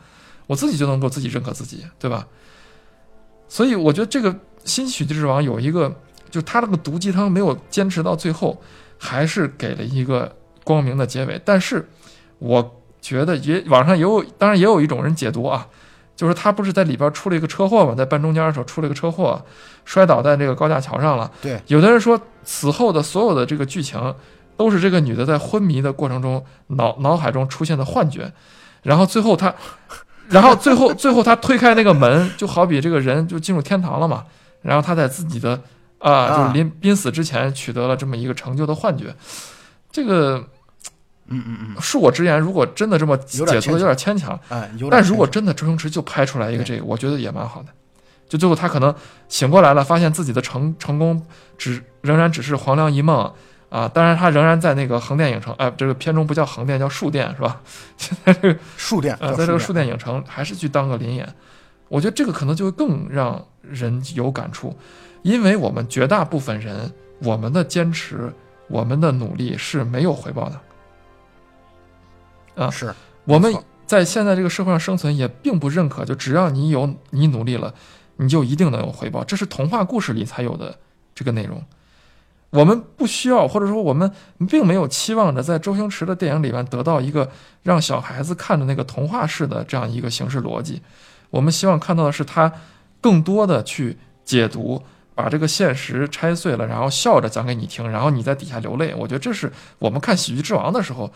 [0.45, 2.27] 我自己就能够自己认可自己，对吧？
[3.53, 4.35] 所以我觉得这个
[4.65, 5.93] 新喜剧之王有一个，
[6.31, 8.59] 就他那个毒鸡汤没有坚持到最后，
[8.97, 11.39] 还是给了一个光明的结尾。
[11.45, 11.87] 但是，
[12.39, 12.79] 我。
[13.03, 15.67] 觉得也网上也有，当然也有一种人解读啊，
[16.15, 19.43] 就是他不是在里边出了一个车祸嘛，在半中间的时候出了一个车祸，
[19.83, 21.29] 摔倒在这个高架桥上了。
[21.41, 24.15] 对，有的人说此后的所有的这个剧情
[24.55, 28.31] 都是这个女的在昏迷的过程中脑脑海中出现的幻觉，
[28.83, 29.53] 然后最后她，
[30.33, 34.25] 然后最后 最后他推开那个门，就好比这个人就进入天堂了嘛，
[34.61, 35.61] 然后他在自己的
[35.99, 39.15] 啊就是临濒死之前取得了这么一个成就的幻觉，
[39.91, 40.45] 这个。
[41.29, 44.37] 嗯嗯嗯，恕我直言，如果真的这么解读，有点牵强。
[44.49, 47.69] 哎，但如果真的周星驰就拍出来一个这个，我觉得也蛮好的。
[48.27, 48.93] 就最后他可能
[49.29, 51.25] 醒过来了，发现自己的成成功
[51.57, 53.33] 只仍然只是黄粱一梦
[53.73, 53.87] 啊！
[53.87, 57.59] 当然他仍然在那个横店影城，哎，这个片中不叫横店，叫树店是吧？
[57.97, 61.27] 现在这个树店呃，在这个树店影城还是去当个临演，
[61.89, 64.77] 我觉得这个可能就会更让人有感触，
[65.23, 66.93] 因为我们绝大部分人，
[67.23, 68.31] 我们的坚持，
[68.67, 70.61] 我们的努力是没有回报的。
[72.63, 72.93] 啊，是
[73.25, 73.51] 我们
[73.87, 76.05] 在现在这个社会上生存，也并不认可。
[76.05, 77.73] 就只要你有你努力了，
[78.17, 79.23] 你就一定能有回报。
[79.23, 80.77] 这是童话故事里才有的
[81.15, 81.59] 这个内容。
[82.53, 84.09] 我们不需要，或者说我们
[84.47, 87.27] 并没有期望着在周星驰的电影里面得到一个
[87.63, 90.81] 让小孩子看的那个童话式的这样一个形式逻辑。
[91.31, 92.51] 我们希望看到的是他
[93.01, 94.83] 更多的去解读，
[95.15, 98.93] 把这个现实拆碎了，然后笑着讲给你听，然后你在底下流泪。
[98.95, 101.11] 我觉得这是我们看《喜剧之王》的时候。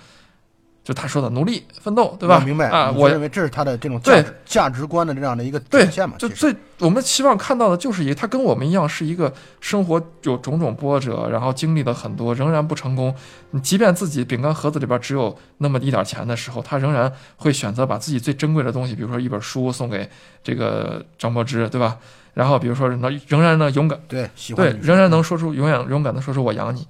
[0.88, 2.35] 就他说的努力奋斗，对吧？
[2.35, 6.15] 我明白啊，我认为这是他的这种价对值价值观的这样的一个对体现嘛？
[6.18, 13.14] 就最我们希望看到的就是一个他跟我们一样是一个生活有种种波折，然后经历了很多，仍然不成功。
[13.51, 20.09] 你即便自己饼干盒子里边只有那么一点钱的时候，他仍然会选择把自己最珍贵的东西，比如说一本书送给
[20.41, 21.97] 这个张柏芝，对吧？
[22.34, 23.99] 然后比如说能仍然能勇敢。
[24.07, 26.88] 对喜欢对仍然能说出永远勇敢的说出我养你。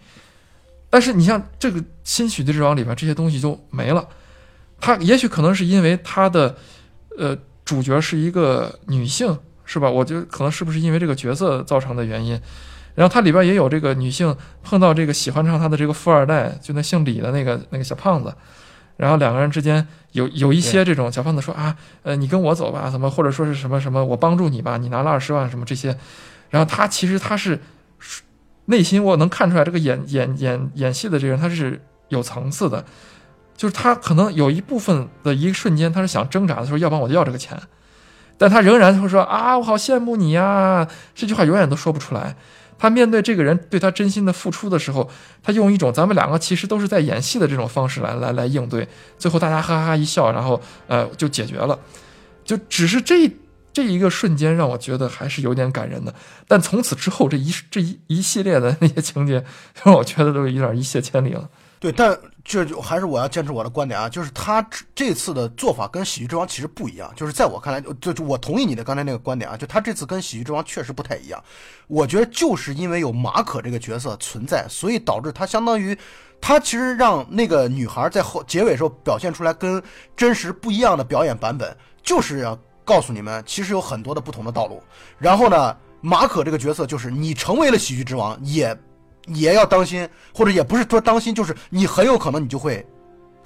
[0.90, 4.08] 但是你像这个新喜剧之王里边这些东西就没了，
[4.80, 6.56] 他也许可能是因为他的
[7.18, 9.90] 呃主角是一个女性，是吧？
[9.90, 12.40] 我觉得可能是不是因为这个角色造成的原因。
[12.96, 18.34] 然后它里边也有这个女性碰到这个喜欢上她的这个富二代，就那姓李的那个那个小胖子，
[18.96, 25.96] 然后两个人之间有有一些这种小胖子说啊，呃，你跟我走吧，怎么或者说是什么什么，我帮助你吧，你拿了二十万什么这些，
[26.50, 27.62] 然后他其实他是
[28.68, 32.86] 内心我能看出来，这个演演演演戏的这个人他是有层次的，
[33.58, 37.60] 就是他可能有一部分的一瞬间他是想挣扎的时候，要不然我就要这个钱，
[38.38, 42.36] 但他仍然会说啊，我好羡慕你呀，这句话永远都说不出来。
[42.80, 45.10] 他面对这个人对他真心的付出的时候，
[45.42, 48.88] 他用一种咱们两个其实都是在演戏的这种方式来来来应对，
[49.18, 51.80] 最后大家哈哈哈一笑，然后呃就解决了，
[52.46, 53.28] 就只是这
[53.78, 56.12] 这一个瞬间让我觉得还是有点感人的，
[56.48, 59.46] 但从此之后这一这一一系列的那些情节
[59.84, 61.48] 让我觉得都有点一泻千里了。
[61.80, 71.40] 对，但这就还是我要坚持我的观点啊，就是他这次的做法跟《喜剧之王》其实不一样，就是在我看来，就就我同意你的刚才那个观点啊，就他这次跟《喜剧之王》确实不太一样。
[71.86, 75.96] 我觉得就是因为有马可这个角色存在，所以导致他相当于
[76.42, 79.80] 他其实让那个女孩在后结尾时候表现出来跟
[80.16, 82.58] 真实不一样的表演版本，就是要
[82.88, 84.82] 告诉你们，其实有很多的不同的道路。
[85.20, 88.76] 然后呢，马可这个角色就是你成为了喜剧之王，也
[89.26, 92.86] 也要当心，或者也不是说当心，就是你很有可能你就会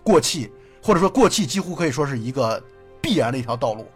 [0.04, 2.62] 过气，或者说过气几乎可以说是一个
[3.02, 3.88] 必然的一条道路。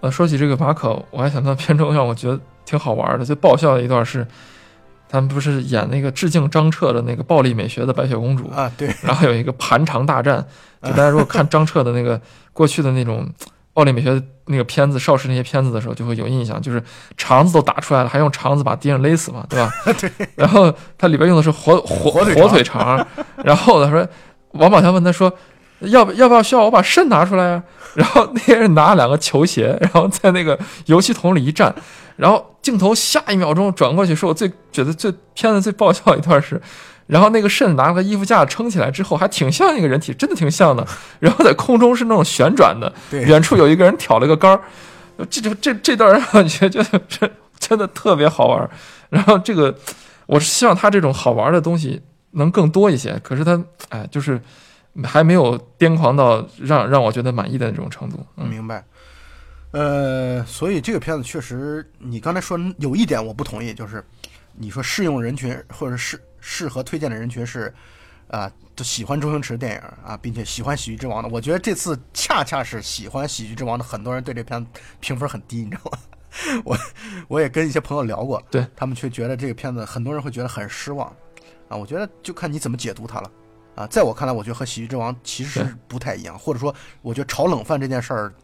[0.00, 4.26] 呃，说起这个马可，我还想到片中让我觉得挺好玩的，最爆笑的一段是，
[5.06, 10.46] 他们不是演那个致敬张彻的那个暴力美学的白雪公主，啊，对，然后有一个盘肠大战，
[10.82, 12.20] 就大家如果看张彻的那个
[12.52, 13.26] 过去的那种
[13.74, 16.82] 暴力美学那个片子、邵氏那些片子的时候，就会有印象，就是
[17.16, 19.70] 肠子都打出来了，还用肠子把敌人勒死嘛，对吧？
[20.00, 20.10] 对。
[20.36, 23.06] 然后他里边用的是火火火腿肠腿肠，
[23.44, 24.06] 然后他说，
[24.52, 25.32] 王宝强问他说，
[25.80, 27.62] 要不要不要需要我把肾拿出来啊？
[27.94, 31.74] 然后那些人拿了两个球鞋，然后在那个油漆桶里一站，
[32.16, 36.60] 然后镜头下一秒钟转过去，是我最觉得最片子最爆笑一段是，
[37.06, 40.86] 然后那个肾拿个衣服架撑起来之后，还挺像一个人体，真的挺像的。
[41.20, 44.60] 然后在空中是那种旋转的，远处有一个人挑了个杆儿，
[45.28, 48.70] 这就这这段让我觉得这真的特别好玩。
[49.10, 49.76] 然后这个
[50.26, 52.02] 我是希望他这种好玩的东西
[52.32, 54.40] 能更多一些，可是他哎就是
[55.04, 58.24] 还没有癫狂到让让我觉得满意的那种程度。
[58.36, 58.84] 嗯，明白。
[59.72, 64.04] 呃，所以这个片子确实，你刚才说有一点我不同意，就是
[64.56, 67.72] 你说适用人群或者适适合推荐的人群是
[68.28, 71.28] 啊、都喜欢周星驰电影啊，并且喜欢《喜剧之王》的。
[71.28, 74.66] 我觉得这次恰恰是喜欢《喜剧之王》的很多人对这片
[74.98, 75.98] 评分很低，你知道吗？
[76.64, 76.76] 我
[77.28, 81.06] 我也跟一些朋友聊过，对他们却觉得这个片子很多人会觉得很失望
[81.68, 81.76] 啊。
[81.76, 83.30] 我觉得就看你怎么解读它了
[83.76, 83.86] 啊。
[83.86, 88.34] 在我看来，我觉得和《喜剧之王》其实是不太一样，或者说，我觉得炒冷饭这件事儿，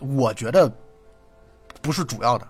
[0.00, 0.70] 我觉得
[1.80, 2.46] 不是主要的。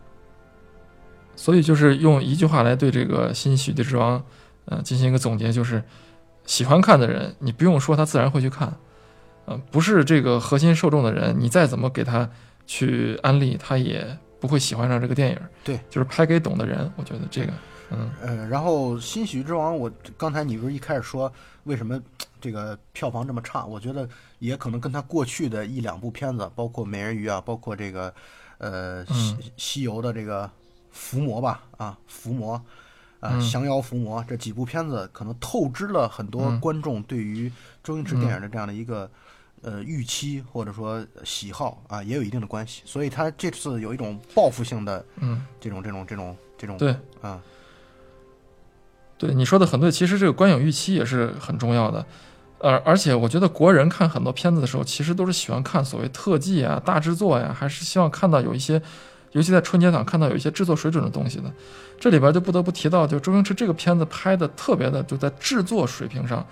[1.36, 4.22] 所以就是用一句话来对这个新喜剧之王，
[4.66, 5.82] 呃，进行一个总结，就是
[6.46, 8.72] 喜欢看的人，你不用说他自然会去看，
[9.46, 12.28] 呃，不是这个核心受众的人，你再怎么给他
[12.66, 15.38] 去安利，他也不会喜欢上这个电影。
[15.64, 17.52] 对，就是拍给懂的人，我觉得这个，
[17.90, 21.32] 嗯，呃，然后《新喜剧之王》，我刚才你不是一开始说
[21.64, 22.00] 为什么
[22.40, 23.64] 这个票房这么差？
[23.64, 24.08] 我觉得
[24.38, 28.12] 也可能跟他过去的一两部片子，包括《美人鱼》啊，包括这个
[28.58, 30.50] 呃西西游的这个
[30.90, 32.60] 伏魔吧，啊伏魔，
[33.22, 33.40] 啊嗯。
[33.50, 36.60] 降妖伏魔这几部片子，可能透支了很多嗯。
[36.60, 37.50] 观众对于
[37.82, 39.10] 周星驰电影的这样的一个。
[39.64, 47.40] 呃，预期或者说喜好啊，也有一定的关系，所以他这次有一种报复性的嗯，这种这种这种这种对啊，
[49.16, 52.04] 对，你说的很对，其实这个观影预期也是很重要的。
[52.58, 58.82] 而而且我觉得国人看很多片子的时候，其实都是喜欢看所谓特技啊、大制作呀，还是希望看到有一些，
[59.32, 61.44] 尤其在春节档看到有一些制作水准的东西的。
[61.98, 66.44] 这里边就不得不提到，就周星驰这个片子拍的特别的，就在制作水平上，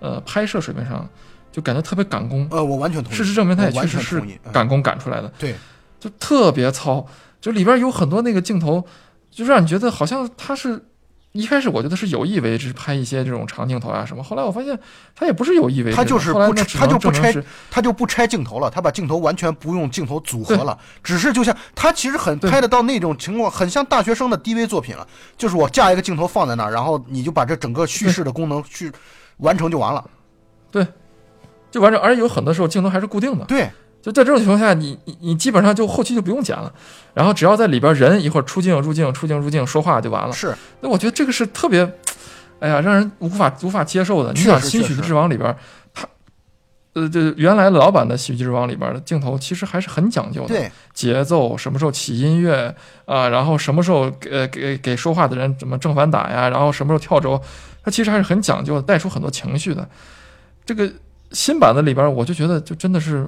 [0.00, 1.08] 呃，拍摄水平上，
[1.52, 2.46] 就感觉特别赶工。
[2.50, 3.16] 呃，我完全同意。
[3.16, 5.32] 事实证明，他也确实是赶工赶出来的。
[5.38, 5.54] 对，
[6.00, 7.06] 就特别糙，
[7.40, 8.84] 就里边有很多那个镜头，
[9.30, 10.82] 就让你觉得好像他是
[11.34, 14.78] 一开始我觉得是有意为之拍一些这种长镜头啊什么，后来我发现
[15.16, 17.34] 他也不是有意为之的，他就是不那只他就不拆
[17.68, 25.04] 他就不拆镜头了，他把镜头完全不用镜头组合了，只是就像他其实很拍得到那种情况，很像大学生的 DV 作品了，
[25.36, 28.92] 就是我架一个镜头放在那儿，然后你就把这整个叙事的功能去
[29.38, 30.08] 完成就完了。
[30.70, 30.86] 对
[31.68, 33.68] 就完成，而且有很多时候镜头还是固定的，对，
[34.04, 36.70] 就在这种情况下，你你你基本上就后期就不用剪了，
[37.14, 40.32] 然后只要在里边人一会儿出镜入镜出镜入镜说话就完了。
[40.34, 41.90] 是那我觉得这个是特别，
[42.60, 44.30] 哎呀，让人无法无法接受的。
[44.34, 45.56] 你想《新喜剧之王》里边，
[45.94, 46.06] 他，
[46.92, 52.74] 呃，这原来老版的《喜剧之王》里边的镜头其实还是很讲究的，对，节奏什么时候起音乐
[53.06, 57.40] 啊、然后什么时候给呃给给说话的人怎么正反打呀，然后什么时候跳轴，
[57.82, 59.88] 它其实还是很讲究的，带出很多情绪的。
[60.66, 60.92] 这个
[61.32, 63.26] 新版的里边，我就觉得就真的是，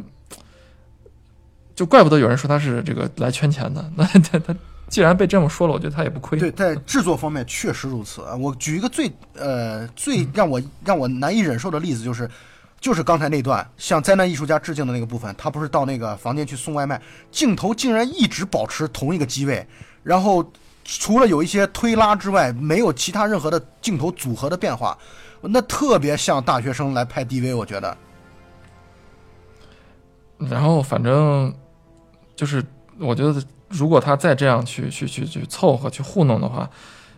[1.76, 3.88] 就怪不得有人说他是这个来圈钱的。
[3.94, 4.56] 那他他
[4.88, 6.38] 既然被这么说了，我觉得他也不亏。
[6.38, 8.34] 对，在制作方面确实如此啊。
[8.34, 12.28] 我举一个最呃最让我让我难以忍受的例子，就是
[12.80, 17.00] 就是刚才那段向灾难艺术家致敬的那个部分，他不是到那个房间去送外卖，
[17.30, 19.66] 镜头竟然一直保持同一个机位，
[20.02, 20.50] 然后
[20.84, 24.96] 除了有一些推拉之外，没有其他任何的镜头组合的变化，
[25.40, 27.96] 那特别像大学生来拍 DV，我觉得。
[30.38, 31.52] 然后反正
[32.36, 32.62] 就是，
[33.00, 36.68] 我觉得如果他再这样去去去去凑合去糊弄的话，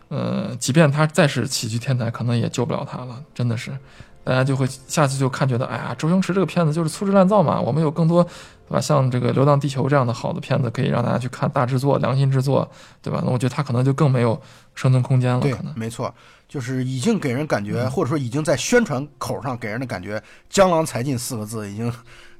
[0.07, 3.21] 呃，即便他再是喜剧天才，可能也救不了他了。
[3.35, 3.77] 真的是，
[4.23, 7.59] 大家就会下次就看觉得，哎呀，周星驰这个片子就是粗制滥造嘛。
[7.59, 8.81] 我们有更多，对吧？
[8.81, 12.69] 像这个《流浪地球》这样的好的片子，可以让大家去看，大制作、良心制作，
[13.01, 13.21] 对吧？
[13.23, 14.41] 那我觉得他可能就更没有
[14.73, 15.55] 生存空间了，对。
[15.75, 16.13] 没错，
[16.47, 21.93] 就是已经给人感觉，嗯或者说已经在宣传口上给人的感觉，“江郎才尽”四个字已经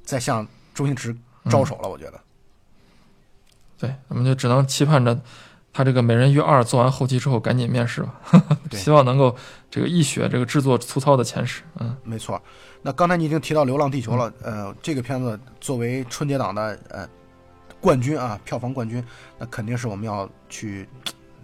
[0.04, 1.16] 在向周星驰
[1.50, 1.88] 招手了。
[1.88, 2.20] 我觉得，
[3.80, 5.18] 对，我们就只能期盼着
[5.72, 8.20] 他这个《美人鱼二》做完后期之后赶紧面试吧，
[8.70, 9.36] 对希望能够
[9.72, 11.62] 这个一雪这个制作粗糙的前史。
[11.80, 12.42] 嗯，没错。
[12.82, 17.08] 那刚才你已经提到《流浪地球》了，呃，这个片子作为春节档的呃
[17.80, 19.04] 冠军啊，票房冠军，
[19.38, 20.88] 那肯定是我们要去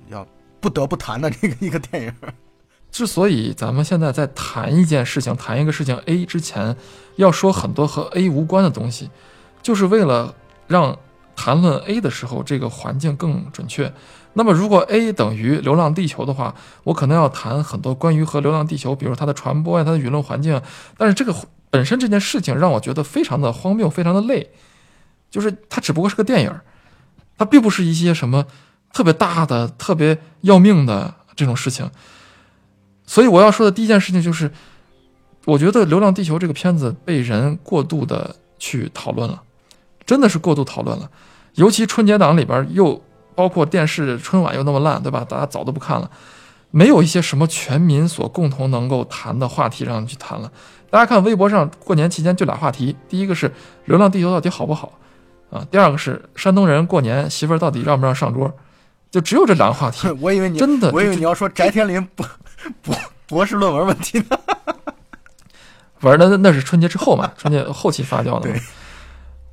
[0.09, 0.25] 要
[0.59, 2.13] 不得不谈的这个一个电影。
[2.91, 6.75] 之所以咱们现在在谈一件事情、谈一个事情 A 之前，
[7.17, 9.09] 要说很多和 A 无关的东西，
[9.61, 10.33] 就是为了
[10.67, 10.97] 让
[11.35, 13.91] 谈论 A 的时候这个环境更准确。
[14.33, 16.53] 那么，如果 A 等于《流浪地球》的话，
[16.83, 20.61] 我可能要谈很多关于和《流浪地球》，比如它的传播呀、它的舆论环境。
[20.97, 21.33] 但是这个
[21.69, 24.51] 本身这件事情让我觉得非常的荒谬，非常的累，
[25.31, 26.53] 就是它只不过是个电影，
[27.37, 28.45] 它并不是一些什么
[28.91, 31.89] 特别大的、特别要命的这种事情。
[33.05, 34.51] 所以我要说的第一件事情就是，
[35.45, 39.43] 我觉得《流浪地球》这个片子被人过度的去讨论了，
[40.05, 41.09] 真的是过度讨论了。
[41.55, 43.01] 尤其春节档里边又
[43.33, 45.25] 包括电视春晚又那么烂，对吧？
[45.27, 46.09] 大家早都不看了，
[46.71, 50.51] 没有一些什么全民所共同能够谈的话题让你去谈了。
[50.89, 53.49] 大家看微博上过年期间就俩话题，第一个是
[53.85, 54.93] 《流浪地球》到底好不好
[55.49, 55.65] 啊？
[55.71, 58.53] 第二个是山东人过年媳妇儿到底让不让上桌？
[59.11, 62.27] 就只有这两个话题， 我以为你真的我以为你要说翟天临博
[62.83, 62.95] 博
[63.27, 64.37] 博士论文问题呢。
[66.01, 68.55] 玩的那是春节之后嘛，春节后期发酵的嘛。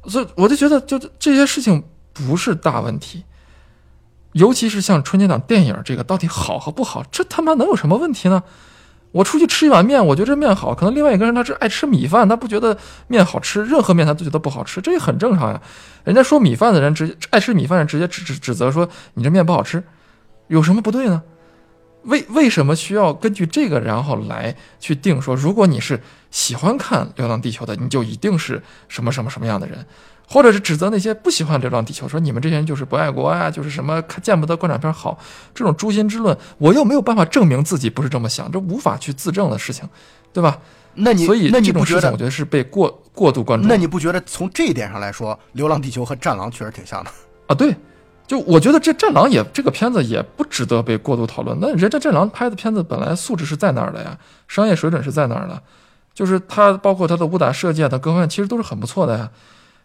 [0.06, 3.24] 所以我就觉得，就这些事情不是大问题，
[4.32, 8.42] 尤其是像春节档电影这个到底好和不好，这他妈能有什么问题呢？
[9.12, 12.76] 我出去吃一碗面，我觉得这面好，可能另外一个人他是爱吃米饭，他不觉得
[13.08, 15.60] 面好吃，任何面他都觉得不好吃，这也很正常呀。
[16.04, 19.84] 人家说米饭的人直接爱吃米饭的人直接指指指责说你这面不好吃，
[20.48, 21.22] 有什么不对呢？
[22.04, 29.86] 为为什么需要根据这个然后来去定说，如果你是喜欢看《流浪地球》的，你就一定是什么什么什么样的人，
[30.26, 35.16] 或者是指责那些不喜欢《流浪地球》，说你们这些人就是不爱国啊，就是什么看见不得国产片好，
[35.54, 39.88] 这种诛心之论，我又没有办法证明自己不是这么想，这无法去自证的事情，
[40.32, 40.58] 对吧？
[40.94, 43.66] 那你所以那你这种事情，我觉得是被过过度关注。
[43.66, 47.10] 那你不觉得从这一点上来说，《流浪地球》和《战狼》确实挺像的？
[47.46, 47.74] 啊，对，
[48.26, 51.56] 就我觉得这《战狼》也这个片子也不值得被过度讨论。
[51.60, 54.18] 那人家《战狼》拍的片子本来素质是在那儿的呀，
[54.48, 55.62] 商业水准是在那儿的，
[56.14, 59.30] 就是他包括他的武打设计啊，他各方面其实都是很不错的呀。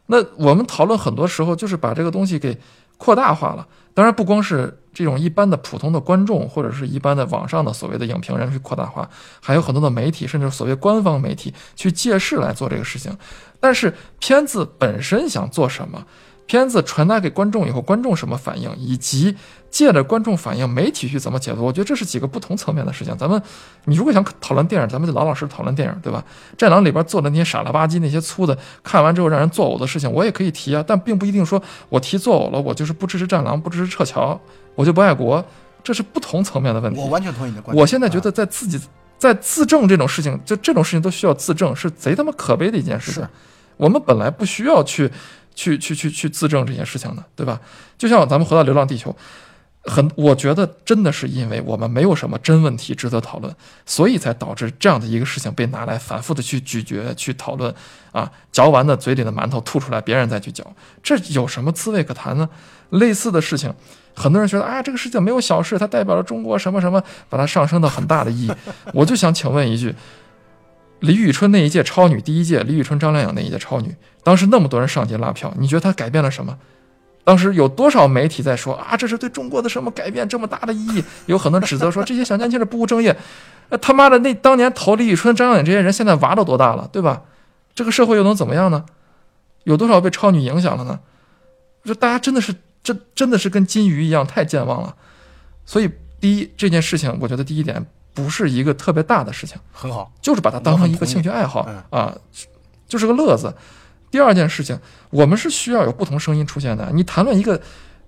[0.07, 2.57] 那我们讨论很多时候就是把这个东西给
[2.97, 3.67] 扩大化了。
[3.93, 9.09] 当然，不光是这种一般的普通的观众或者是一般的网上的所谓的影评人去扩大化，
[9.41, 13.11] 还有很多的媒体，甚至所谓官方媒体去借势来做这个事情。
[13.59, 16.05] 但是片子本身想做什么？
[16.45, 19.35] 片子传达给观众以后，观众什么反应，以及
[19.69, 23.15] 借着观众反应，媒体去怎么解读，我觉得这是几个不同层面的事情。
[23.17, 23.41] 咱们，
[23.85, 26.23] 你如果想讨论电影，咱们就老老实实讨论电影，对吧？
[26.57, 34.39] 《战狼》里边做的那些傻了吧唧、那些粗的，看完之后让人作呕的事情，我也可以提啊，但并不一定说我提作呕了，我就是不支持《战狼》，不支持撤侨，
[34.75, 35.43] 我就不爱国。
[35.83, 36.99] 这是不同层面的问题。
[36.99, 37.81] 我完全同意你的观点。
[37.81, 38.77] 我现在觉啊得在自己
[39.17, 43.29] 在自证这种事情，就这种事情都需要自证，是贼他妈可悲的一件事情是。
[43.77, 45.09] 我们本来不需要去
[45.55, 47.61] 去去去去自证这件事情的，对吧？
[47.97, 49.11] 就像咱们回到《流浪地球》，
[49.87, 53.55] 很，我觉得真的是因为我们没有什么真问题值得讨论，
[53.85, 57.73] 所以才导致这样的一个事情被拿来反复的去咀嚼、去讨论
[58.11, 60.63] 啊，嚼完的嘴里的馒头吐出来，别人再去嚼，
[61.01, 62.47] 这有什么滋味可谈呢？
[62.91, 63.73] 类似的事情。
[64.13, 68.51] 很多人觉得，啊，这个事情没有小事，它代表了中国什么什么，把它上升到很大的意义。
[68.93, 69.93] 我就想请问一句，
[71.01, 76.57] 李宇春那一届超女，第一届李宇春、张靓颖那一届超女，当时那么多人上街拉票，你觉得她改变了什么？
[77.27, 81.03] 当时有多少媒体在说啊，这是对中国的什么改变这么大的意义？
[81.27, 83.13] 有很多指责说这些小年轻人不务正业。
[83.67, 87.23] 那他妈的，那当年投李宇春、张靓颖这些人，现在娃都多大了，对吧？
[87.75, 88.85] 这个社会又能怎么样呢？
[89.65, 91.01] 有多少被超女影响了呢？
[91.83, 94.95] 就大家真的是，这真的是跟金鱼一样太健忘了。
[95.65, 95.91] 所以，
[96.21, 99.57] 第一这件事情，我觉得第一点不是一个特别大的事情。
[99.73, 102.15] 很好，就是把它当成一个兴趣爱好嗯啊，
[102.87, 103.53] 就是个乐子。
[104.09, 104.79] 第二件事情，
[105.09, 106.89] 我们是需要有不同声音出现的。
[106.93, 107.59] 你谈论一个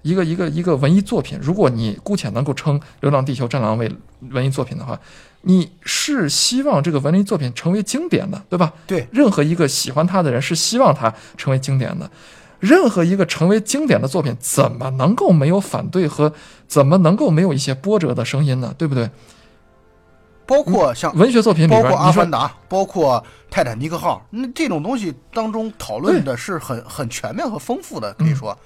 [0.01, 3.91] 一个一个一个文艺作品，如果你姑且能够称《流浪地球》《战狼》为
[4.31, 4.99] 文艺作品的话，
[5.41, 8.73] 你是希望这个文艺作品成为经典的，对吧？
[8.87, 12.09] 对，任何一个喜欢它的人是希望它成为经典的。
[12.59, 16.33] 任何一个成为经典的作品，怎么能够没有反对和
[16.67, 18.73] 怎么能够没有一些波折的声音呢？
[18.77, 19.09] 对不对？
[20.49, 23.21] 包括像文学作品里边，包括《阿凡达》，包括
[23.51, 28.57] 《泰坦尼克号》，那这种东西当中讨论的是很很全面和丰富的，可以说，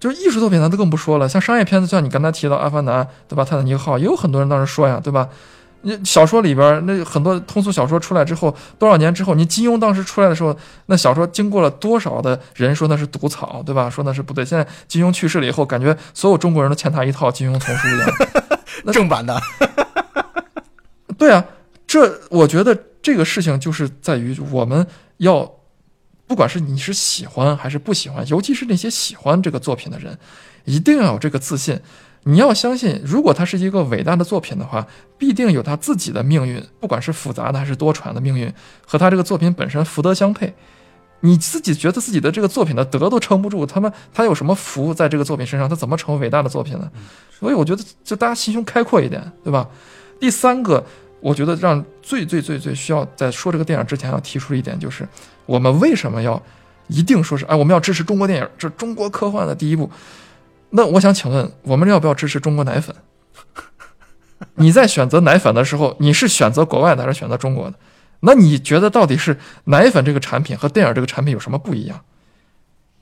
[0.00, 1.28] 就是艺术作品，咱都更不说了。
[1.28, 3.42] 像商业片子，像你刚才提到《阿凡达》，对吧？
[3.46, 5.28] 《泰坦尼克号》也有很多人当时说呀，对吧？
[5.82, 10.56] 你小说里边那很多通俗小说出来之后，多少年之后，你金庸当时出来的时候，
[10.86, 13.90] 那小说经过了多少的人说那是毒草，对吧？
[13.90, 14.42] 说那是不对。
[14.42, 18.08] 现在金庸去世了以后，感觉所有中国人都欠他一套金庸丛书一样。
[18.84, 19.38] 那正版的，
[21.16, 21.44] 对啊，
[21.86, 24.86] 这我觉得这个事情就是在于我们
[25.18, 25.50] 要，
[26.26, 30.18] 不管是你是喜欢还是不喜欢，尤其是那些喜欢这个作品的人，
[30.64, 31.80] 一定要有这个自信。
[32.26, 34.86] 你要相信，如果它是一个伟大的作品的话，
[35.18, 38.50] 必定有它自己的命运，不管是复杂的还是多舛的命运，
[38.86, 40.54] 和它这个作品本身福德相配。
[41.20, 45.68] 你自己觉得自己的这个作品的德都撑不住，他们他有什么福在这个作品身上？
[45.68, 46.90] 他怎么成为伟大的作品呢？
[47.30, 49.68] 所以我觉得，就大家心胸开阔一点，对吧？
[50.18, 50.84] 第三个，
[51.24, 55.08] 我觉得让最最最最需要在说这个电影之前要提出一点，就是
[55.46, 56.40] 我们为什么要
[56.88, 59.90] 一定说是哎，我们要支持中国电影，这是中国科幻的第一步。
[60.68, 62.94] 那我想请问，我们要不要支持中国奶粉？
[64.56, 67.78] 你在选择奶粉的时候，你是选择国外的还是选择中国的？
[68.20, 72.02] 那你觉得到底是奶粉这个产品和电影这个产品有什么不一样？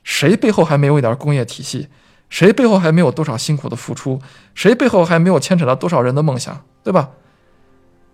[0.05, 1.89] 谁背后还没有一点工业体系？
[2.29, 4.21] 谁背后还没有多少辛苦的付出？
[4.55, 6.63] 谁背后还没有牵扯到多少人的梦想？
[6.85, 7.09] 对吧？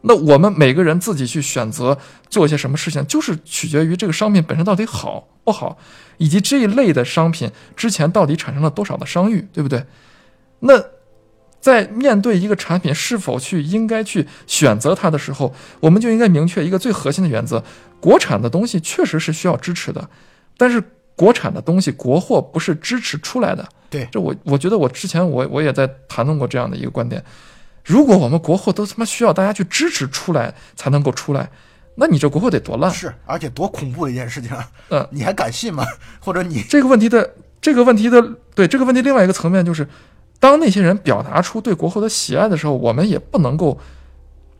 [0.01, 1.97] 那我们每个人自己去选择
[2.30, 5.77] 做一些什么事情，就是取决于这个商品本身到底好不好，
[6.17, 9.84] 以及这一类的商品之前到底产生了多少的商誉，对不对？
[10.61, 10.81] 那
[11.59, 17.61] 在面对一个产品是否去应该去选择它的时候，我们就应该明确一个最核心的原则：
[17.99, 20.09] 国产的东西确实是需要支持的，
[20.55, 20.81] 但是
[21.17, 23.67] 国产的东西国货不是支持出来的。
[23.89, 27.21] 对这我我觉得我之前我我也在谈论过这样的一个观点。
[27.90, 31.49] 如果我们国货都他妈需要大家去支持出来才能够出来，
[31.95, 32.94] 那你这国货得多烂？
[32.94, 34.70] 是，而且多恐怖的一件事情啊！
[34.90, 35.84] 嗯你还敢信吗？
[36.20, 39.88] 或者你这个问题的这个问题的对这个问题另外一个层面就是，
[40.40, 43.80] 当那些人表达出对国货的喜爱的时候，我们也不能够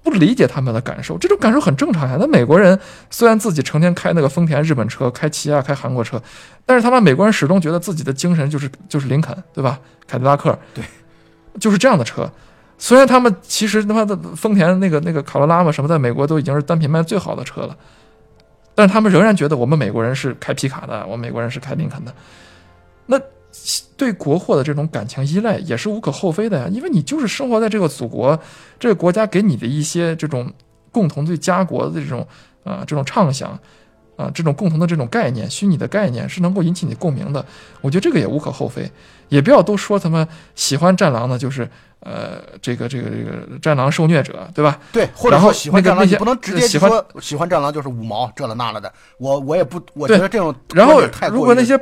[0.01, 2.18] 不理解他们的感受，这种感受很正常呀。
[2.19, 2.80] 那美国人
[3.11, 6.19] 虽然自己成天开那个丰田日本车，开起亚、开韩国车，
[6.65, 9.80] 但是他们美国人始终觉得自己的精神就是就是林肯，对吧？
[10.07, 10.84] 凯迪拉克，对，
[11.60, 12.27] 就是这样的车。
[12.81, 17.77] 虽然他们其实他妈的丰田那个那个卡罗拉嘛什么，在美国都已经是单品卖最好的车了，
[18.73, 22.14] 但是他们仍然觉得我们美国人是开皮卡的，我们美国人是开林肯的。
[23.06, 23.19] 那
[23.97, 28.39] 对国货的这种感情依赖也是无可厚非的呀，因为你就是生活在这个祖国，
[28.80, 30.49] 这个国家给你的一些这种
[30.91, 32.26] 共同对家国的这种
[32.64, 33.60] 啊、这种畅想
[34.15, 37.43] 啊、这种共同的这种概念，虚拟的概念是能够引起你共鸣的。
[37.81, 38.89] 我觉得这个也无可厚非，
[39.30, 41.69] 也不要都说他们喜欢战狼的就是
[42.01, 44.80] 呃这个这个这个战狼受虐者，对吧？
[44.91, 48.91] 对，或者说喜欢战狼，那个你不能直接喜欢就说喜欢战狼就是五毛这了那了的。
[49.17, 51.01] 我我也不，我觉得这种然后
[51.31, 51.80] 如果那些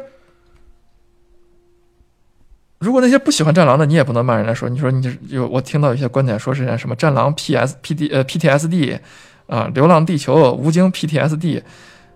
[2.80, 9.00] 如果那些不喜欢战狼的，你也不能骂人家说，你说你这有我听到有一些观点说是什么战狼 PS PD 呃 PTSD
[9.48, 11.64] 啊，流浪地球吴京 PTSD，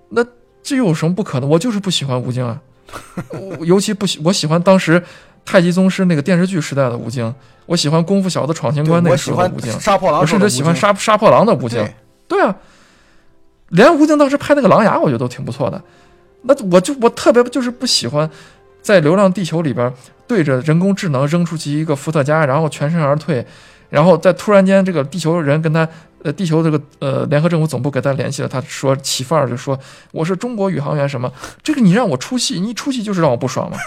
[0.09, 0.23] 那
[0.61, 1.49] 这有什么不可能？
[1.49, 2.61] 我就是不喜欢吴京啊，
[3.57, 5.03] 我尤其不喜我喜欢当时
[5.45, 7.33] 太极宗师那个电视剧时代的吴京，
[7.65, 11.79] 我喜欢功夫小子闯情关那个时候的吴京，杀破狼我甚至喜欢杀杀破狼的吴京。
[12.27, 12.55] 对对啊，
[13.69, 15.81] 连吴京当时拍那个《狼牙》，我觉得都挺不错的。
[16.43, 18.29] 那我就我特别就是不喜欢
[18.81, 19.93] 在《流浪地球》里边
[20.27, 23.45] 对着人工智能扔出去一个伏特加，然后全身而退，
[23.89, 25.87] 然后在突然间这个地球人跟他
[26.23, 29.77] 呃地球这个呃联合政府总部给他联系了，他说起范儿就说
[30.11, 31.31] 我是中国宇航员什么，
[31.61, 33.77] 这个你让我出戏，你一出戏就是让我不爽嘛。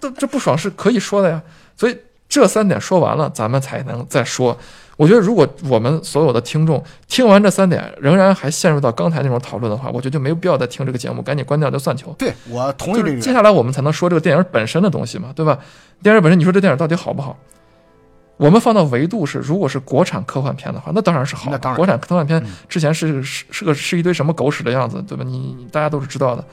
[0.00, 1.42] 这这不爽是可以说的呀，
[1.76, 1.96] 所以
[2.28, 4.56] 这三点说完了，咱们才能再说。
[4.96, 12.12] 我觉得，如果我们所有的听众听完这三点，仍然还陷入到刚才那种讨论的话，我觉得就没有必要再听这个节目，赶紧关掉就算球。
[12.18, 13.20] 对我同意这个。
[13.20, 15.56] 接下来我们才能说这个电影本身的东西嘛，对吧？
[16.02, 17.38] 电影本身，你说这电影到底好不好？
[18.38, 21.48] 我们放到维度是，如果是国产科幻片的话，那当然是好。
[21.50, 25.22] 那当然国产科幻片嗯之前是是是个是一堆什么狗屎的样子，对吧？
[25.24, 26.44] 你你大家都是知道的。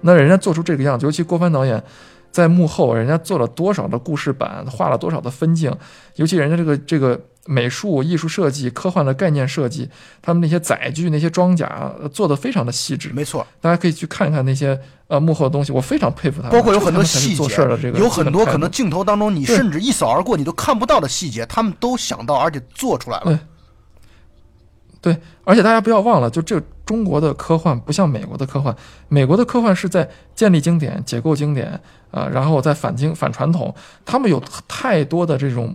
[0.00, 1.82] 那人家做出这个样子，尤其郭帆导演
[2.30, 5.74] 在幕后，人家做了多少的故事板，画了多少的分镜，
[6.16, 9.88] 尤其人家这个这个美术、艺术设计、科幻的概念设计，
[10.22, 13.10] 他们那些载具、那些装甲呃做的非常的细致。
[13.12, 14.78] 没错，大家可以去看一看那些
[15.08, 23.40] 呃幕后的东西，我非常佩服他们，包括有很多细节做事的这，个有很多可能镜头当中你甚至一扫而过你都看不到的细节，他们都想到而且做出来了。
[25.02, 28.74] 对，而且大家不要忘了，就这中国的科幻不像美国的科幻，
[29.08, 33.74] 美国的科幻是在建立经典、解构经典啊、然后再反经反传统，
[34.04, 35.74] 他们有太多的这种，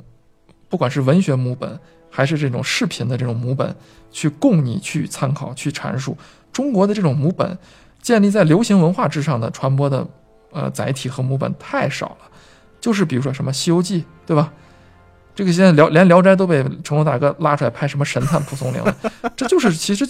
[0.69, 1.79] 不管是文学母本
[2.11, 3.75] 还是这种视频的这种母本，
[4.11, 6.15] 去供你去参考、去阐述。
[6.53, 7.57] 中国的这种母本
[8.01, 10.07] 建立在流行文化之上的传播的
[10.51, 12.29] 呃载体和母本太少了，
[12.79, 14.53] 就是比如说什么《西游记》，对吧？
[15.35, 18.95] 这个现在聊连《聊斋》都被成龙大哥拉出来拍什么神探蒲松龄了，
[19.35, 20.07] 这就是其实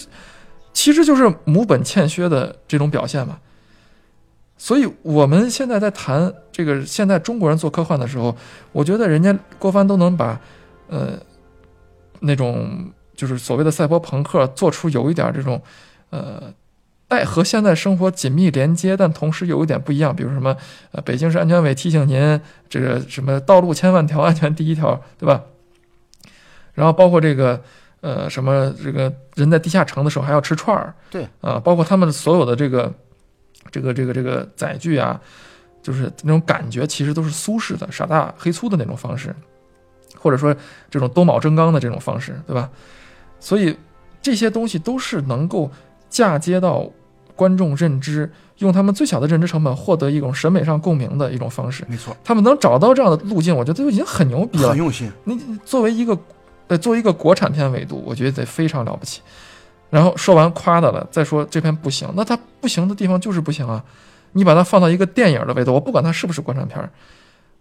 [0.71, 3.39] 其实就是母本欠缺的这种表现嘛。
[4.57, 8.35] 所以我们现在在谈这个现在中国人做科幻的时候，
[8.71, 10.39] 我觉得人家郭帆都能把
[10.87, 11.19] 呃
[12.21, 15.61] 那种就是所谓的赛博朋克做出有一点这种
[16.09, 16.43] 呃
[17.15, 20.55] 带和现在生活紧密连接，但同时有一点不一样，比如什么
[20.91, 25.41] 呃北京市安全委提醒您这个什么道路千万条，安全第一条，对吧？
[26.73, 27.61] 然后包括这个
[28.01, 32.93] 呃什么这个人在地下城的时候还要吃串儿，对啊、包括他们所有的这个
[33.71, 35.19] 这个这个这个载具啊，
[35.81, 39.33] 就是那种感觉其实都是苏式的傻大黑粗的那种方式，
[40.19, 40.53] 或者说
[40.89, 42.69] 这种多铆真钢的这种方式，对吧？
[43.39, 43.77] 所以
[44.21, 45.71] 这些东西都是能够
[46.09, 46.89] 嫁接到
[47.35, 51.83] 观众认知，用他们最小的认知成本获得一种审美上共鸣的一种方式。
[51.89, 54.77] 没错，他们能找到这样的路径，我觉得就已经很牛逼了很。
[54.77, 55.11] 用心。
[55.25, 56.17] 你你作为一个
[56.67, 59.21] 呃作为一个国产片维度，我觉得得非常了不起。
[59.89, 63.83] 然后说完夸的了，再说这片不行，那它不行的地方就是不行啊。
[64.31, 66.89] 你把它放到一个电影的维度，我不管它是不是国产片儿，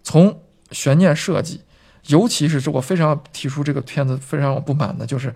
[0.05, 0.41] 从
[0.71, 1.61] 悬念设计，
[2.07, 5.35] 尤其是这我非常提出这个片子非常让我不满的，就是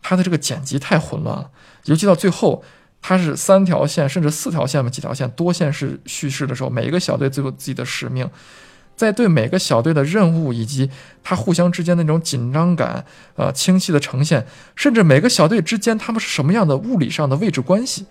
[0.00, 1.50] 它的这个剪辑太混乱了，
[1.84, 2.62] 尤其到最后。
[3.06, 8.26] 它是三条线甚至四条线吧，几条线多线式叙事的时候，每一个小队都有自己的使命，
[8.96, 10.88] 在对每个小队的任务以及
[11.22, 13.04] 它互相之间的那种紧张感，
[13.36, 18.06] 呃，清晰的呈现，甚至每个小队之间他们是什么样的物理上的位置关系，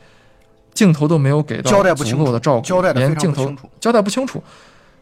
[0.75, 3.51] 镜头都没有给到足交代不清楚够的照顾，连镜头。
[3.79, 4.43] 交代不清楚，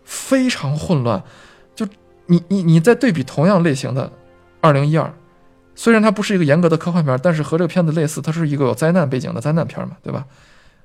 [0.05, 1.21] 非常混乱。
[1.75, 1.85] 就
[2.27, 4.07] 你你你在对比同样类型的
[4.61, 5.05] 《二零一二》，
[5.75, 10.25] 虽然它不是一个严格的科幻片，但是和这个片子类似，它是一个有灾难背景的灾难片嘛，对吧？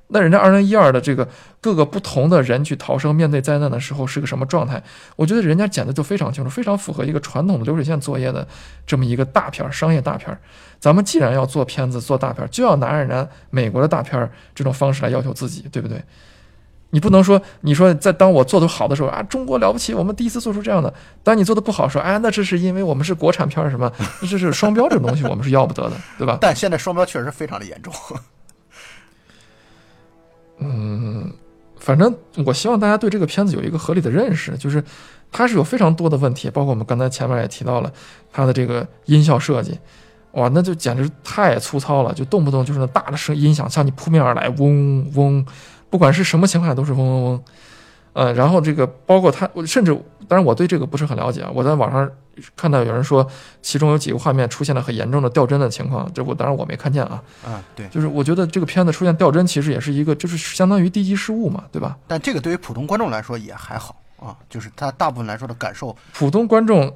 [0.09, 1.29] 那人家二零一二的这个
[1.61, 4.81] 各个不同的人去逃生，面对灾难的时候是个什么状态？
[5.17, 8.47] 我觉得人家剪的就非常清楚，非常符合一个传统的流水线作业的
[8.87, 10.39] 这么一个大片儿，商业大片儿。
[10.79, 16.01] 咱们既然要做片子、做大片儿，就要拿人家美国的大片儿这种方式来要求自己，对不对？
[16.97, 20.91] 你不能说，你说在当我做的好的时候啊，中国了不起，我们第一次做出这样的；
[21.23, 23.93] 当你做的不好说，哎，那这是因为我们是国产片儿什么，
[24.31, 26.39] 这是双标这种东西，我们是要不得的，对吧？
[26.41, 27.93] 但现在双标确实非常的严重。
[30.59, 31.31] 嗯，
[31.79, 32.17] 反正
[32.47, 34.83] 我希望大家对这个片子有一个合理的认识，就是
[35.31, 37.93] 它是有非常多的问题，包括我们刚才前面也提到了
[38.33, 39.79] 它的这个音效设计，
[40.33, 45.45] 哇，那就简直太粗糙了，就动不动就是那大的声音响向你扑面而来，嗡嗡，
[45.91, 47.45] 不管是什么情况下都是嗡嗡嗡。
[48.13, 49.93] 呃，然后这个包括它，我甚至
[50.27, 52.11] 当然我对这个不是很了解啊，我在网上
[52.57, 53.27] 看到有人说
[53.61, 57.87] 其中有几个画面出现了很严重的掉帧的情况，这我当然我没看见啊，啊，对。
[57.89, 61.99] 就是我觉得这个片子出现掉帧，其实也是一个，就是相当于低级失误嘛，对吧？
[62.07, 66.91] 但这个对于普通观众来说也还好啊，就是他大部分来说的感受，普通观众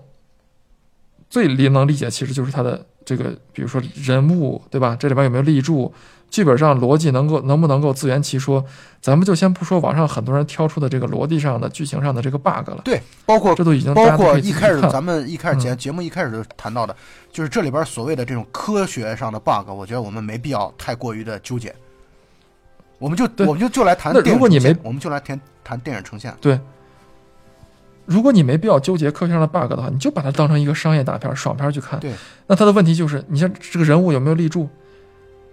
[1.28, 4.96] 最理能理解，其实就是他的这个，比如说人物，对吧？
[4.98, 5.92] 这里边有没有立柱？
[6.30, 8.64] 剧本上逻辑能够能不能够自圆其说，
[9.00, 16.94] 咱们就先不说网上很多人挑出的这个逻辑上的剧情上的这个 bug 了，对，包括这都已经包括一开始咱们一开始节嗯节目一开始就谈到的，
[17.32, 21.74] 就是这里边所谓的这种科学上的 bug，我觉得我们没必要太过于的纠结。
[22.98, 26.34] 我们就我们就就来谈那电影如果你没我们就来谈谈电影呈现。
[26.40, 26.58] 对。
[28.06, 32.00] 如果你没必要纠结科学上的 bug 的话，你就把它当成一个商业大片、爽片去看。
[32.00, 32.12] 对，
[32.48, 34.68] 那它的问题就是，你像这个人物有没有立住，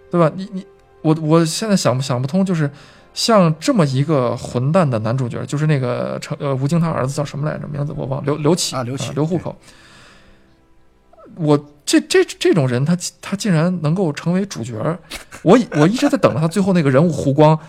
[0.09, 0.31] 对吧？
[0.35, 0.65] 你你
[1.01, 2.69] 我我现在想不想不通，就是
[3.13, 7.67] 像这么一个混蛋的男主角，就是那个成呃吴京他儿子叫什么来着？
[7.67, 9.55] 名字我忘了，刘刘启啊刘启刘户口。
[11.35, 14.73] 我这这这种人，他他竟然能够成为主角，
[15.43, 17.59] 我我一直在等着他最后那个人物弧光，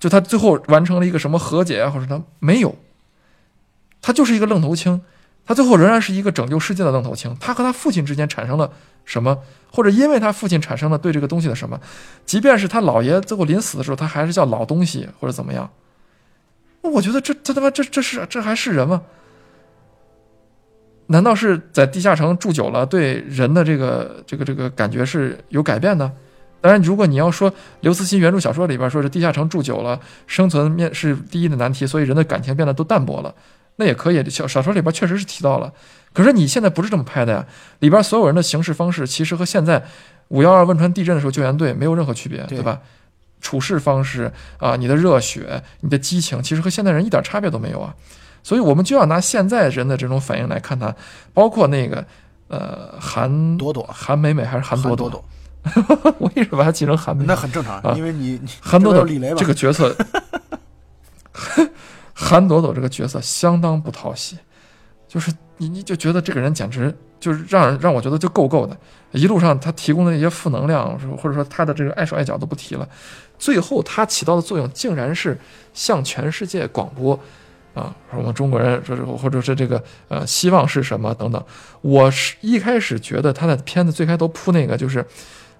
[0.00, 2.74] 就他最后完成了一个什么和解啊，或者他没有，
[4.00, 5.00] 他就是一个愣头青，
[5.44, 7.36] 他最后仍然是一个拯救世界的愣头青。
[7.40, 8.70] 他和他父亲之间产生了
[9.04, 9.38] 什么，
[9.70, 11.80] 或者因为他父亲产生了对这个东西的什么，
[12.24, 15.70] 即便是他姥爷最后临死的时候，他还是叫老东西或者怎么样。
[16.82, 19.02] 我觉得这这他妈这这是这还是人吗？
[21.06, 26.10] 难道是在地下城住久了，对人的这个这个这个感觉是有改变的？
[26.60, 29.98] 当然，如果你要说刘慈欣原著小说里边说是地下城住久了，
[30.28, 33.34] 生存面是第一的难题，所以人的感情变得都淡薄了，
[33.82, 34.30] 那也可以。
[34.30, 35.72] 小小说里边确实是提到了，
[36.12, 37.44] 可是你现在不是这么拍的呀，
[37.80, 39.84] 里边所有人的行事方式其实和现在
[40.28, 42.80] 五幺二汶川地震的时候救援队没有任何区别，对对吧？
[43.40, 47.92] 处事方式啊，你的热血、你的激情，其实和现代人一点差别都没有啊。
[48.44, 50.94] 所以我们就要拿现在人的这种反应来看他，
[51.34, 52.04] 包括那个
[52.48, 55.24] 呃韩朵朵韩美美还是韩朵朵朵，
[56.18, 57.34] 我一直把它记成韩美美那。
[57.36, 59.94] 很正常，啊因为你你韩朵朵李雷嘛这个角色
[62.22, 64.38] 韩朵朵这个角色相当不讨喜，
[65.08, 68.76] 就是你你就觉得这个人简直就是让让我觉得就够够的，
[69.10, 72.88] 一路上他提供的那些负能量，或者说他的这个碍手碍脚都不提了，
[73.38, 75.36] 最后他起到的作用竟然是
[75.74, 77.18] 向全世界广播。
[77.74, 81.42] 啊，我们中国人说是或者是这个呃，希望是什么等等。
[81.80, 85.02] 我是一开始觉得他的片子最开头铺那个就是，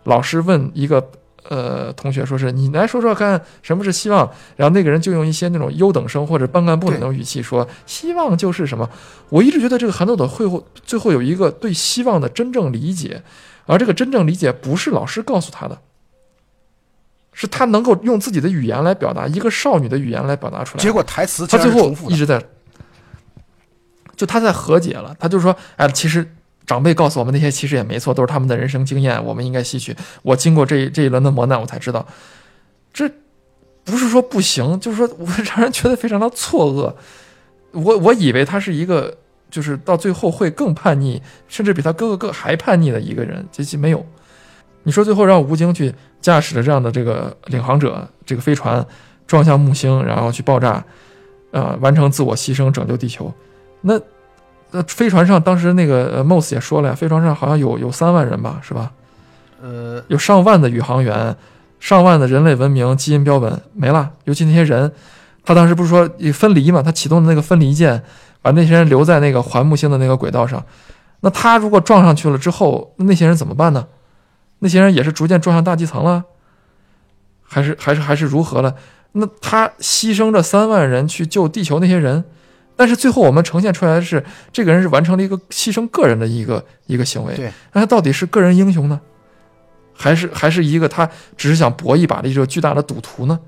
[0.04, 1.10] 老师问一个
[1.48, 8.88] 呃同学说是你来说说看什么是希望，然后那个人就用一些那种优等生或者班干部的那种语气说希望就是什么。
[9.28, 13.22] 我一直觉得这个韩豆豆会后最后有一个对希望的真正理解，
[13.66, 15.78] 而这个真正理解不是老师告诉他的。
[17.34, 20.82] 是他能够用自己的语言来表达，一个少女的语言来表达出来。
[20.82, 22.44] 结果台词他最后一直在，
[24.14, 25.16] 就他在和解了。
[25.18, 26.30] 他就说：“哎，其实
[26.72, 29.94] 长辈告诉我们那些其实也没错，都是他们的人生经验，我们应该吸取。
[30.22, 32.06] 我经过这一这一轮的磨难，我才知道，
[32.94, 33.06] 这
[33.84, 36.94] 不是说不行，就是说我让人觉得非常的错愕。
[37.72, 39.14] 我我以为他是一个，
[39.50, 44.02] 就是到最后会更叛逆，甚至比他哥哥更还叛逆的一个人，结果没有。
[44.82, 48.84] 你说最后让吴京去驾驶着这样的这个领航者这个飞船
[49.26, 50.82] 撞向木星，然后去爆炸，
[51.50, 53.32] 呃，完成自我牺牲拯救地球。
[53.80, 54.00] 那
[54.72, 58.90] 那飞船上当时那个呃 Moss 也说了呀，飞船上好像有有三万人吧，是吧？
[59.62, 61.36] 呃，有上万的宇航员，
[61.78, 64.90] 上万的人类文明基因标本没了，尤其那些人，
[65.44, 66.82] 他当时不是说分离嘛？
[66.82, 68.02] 他启动的那个分离键，
[68.40, 70.64] 把那些人留在那个环木星的那个轨道上。
[71.20, 73.86] 那他如果撞上去了之后，那那些人怎么办呢？
[74.58, 76.24] 那些人也是逐渐撞上大气层了，
[77.42, 78.74] 还是还是还是如何了？
[79.12, 82.24] 那他牺牲这三万人去救地球那些人，
[82.76, 87.34] 但是最后我们呈现出来的是，这个人是完成了一个牺牲个人的一个一个行为。
[87.34, 89.00] 对，那他到底是个人英雄呢，
[89.92, 93.38] 还是还是一个他只是想搏一把的一个巨大的赌徒呢？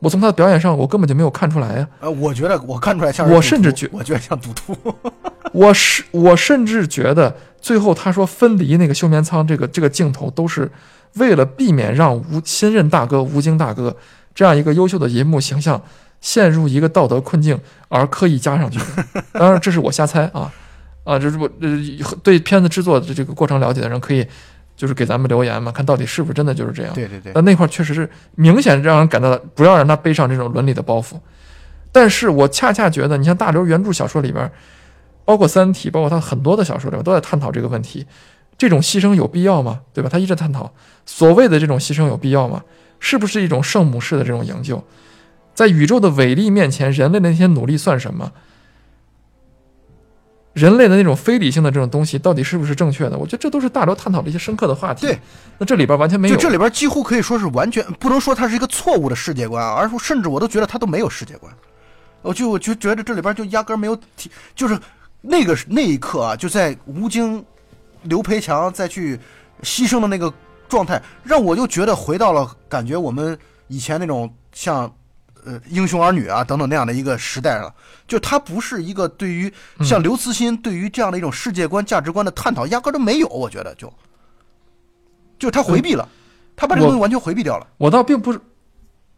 [0.00, 4.74] 我从他的表演上，我根本就没有看出来呀、呃，我觉得我看出来像我甚至觉我觉得像赌徒，
[5.52, 10.72] 我 是我甚至觉得，最后他说分离那个休眠舱这个这个镜头，都是
[11.16, 13.94] 为了避免让吴新任大哥吴京大哥
[14.34, 15.82] 这样一个优秀的银幕形象
[16.20, 18.84] 陷入一个道德困境而刻意加上去的。
[19.32, 20.52] 当然，这是我瞎猜啊
[21.04, 21.18] 啊！
[21.18, 21.78] 这是我呃
[22.22, 24.26] 对片子制作的这个过程了解的人可以
[24.76, 26.92] 就是给咱们留言嘛，看到底是不是真的就是这样。
[26.94, 31.14] 对对对，但那块确实是明显让人感到不要让他背上这种伦理的包袱。
[31.92, 34.50] 但是我恰恰觉得，你像大刘原著小说里边，
[35.24, 38.06] 包括《三体》，包括他很多的小说里边都在探讨这个问题：
[38.56, 39.80] 这种牺牲有必要吗？
[39.92, 40.08] 对吧？
[40.08, 40.72] 他一直探讨
[41.04, 42.62] 所谓的这种牺牲有必要吗？
[43.00, 44.84] 是不是一种圣母式的这种营救？
[45.54, 48.32] 在宇宙的伟力面前，人类的那些努力算什么？
[50.52, 53.16] 人类的那种非理性的这种东西，到底是不是正确的？
[53.16, 55.06] 我觉得这都是大刘探讨的一些深刻的话题。
[55.06, 55.18] 对，
[55.58, 56.34] 那这里边完全没有。
[56.34, 61.52] 就这里边几乎可以说是完全不能说它是一个错误的世界观啊，而说甚至我都觉得它都没有世界观。
[62.22, 64.76] 我就我就觉得这里边就压根儿没有提，就是
[65.20, 67.42] 那个那一刻啊，就在吴京、
[68.02, 69.18] 刘培强再去
[69.62, 70.32] 牺牲的那个
[70.68, 74.92] 状态，让我就觉得回到了感觉我们以前那种像
[75.44, 77.74] 呃英雄儿女啊等等那样的一个时代了。
[78.06, 83.28] 就它不是一个对于嗯像刘慈欣对于这样的一种世界观、价值观的探讨，压根儿都没有。
[83.28, 83.92] 我觉得就
[85.38, 86.08] 就他回避了，
[86.56, 87.66] 他把这个东西完全回避掉了。
[87.78, 88.40] 我倒并不是，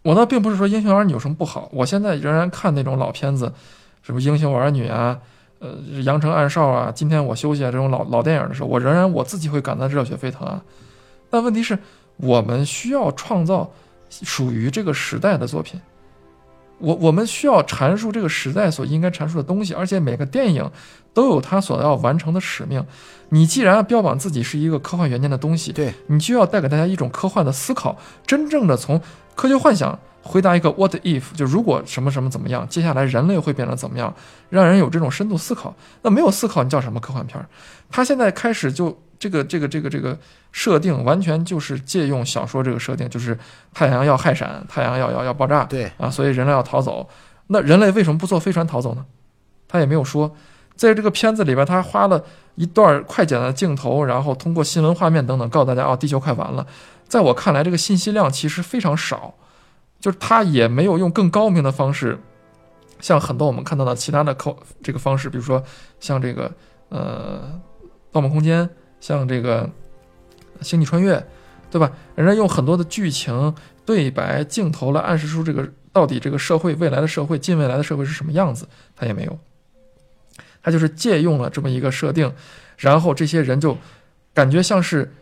[0.02, 3.52] 我倒并不是说《英雄儿女》有什么不好，我现在仍然看那种老片子，
[4.02, 5.18] 什么《英雄儿女》啊，
[5.58, 10.62] 呃，《阳城暗哨》啊，《今天我休息》啊这种老老电影的时候，我仍然我自己会感到热血沸腾啊。
[11.30, 11.78] 但问题是，
[12.16, 13.72] 我们需要创造
[14.10, 15.80] 属于这个时代的作品。
[16.82, 20.68] 我我们需要阐述这个时代所应该阐述的东西，而且每个电影
[21.14, 22.84] 都有它所要完成的使命。
[23.30, 27.96] 你既然标榜自己是一个科幻元年的东西，对，你就要带给大家一种科幻的思考，
[28.26, 29.00] 真正的从
[29.34, 34.14] 科学幻想回答一个 what if，就如果什么什么怎么样，接下来人类会变得怎么样，
[34.50, 35.74] 让人有这种深度思考。
[36.02, 37.46] 那没有思考，你叫什么科幻片儿？
[37.90, 40.18] 他现在开始就这个这个这个这个
[40.50, 43.38] 设定，完全就是借用小说这个设定，就是
[43.72, 47.08] 太阳要氦闪，太阳要要要爆炸，对，啊，所以人类要逃走。
[47.46, 49.06] 那人类为什么不坐飞船逃走呢？
[49.68, 50.34] 他也没有说。
[50.74, 52.24] 在这个片子里边，他花了
[52.56, 56.66] 一段快剪的镜头，然后通过新闻画面等等告诉大家，哦，地球快完了。
[57.06, 59.34] 在我看来，这个信息量其实非常少，
[60.00, 62.18] 就是他也没有用更高明的方式，
[62.98, 65.62] 像很多我们看到的其他的科这个方式，比如说
[66.00, 66.50] 像这个
[66.88, 67.60] 呃
[68.10, 68.66] 《盗梦空间》，
[69.02, 69.68] 像这个
[70.64, 71.16] 《星际穿越》，
[71.70, 71.90] 对吧？
[72.14, 73.52] 人家用很多的剧情、
[73.84, 79.38] 对白、镜头来暗示出这个到底这个社会未来的社会、近未来的社会是什么样子，他也没有。
[80.62, 82.32] 他就是借用了这么一个设定，
[82.78, 83.76] 然后这些人就
[84.32, 85.12] 感觉像是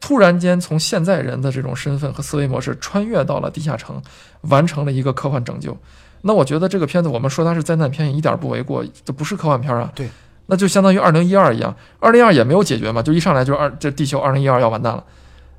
[0.00, 4.02] 突然间从现在人的这种身份和思维模式穿越到了地下城，
[4.40, 5.76] 完成了一个科幻拯救。
[6.22, 9.92] 那我觉得这个片子，我们说它是灾难片，一点不为过，这不是科幻片啊。
[9.94, 10.08] 对，
[10.50, 15.04] 那就相当于二零一二一样，二零一二也没有解决嘛，就一上来就二这地球二零一二要完蛋了。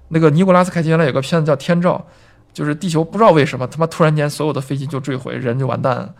[0.09, 2.03] 那个尼古拉斯凯奇原来有个片子叫《天照》，
[2.57, 6.13] 就是地球不知道为什么他妈突然间所有的飞机就坠毁，人就完蛋了。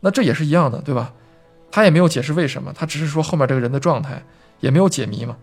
[0.00, 1.12] 那这也是一样的，对吧？
[1.70, 4.22] 他也没有解释为什么，他只是说后面这个人的状态
[4.58, 5.36] 也没有解谜嘛。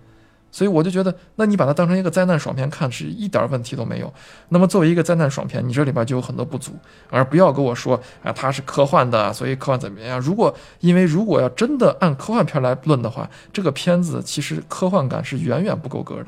[0.56, 4.14] 所以我就觉得，那你把它当成一个灾难爽片看，是一点问题都没有。
[4.48, 6.72] 那么作为一个灾难爽片，你这里边就有很多不足，
[7.10, 10.18] 而不要跟我说啊，它是科幻的，所以科幻怎么样？
[10.22, 16.27] 如果因为如果要真的按科幻片来论的话，这个片子其实科幻感是远远不够格的。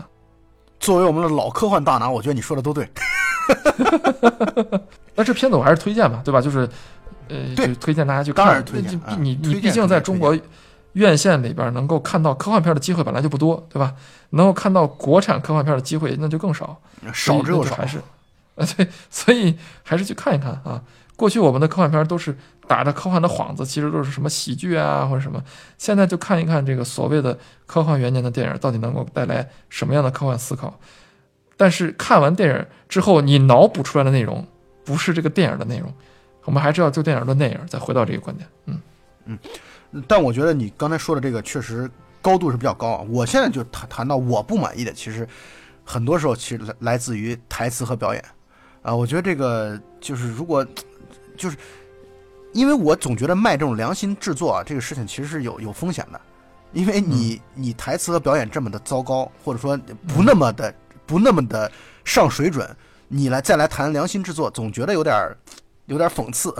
[0.77, 2.85] 作为我们的老科幻大拿，我觉得你说的都对。
[5.15, 6.41] 那这片子我还是推荐吧，对吧？
[6.41, 6.67] 就是，
[7.29, 8.45] 呃，对就推荐大家去看。
[8.45, 10.37] 当然推荐你啊你你毕推荐竟在中国
[10.97, 13.93] 院线里边能够看到科幻片的机会本来就不多，对吧？
[14.31, 16.81] 能够看到国产科幻片的机会那就更少，
[17.13, 17.77] 少之又少
[18.55, 20.81] 呃，对，所以还是去看一看啊。
[21.15, 22.35] 过去我们的科幻片都是
[22.67, 25.43] 打着科幻的幌子，其实都是什么喜剧啊或者什么。
[25.77, 27.37] 现在就看一看这个所谓的
[27.67, 30.79] 科幻元年的电影到底能够带来什么样的科幻思考。
[31.55, 34.45] 但是看完电影之后，你脑补出来的内容
[34.83, 35.91] 不是这个电影的内容，
[36.45, 38.47] 我们还是要就电影论电影，再回到这个观点。
[38.65, 38.81] 嗯
[39.25, 39.39] 嗯，
[40.07, 41.89] 但我觉得你刚才说的这个确实
[42.22, 43.05] 高度是比较高啊。
[43.09, 45.27] 我现在就谈谈到我不满意的，其实
[45.85, 48.23] 很多时候其实来来自于台词和表演
[48.81, 48.93] 啊。
[48.93, 50.65] 我觉得这个就是如果
[51.38, 51.57] 就是
[52.53, 56.19] 因为我总觉得卖这种良心制作啊，这个事情其实是有有风险的，
[56.73, 59.77] 因为你你台词和表演这么的糟糕，或者说
[60.07, 60.73] 不那么的
[61.05, 61.72] 不那么的
[62.03, 62.68] 上水准，
[63.07, 65.38] 你来再来谈良心制作，总觉得有点儿
[65.85, 66.53] 有点儿讽刺。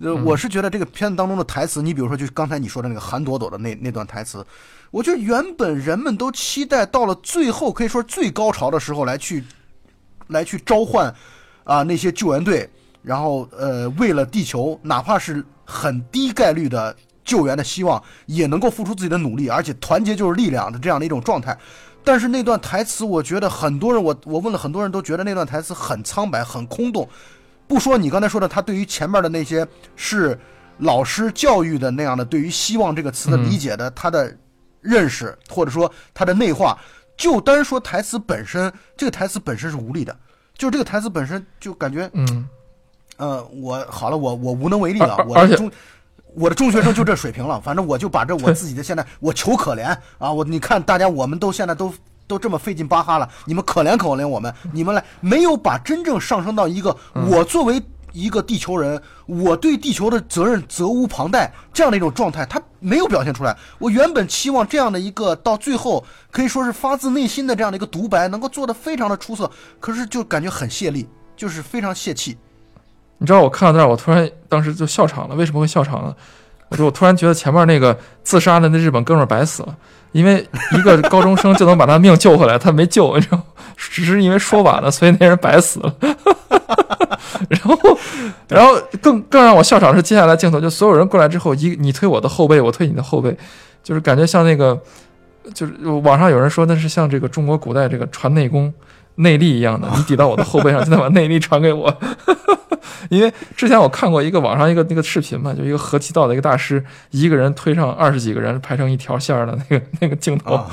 [0.00, 4.44] 呃，嗯我是觉得这个片子当中的台词，你比如说，就是刚才你说的那个韩朵朵的那那段台词，
[4.90, 9.44] 我觉得原本人们都期待到了最后，可以说最高潮的时候来去
[10.28, 11.14] 来去召唤
[11.64, 12.68] 啊那些救援队，
[13.02, 21.56] 然后呃为了地球，哪怕是很低概率的救援的希望，也能够付出自己的努力，而且团结就是力量的这样的一种状态。
[22.02, 27.06] 但是那段台词，我觉得很多人，我我问了很多人都觉得那段台词很苍白、很空洞。
[27.70, 29.64] 不说你刚才说的，他对于前面的那些
[29.94, 30.36] 是
[30.78, 34.36] 老师教育的那样的对于“希望”这个词的理解的，他的
[34.80, 36.76] 认识或者说他的内化，
[37.16, 40.16] 就单说台词本身，这个台词本身是无力的，
[40.58, 42.48] 就是这个台词本身就感觉，嗯，
[43.18, 45.70] 呃，我好了，我我无能为力了我的中。
[46.34, 49.86] 我的中学生就这水平了，反正我就把这我自己的现在我求可怜
[50.16, 50.30] 啊！
[50.32, 51.92] 我你看大家我们都现在都
[52.30, 56.96] 都这么费劲巴哈了，你们可怜可怜我们， 你们来没有把真正上升到一个
[57.28, 57.82] 我作为
[58.12, 63.56] 一个地球人，我对地球的责任责无旁贷这样的一种状态，他没有表现出来。
[63.78, 69.50] 我原本期望这样的一个到最后可以说是发自内心的这样的一个独白，能够做得非常的出色，
[69.80, 72.38] 可是就感觉很泄力，就是非常泄气。
[73.18, 75.34] 你知道我看到那儿，我突然当时就笑场了。
[75.34, 76.14] 为什么会笑场呢？
[76.70, 79.76] 我就我突然觉得前面那个自杀的那日本哥们儿白死了，
[80.12, 83.40] 因为一个高中生就能把他命救回来，他没救，你知道，
[83.76, 85.94] 只是因为说晚了，所以那人白死了。
[87.48, 87.76] 然后，
[88.48, 93.36] 然后更更让我笑场是接下来镜头，就所有人过来之后，一你推我的后背，我推你的后背，
[93.82, 94.78] 就是感觉像那个，
[95.54, 95.72] 就是
[96.02, 98.72] 网上有人说那是像这个中国古代这个传内功
[99.22, 101.94] 内力一样的， 你抵到我的后背上，现在把内力传给我。
[103.08, 110.68] 因为之前我看过一个网上一个那个视频嘛，就一个合气道的一个大师，一个人推上二十几个人排成一条线的那个 那个镜头，啊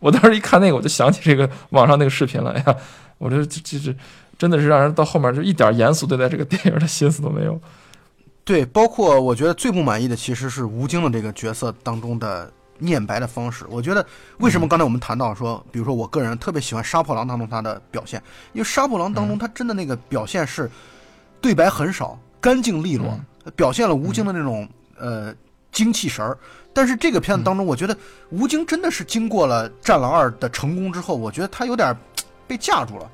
[0.00, 2.50] 我当时一看那个，我就想起这个网上那个视频了。
[2.52, 2.76] 哎呀，
[3.18, 3.94] 我这这这这
[4.38, 7.60] 真的是让人到后面就一点严肃对待这个电影的心思都没有。
[8.44, 13.64] 对，包括我觉得最不满意的其实是吴京的这个角色当中的念白的方式。
[13.68, 14.04] 我觉得
[14.38, 18.22] 为什么刚才我们谈到说，比如说我个人特别喜欢《杀破狼》当中他的表现，
[18.52, 20.70] 因为《杀破狼》当中他真的那个表现是
[21.40, 23.18] 对白很少，干净利落，
[23.54, 25.34] 表现了吴京的那种呃
[25.72, 26.36] 精气神儿。
[26.72, 27.96] 但是这个片子当中，我觉得
[28.30, 31.96] 吴京真的是经过了《战狼二》的成功之后，我觉得他有点
[32.46, 33.10] 被架住了，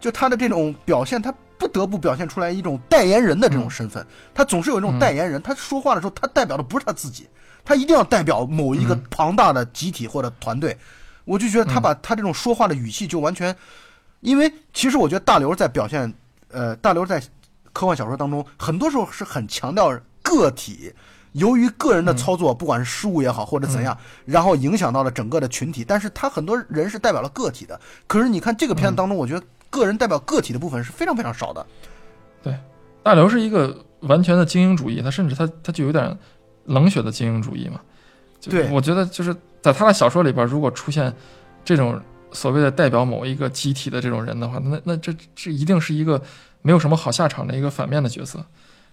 [0.00, 4.04] 就他的这种表现，他不得不表现出来一种代言人的这种身份。
[4.34, 7.28] 他总是有一种代言人，他说话的时候，他代表的不是他自己，
[7.64, 10.76] 他一定要代表某一个庞大的集体或者团队。
[11.24, 13.54] 我就觉得他把他这种说话的语气就完全，
[14.20, 16.12] 因为其实我觉得大刘在表现，
[16.50, 17.22] 呃，大刘在
[17.72, 20.92] 科幻小说当中，很多时候是很强调个体。
[21.32, 27.80] 由于个人的操作，不管是失误也好，或者怎样，然后影响到了整个的群体，但是他很多人是代表了个体的。
[28.06, 31.66] 可是你看这个片子当中，我觉得个人代表个体的部分是非常非常少的。
[32.40, 32.56] 对
[33.02, 36.16] 大刘是一个完全的精英主义，他甚至他他就有点
[36.66, 37.80] 冷血的精英主义嘛。
[38.40, 41.12] 就对我觉得就是在他的小说里边，如果出现
[41.64, 42.00] 这种
[42.32, 46.20] 所谓的代表某一个集体的这种人的话，那那这这一定是一个
[46.62, 48.44] 没有什么好下场的一个反面的角色。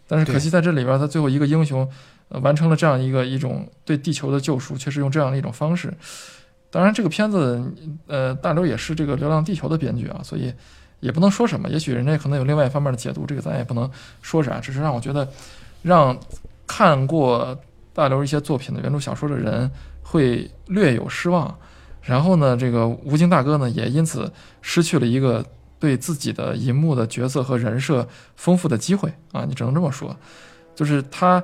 [0.07, 1.89] 但是可惜在这里边，他最后一个英雄、
[2.30, 5.93] 呃、完成了这样一个一种对地球的救赎，却是用这样的一种方式。
[6.69, 7.61] 当然，这个片子，
[8.07, 10.53] 呃，大刘也是这个《流浪地球》的编剧啊，所以
[11.02, 11.69] 也不能说什么。
[11.69, 13.89] 也许人家可能有另外一方面的解读，这个咱也不能
[14.22, 14.60] 说啥。
[14.60, 15.27] 只是让我觉得，
[15.81, 16.18] 让
[16.73, 17.60] 看过
[17.91, 19.69] 大刘一些作品的原著小说的人
[20.02, 21.53] 会略有失望。
[22.02, 24.31] 然后呢，这个吴京大哥呢，也因此
[24.61, 25.45] 失去了一个
[25.77, 28.07] 对自己的银幕的角色和人设
[28.38, 29.43] 丰富的机会啊！
[29.45, 30.15] 你只能这么说，
[30.73, 31.43] 就是他。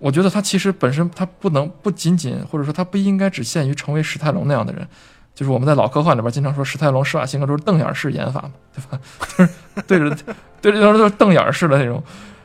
[0.00, 4.86] 我觉得他其实本身他不能不仅仅，或者说他不应该只限于成为史泰龙那样的人，
[5.34, 9.00] 就是我们在老科幻里边经常说史泰龙、施瓦辛格都是瞪眼式演法嘛，对吧？
[9.34, 9.50] 就是
[9.88, 10.16] 对着
[10.60, 12.00] 对着都是瞪眼式的那种。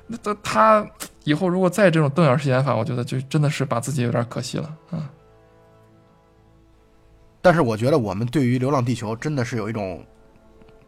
[0.07, 0.88] 那他他
[1.23, 5.09] 以后如果再这种瞪眼式演法，我觉得就真的是把自己有点可惜了啊。
[7.41, 10.01] 但是我觉得我们对于《流浪地球》真的是有一种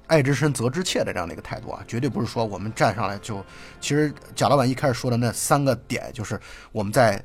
[0.08, 3.44] 爱之深责之切的这样的一个态度啊，绝对不是说我们站上来就，
[3.82, 6.40] 其实贾老板一开始说的那三个点，就是
[6.72, 7.22] 我们在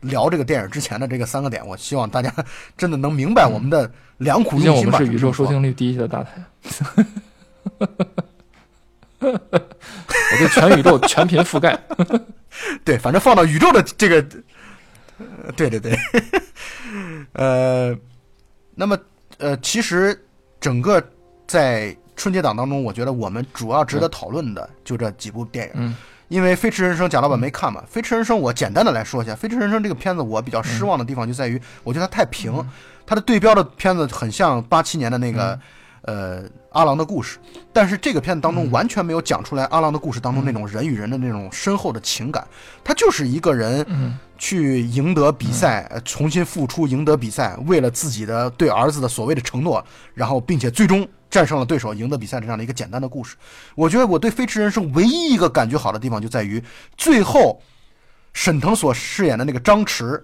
[0.00, 2.32] 聊这个电影之前的这个三个点，我希望大家
[2.78, 4.98] 真的能明白我们的良苦用心吧。
[4.98, 6.42] 们是宇宙收听率第一的大台，
[10.32, 11.78] 我对全宇宙 全频覆盖。
[12.84, 14.24] 对，反正放到宇宙的这个，
[15.44, 15.98] 呃对对对，
[17.32, 17.96] 呃，
[18.74, 18.98] 那么
[19.38, 20.18] 呃，其实
[20.60, 21.02] 整个
[21.46, 25.72] 在春节档当中，我觉得我们主要值得讨论的就这几部电影。
[25.74, 25.96] 嗯。
[26.28, 32.50] 因为《飞驰人生》贾老板没看嘛，《飞驰人生》我简单的来说一下，《飞驰人生》这个片子我比较失望的地方就在于，我觉得它太平，
[33.06, 35.60] 它的对标的片子很像八七年的那个、
[36.02, 37.38] 呃阿郎的故事，
[37.72, 42.46] 但是这个片子当中完全没有讲出来阿郎的故事当中那种人与人的那种深厚的情感，
[42.82, 49.84] 他就是一个人嗯去赢得比赛，呃重新付出赢得比赛，为了自己的对儿子的所谓的承诺，
[50.14, 53.36] 然后并且最终战胜了对手，赢得比赛的这样的一个简单的故事。
[53.74, 56.62] 我觉得我对《飞驰人生》唯一一个感觉好的地方就在于
[56.96, 57.60] 最后
[58.32, 60.20] 沈腾所饰演的那个张弛。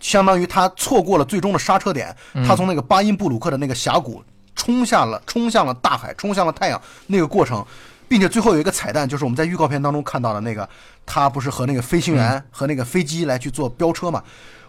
[0.00, 2.12] 相当于他错过了最终的刹车点，
[2.44, 4.20] 他从那个巴音布鲁克的那个峡谷
[4.54, 7.64] 冲下了，冲向了大海，冲向了太阳那个过程，
[8.08, 10.68] 并且最后有一个彩蛋，就是我们在预告片当中看到的那个，
[11.04, 14.22] 他不是和那个飞行员和那个飞机来去做飙车嘛？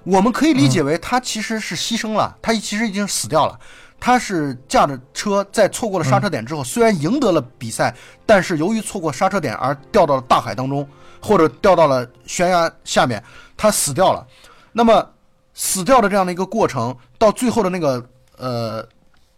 [0.03, 3.59] 我们可以理解为他其实是牺牲了，他其实已经死掉了。
[3.99, 7.95] 他是驾着车在错过了刹车点之后，虽然赢得了比赛，
[8.25, 10.85] 但是由于错过刹车点而掉到了大海当中，
[11.21, 13.23] 或者掉到了悬崖下面，
[13.55, 14.27] 他死掉了。
[14.73, 15.09] 那么
[15.53, 18.05] 死掉的这样的一个过程，到最后的那个
[18.37, 18.85] 呃，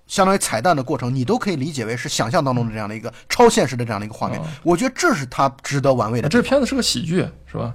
[0.08, 4.40] 相当于彩蛋的过程，你都可以理解为是想象当中的这样的一个超现实的这样的一个画面。
[4.40, 6.30] 哦我觉得这是他值得玩味的。
[6.30, 7.74] 这片子是个喜剧，是吧？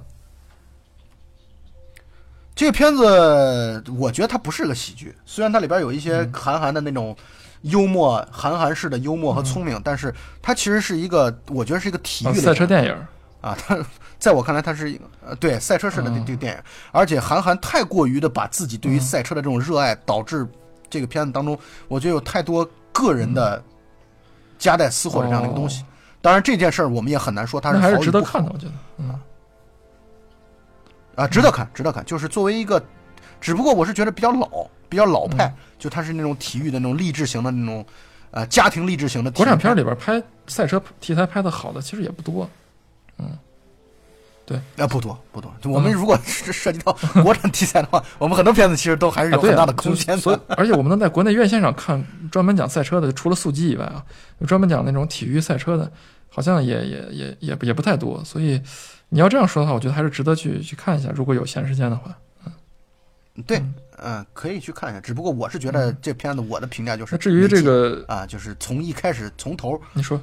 [2.53, 7.15] 这个片子，我觉得它不是个喜剧，虽然它里边有一些韩寒的那种
[7.61, 12.95] 幽默、韩寒式的幽默和聪明，但是它其实是一个，我觉得是一个体育赛车电影，
[13.39, 13.79] 啊，它
[14.19, 20.45] 在我看来，它是一个呃对赛车式的这个电影，而且韩寒太过于的把自己对于赛车的这种热爱，导致
[20.91, 21.57] 这个片子当中，
[21.87, 23.63] 我觉得有太多个人的
[24.59, 25.83] 夹带私货的这样的一个东西。
[26.21, 28.73] 当然，这件事儿我们也很难说它是还是值得看的，我觉得。
[28.97, 29.19] 嗯，
[31.15, 32.05] 啊，值得看，值得看。
[32.05, 32.83] 就是作为一个，
[33.39, 37.83] 只不过我是觉得比较老，比较老派，嗯就它是那种体育的那种励志型的那种，
[38.29, 42.47] 呃，家庭励志型的国产片里边拍赛车题材拍的好的其实也不多。
[44.77, 45.53] 啊，不多不多。
[45.61, 46.91] 就我们如果是涉及到
[47.23, 50.39] 国产题材的话，我们很多片子其实都还是有很大的，空间就所以。
[50.49, 54.03] 而且我们能在国内院线上看专门讲赛车的，除了速激以外啊，
[54.39, 55.91] 有专门讲那种体育赛车的，
[56.29, 58.23] 好像也也也也也不太多。
[58.23, 58.61] 所以
[59.09, 62.15] 你要这样说的话，我觉得还是值得去去看一下，如果有闲时间的话。
[62.45, 62.51] 嗯
[63.47, 64.99] 对嗯，嗯，可以去看一下。
[64.99, 70.21] 只不过我是觉得这片子我的评价就是那至于这个，啊，就是从一开始从头你说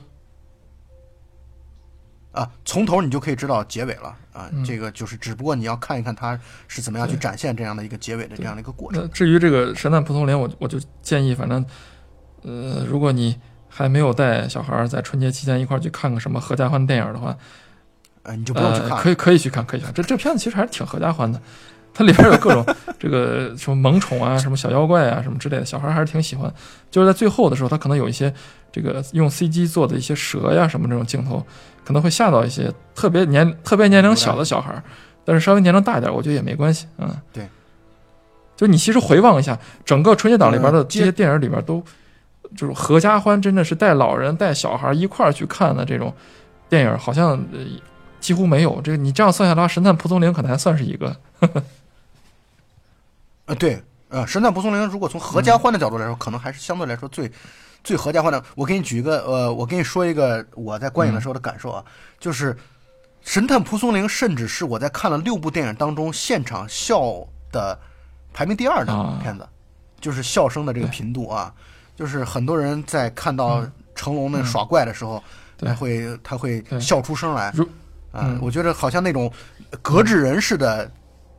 [2.32, 4.48] 啊，从头你就可以知道结尾了啊。
[4.52, 6.38] 嗯这个就是只不过你要看一看它
[6.68, 9.09] 是怎么样去展现这样的一个结尾的这样的一个过程。
[9.10, 11.64] 至于这个《神探蒲松龄》，我我就建议，反正
[12.42, 17.36] 呃，如果你还没有带小孩在春节期间一块儿去看个什么合家欢电影的话，
[18.22, 19.94] 呃，你就不用去看呃，可以可以去看，可以去看。
[19.94, 21.40] 这这片子其实还是挺合家欢的，
[21.98, 22.64] 它里边有各种
[22.96, 26.48] 这个什么萌宠啊、什么小妖怪啊、什么之类的，小孩还是挺喜欢。
[26.92, 28.32] 就是在最后的时候，它可能有一些
[28.70, 31.44] 这个用 CG 做的一些蛇呀什么这种镜头，
[31.84, 34.80] 可能会吓到一些特别年特别年龄小的小孩儿，
[35.24, 36.86] 但是稍微年龄大一点，我觉得也没关系。
[36.98, 37.44] 嗯，对。
[38.54, 41.82] 就你其实回望一下，整个春节档里边的嗯这些电影里边都，
[42.56, 46.14] 就是合家欢，真的是带老人带小孩一块儿去看的这种
[46.68, 47.58] 电影，好像呃
[48.20, 48.80] 几乎没有。
[48.82, 51.16] 这个你这样算下来，《神探蒲松龄》可能还算是一个。
[53.48, 57.30] 呃，对，呃，《神探蒲松龄》如果从合家欢的角度来说，可能还是相对来说最
[57.82, 58.42] 最合家欢的。
[58.54, 61.82] 我给你举一个，呃，我给你说一个我在观影的时候的感受啊，
[62.20, 62.54] 就是
[63.22, 67.78] 《神探蒲松龄》甚至是我在看了六部电影当中现场笑的
[68.34, 69.48] 排名第二的啊片子，
[69.98, 71.50] 就是笑声的这个频度啊，
[71.96, 75.16] 就是很多人在看到成龙那耍怪的时候，
[75.60, 77.46] 嗯他会他会笑出声来
[78.12, 79.32] 啊、嗯我觉得好像那种
[79.82, 80.90] 隔纸人似的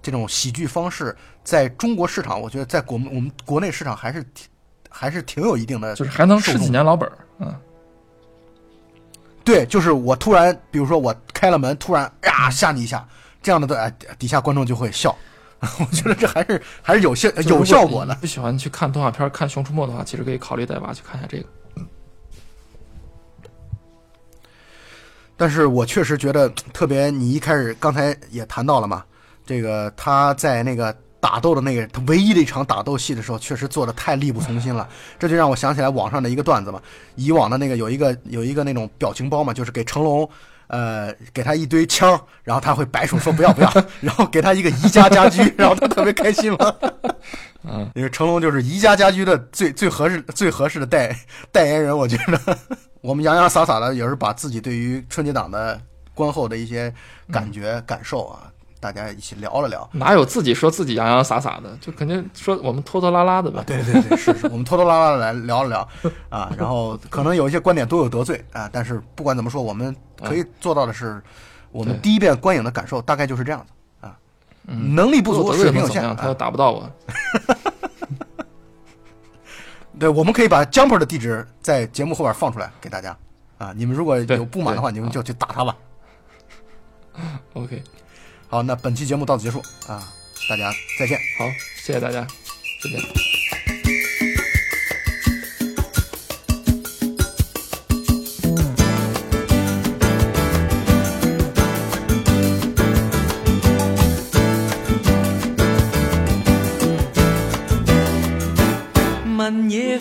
[0.02, 1.16] 这种喜剧方式，
[1.50, 4.48] 在中国市场，我觉得在国我们国内市场还是挺
[4.88, 7.18] 还是挺有一定的，就是还能吃几年老本儿。
[7.40, 7.52] 嗯，
[9.44, 13.04] 对，就是我突然，比如说我开了门，突然呀吓你一下，
[13.42, 15.18] 这样的对，哎，底下观众就会笑。
[15.80, 18.14] 我觉得这还是还是有效有效果的。
[18.22, 21.46] 不喜欢去看动画片、看《熊出没》的话，其实可以考虑带娃去看一下这个。
[25.36, 29.04] 但是我确实觉得特别，你一开始刚才也谈到了嘛，
[29.48, 34.88] 这个他在那个打斗的那个他唯一的一场打斗戏的时候，确实做的太力不从心了。
[35.18, 36.82] 这就让我想起来网上的一个段子嘛，
[37.16, 40.30] 以往的那个有一个有一个那种表情包嘛，就是给成龙。
[40.72, 42.12] 呃，给他一堆枪，
[42.44, 46.76] 然后他会摆手说不要不要， 然后给他一个宜家家居， 然后他特别开心嘛。
[47.64, 51.12] 嗯，因为成龙就是宜家家居的最最合适最合适的代
[51.52, 52.56] 代言人，我觉得
[53.02, 55.82] 我们洋洋洒洒的也是把自己对于春节档的
[56.14, 56.94] 观后的一些
[57.32, 58.46] 感觉、感受啊，
[58.80, 59.88] 大家一起聊了聊。
[59.94, 63.64] 哪有自己说自己洋洋洒洒的，就肯定说我们拖拖拉拉的吧。
[63.68, 65.88] 对对对，是是，我们拖拖拉拉的来聊了聊
[66.30, 71.22] 啊，然后可能有一些观点都有得罪啊，但是不管怎么说，我们可以做到的是，
[71.72, 74.18] 我们第一遍观影的感受大概就是这样子啊，
[74.68, 76.02] 嗯，能力不足，水平有限？
[76.16, 76.34] 他又啊。
[76.34, 76.90] 打不到我。
[80.00, 83.18] 对，我们可以把 Jumper 的地址在节目后边放出来给大家
[83.58, 85.76] 啊，你们如果有不满的话，你们就去打他吧。
[87.54, 87.84] OK，
[88.52, 90.12] 好，那本期节目到此结束啊，
[90.50, 91.20] 大家再见。
[91.38, 91.46] 好，
[91.84, 92.26] 谢谢大家，
[92.84, 93.00] 再见。
[109.38, 110.00] 問野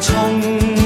[0.00, 0.77] 冲。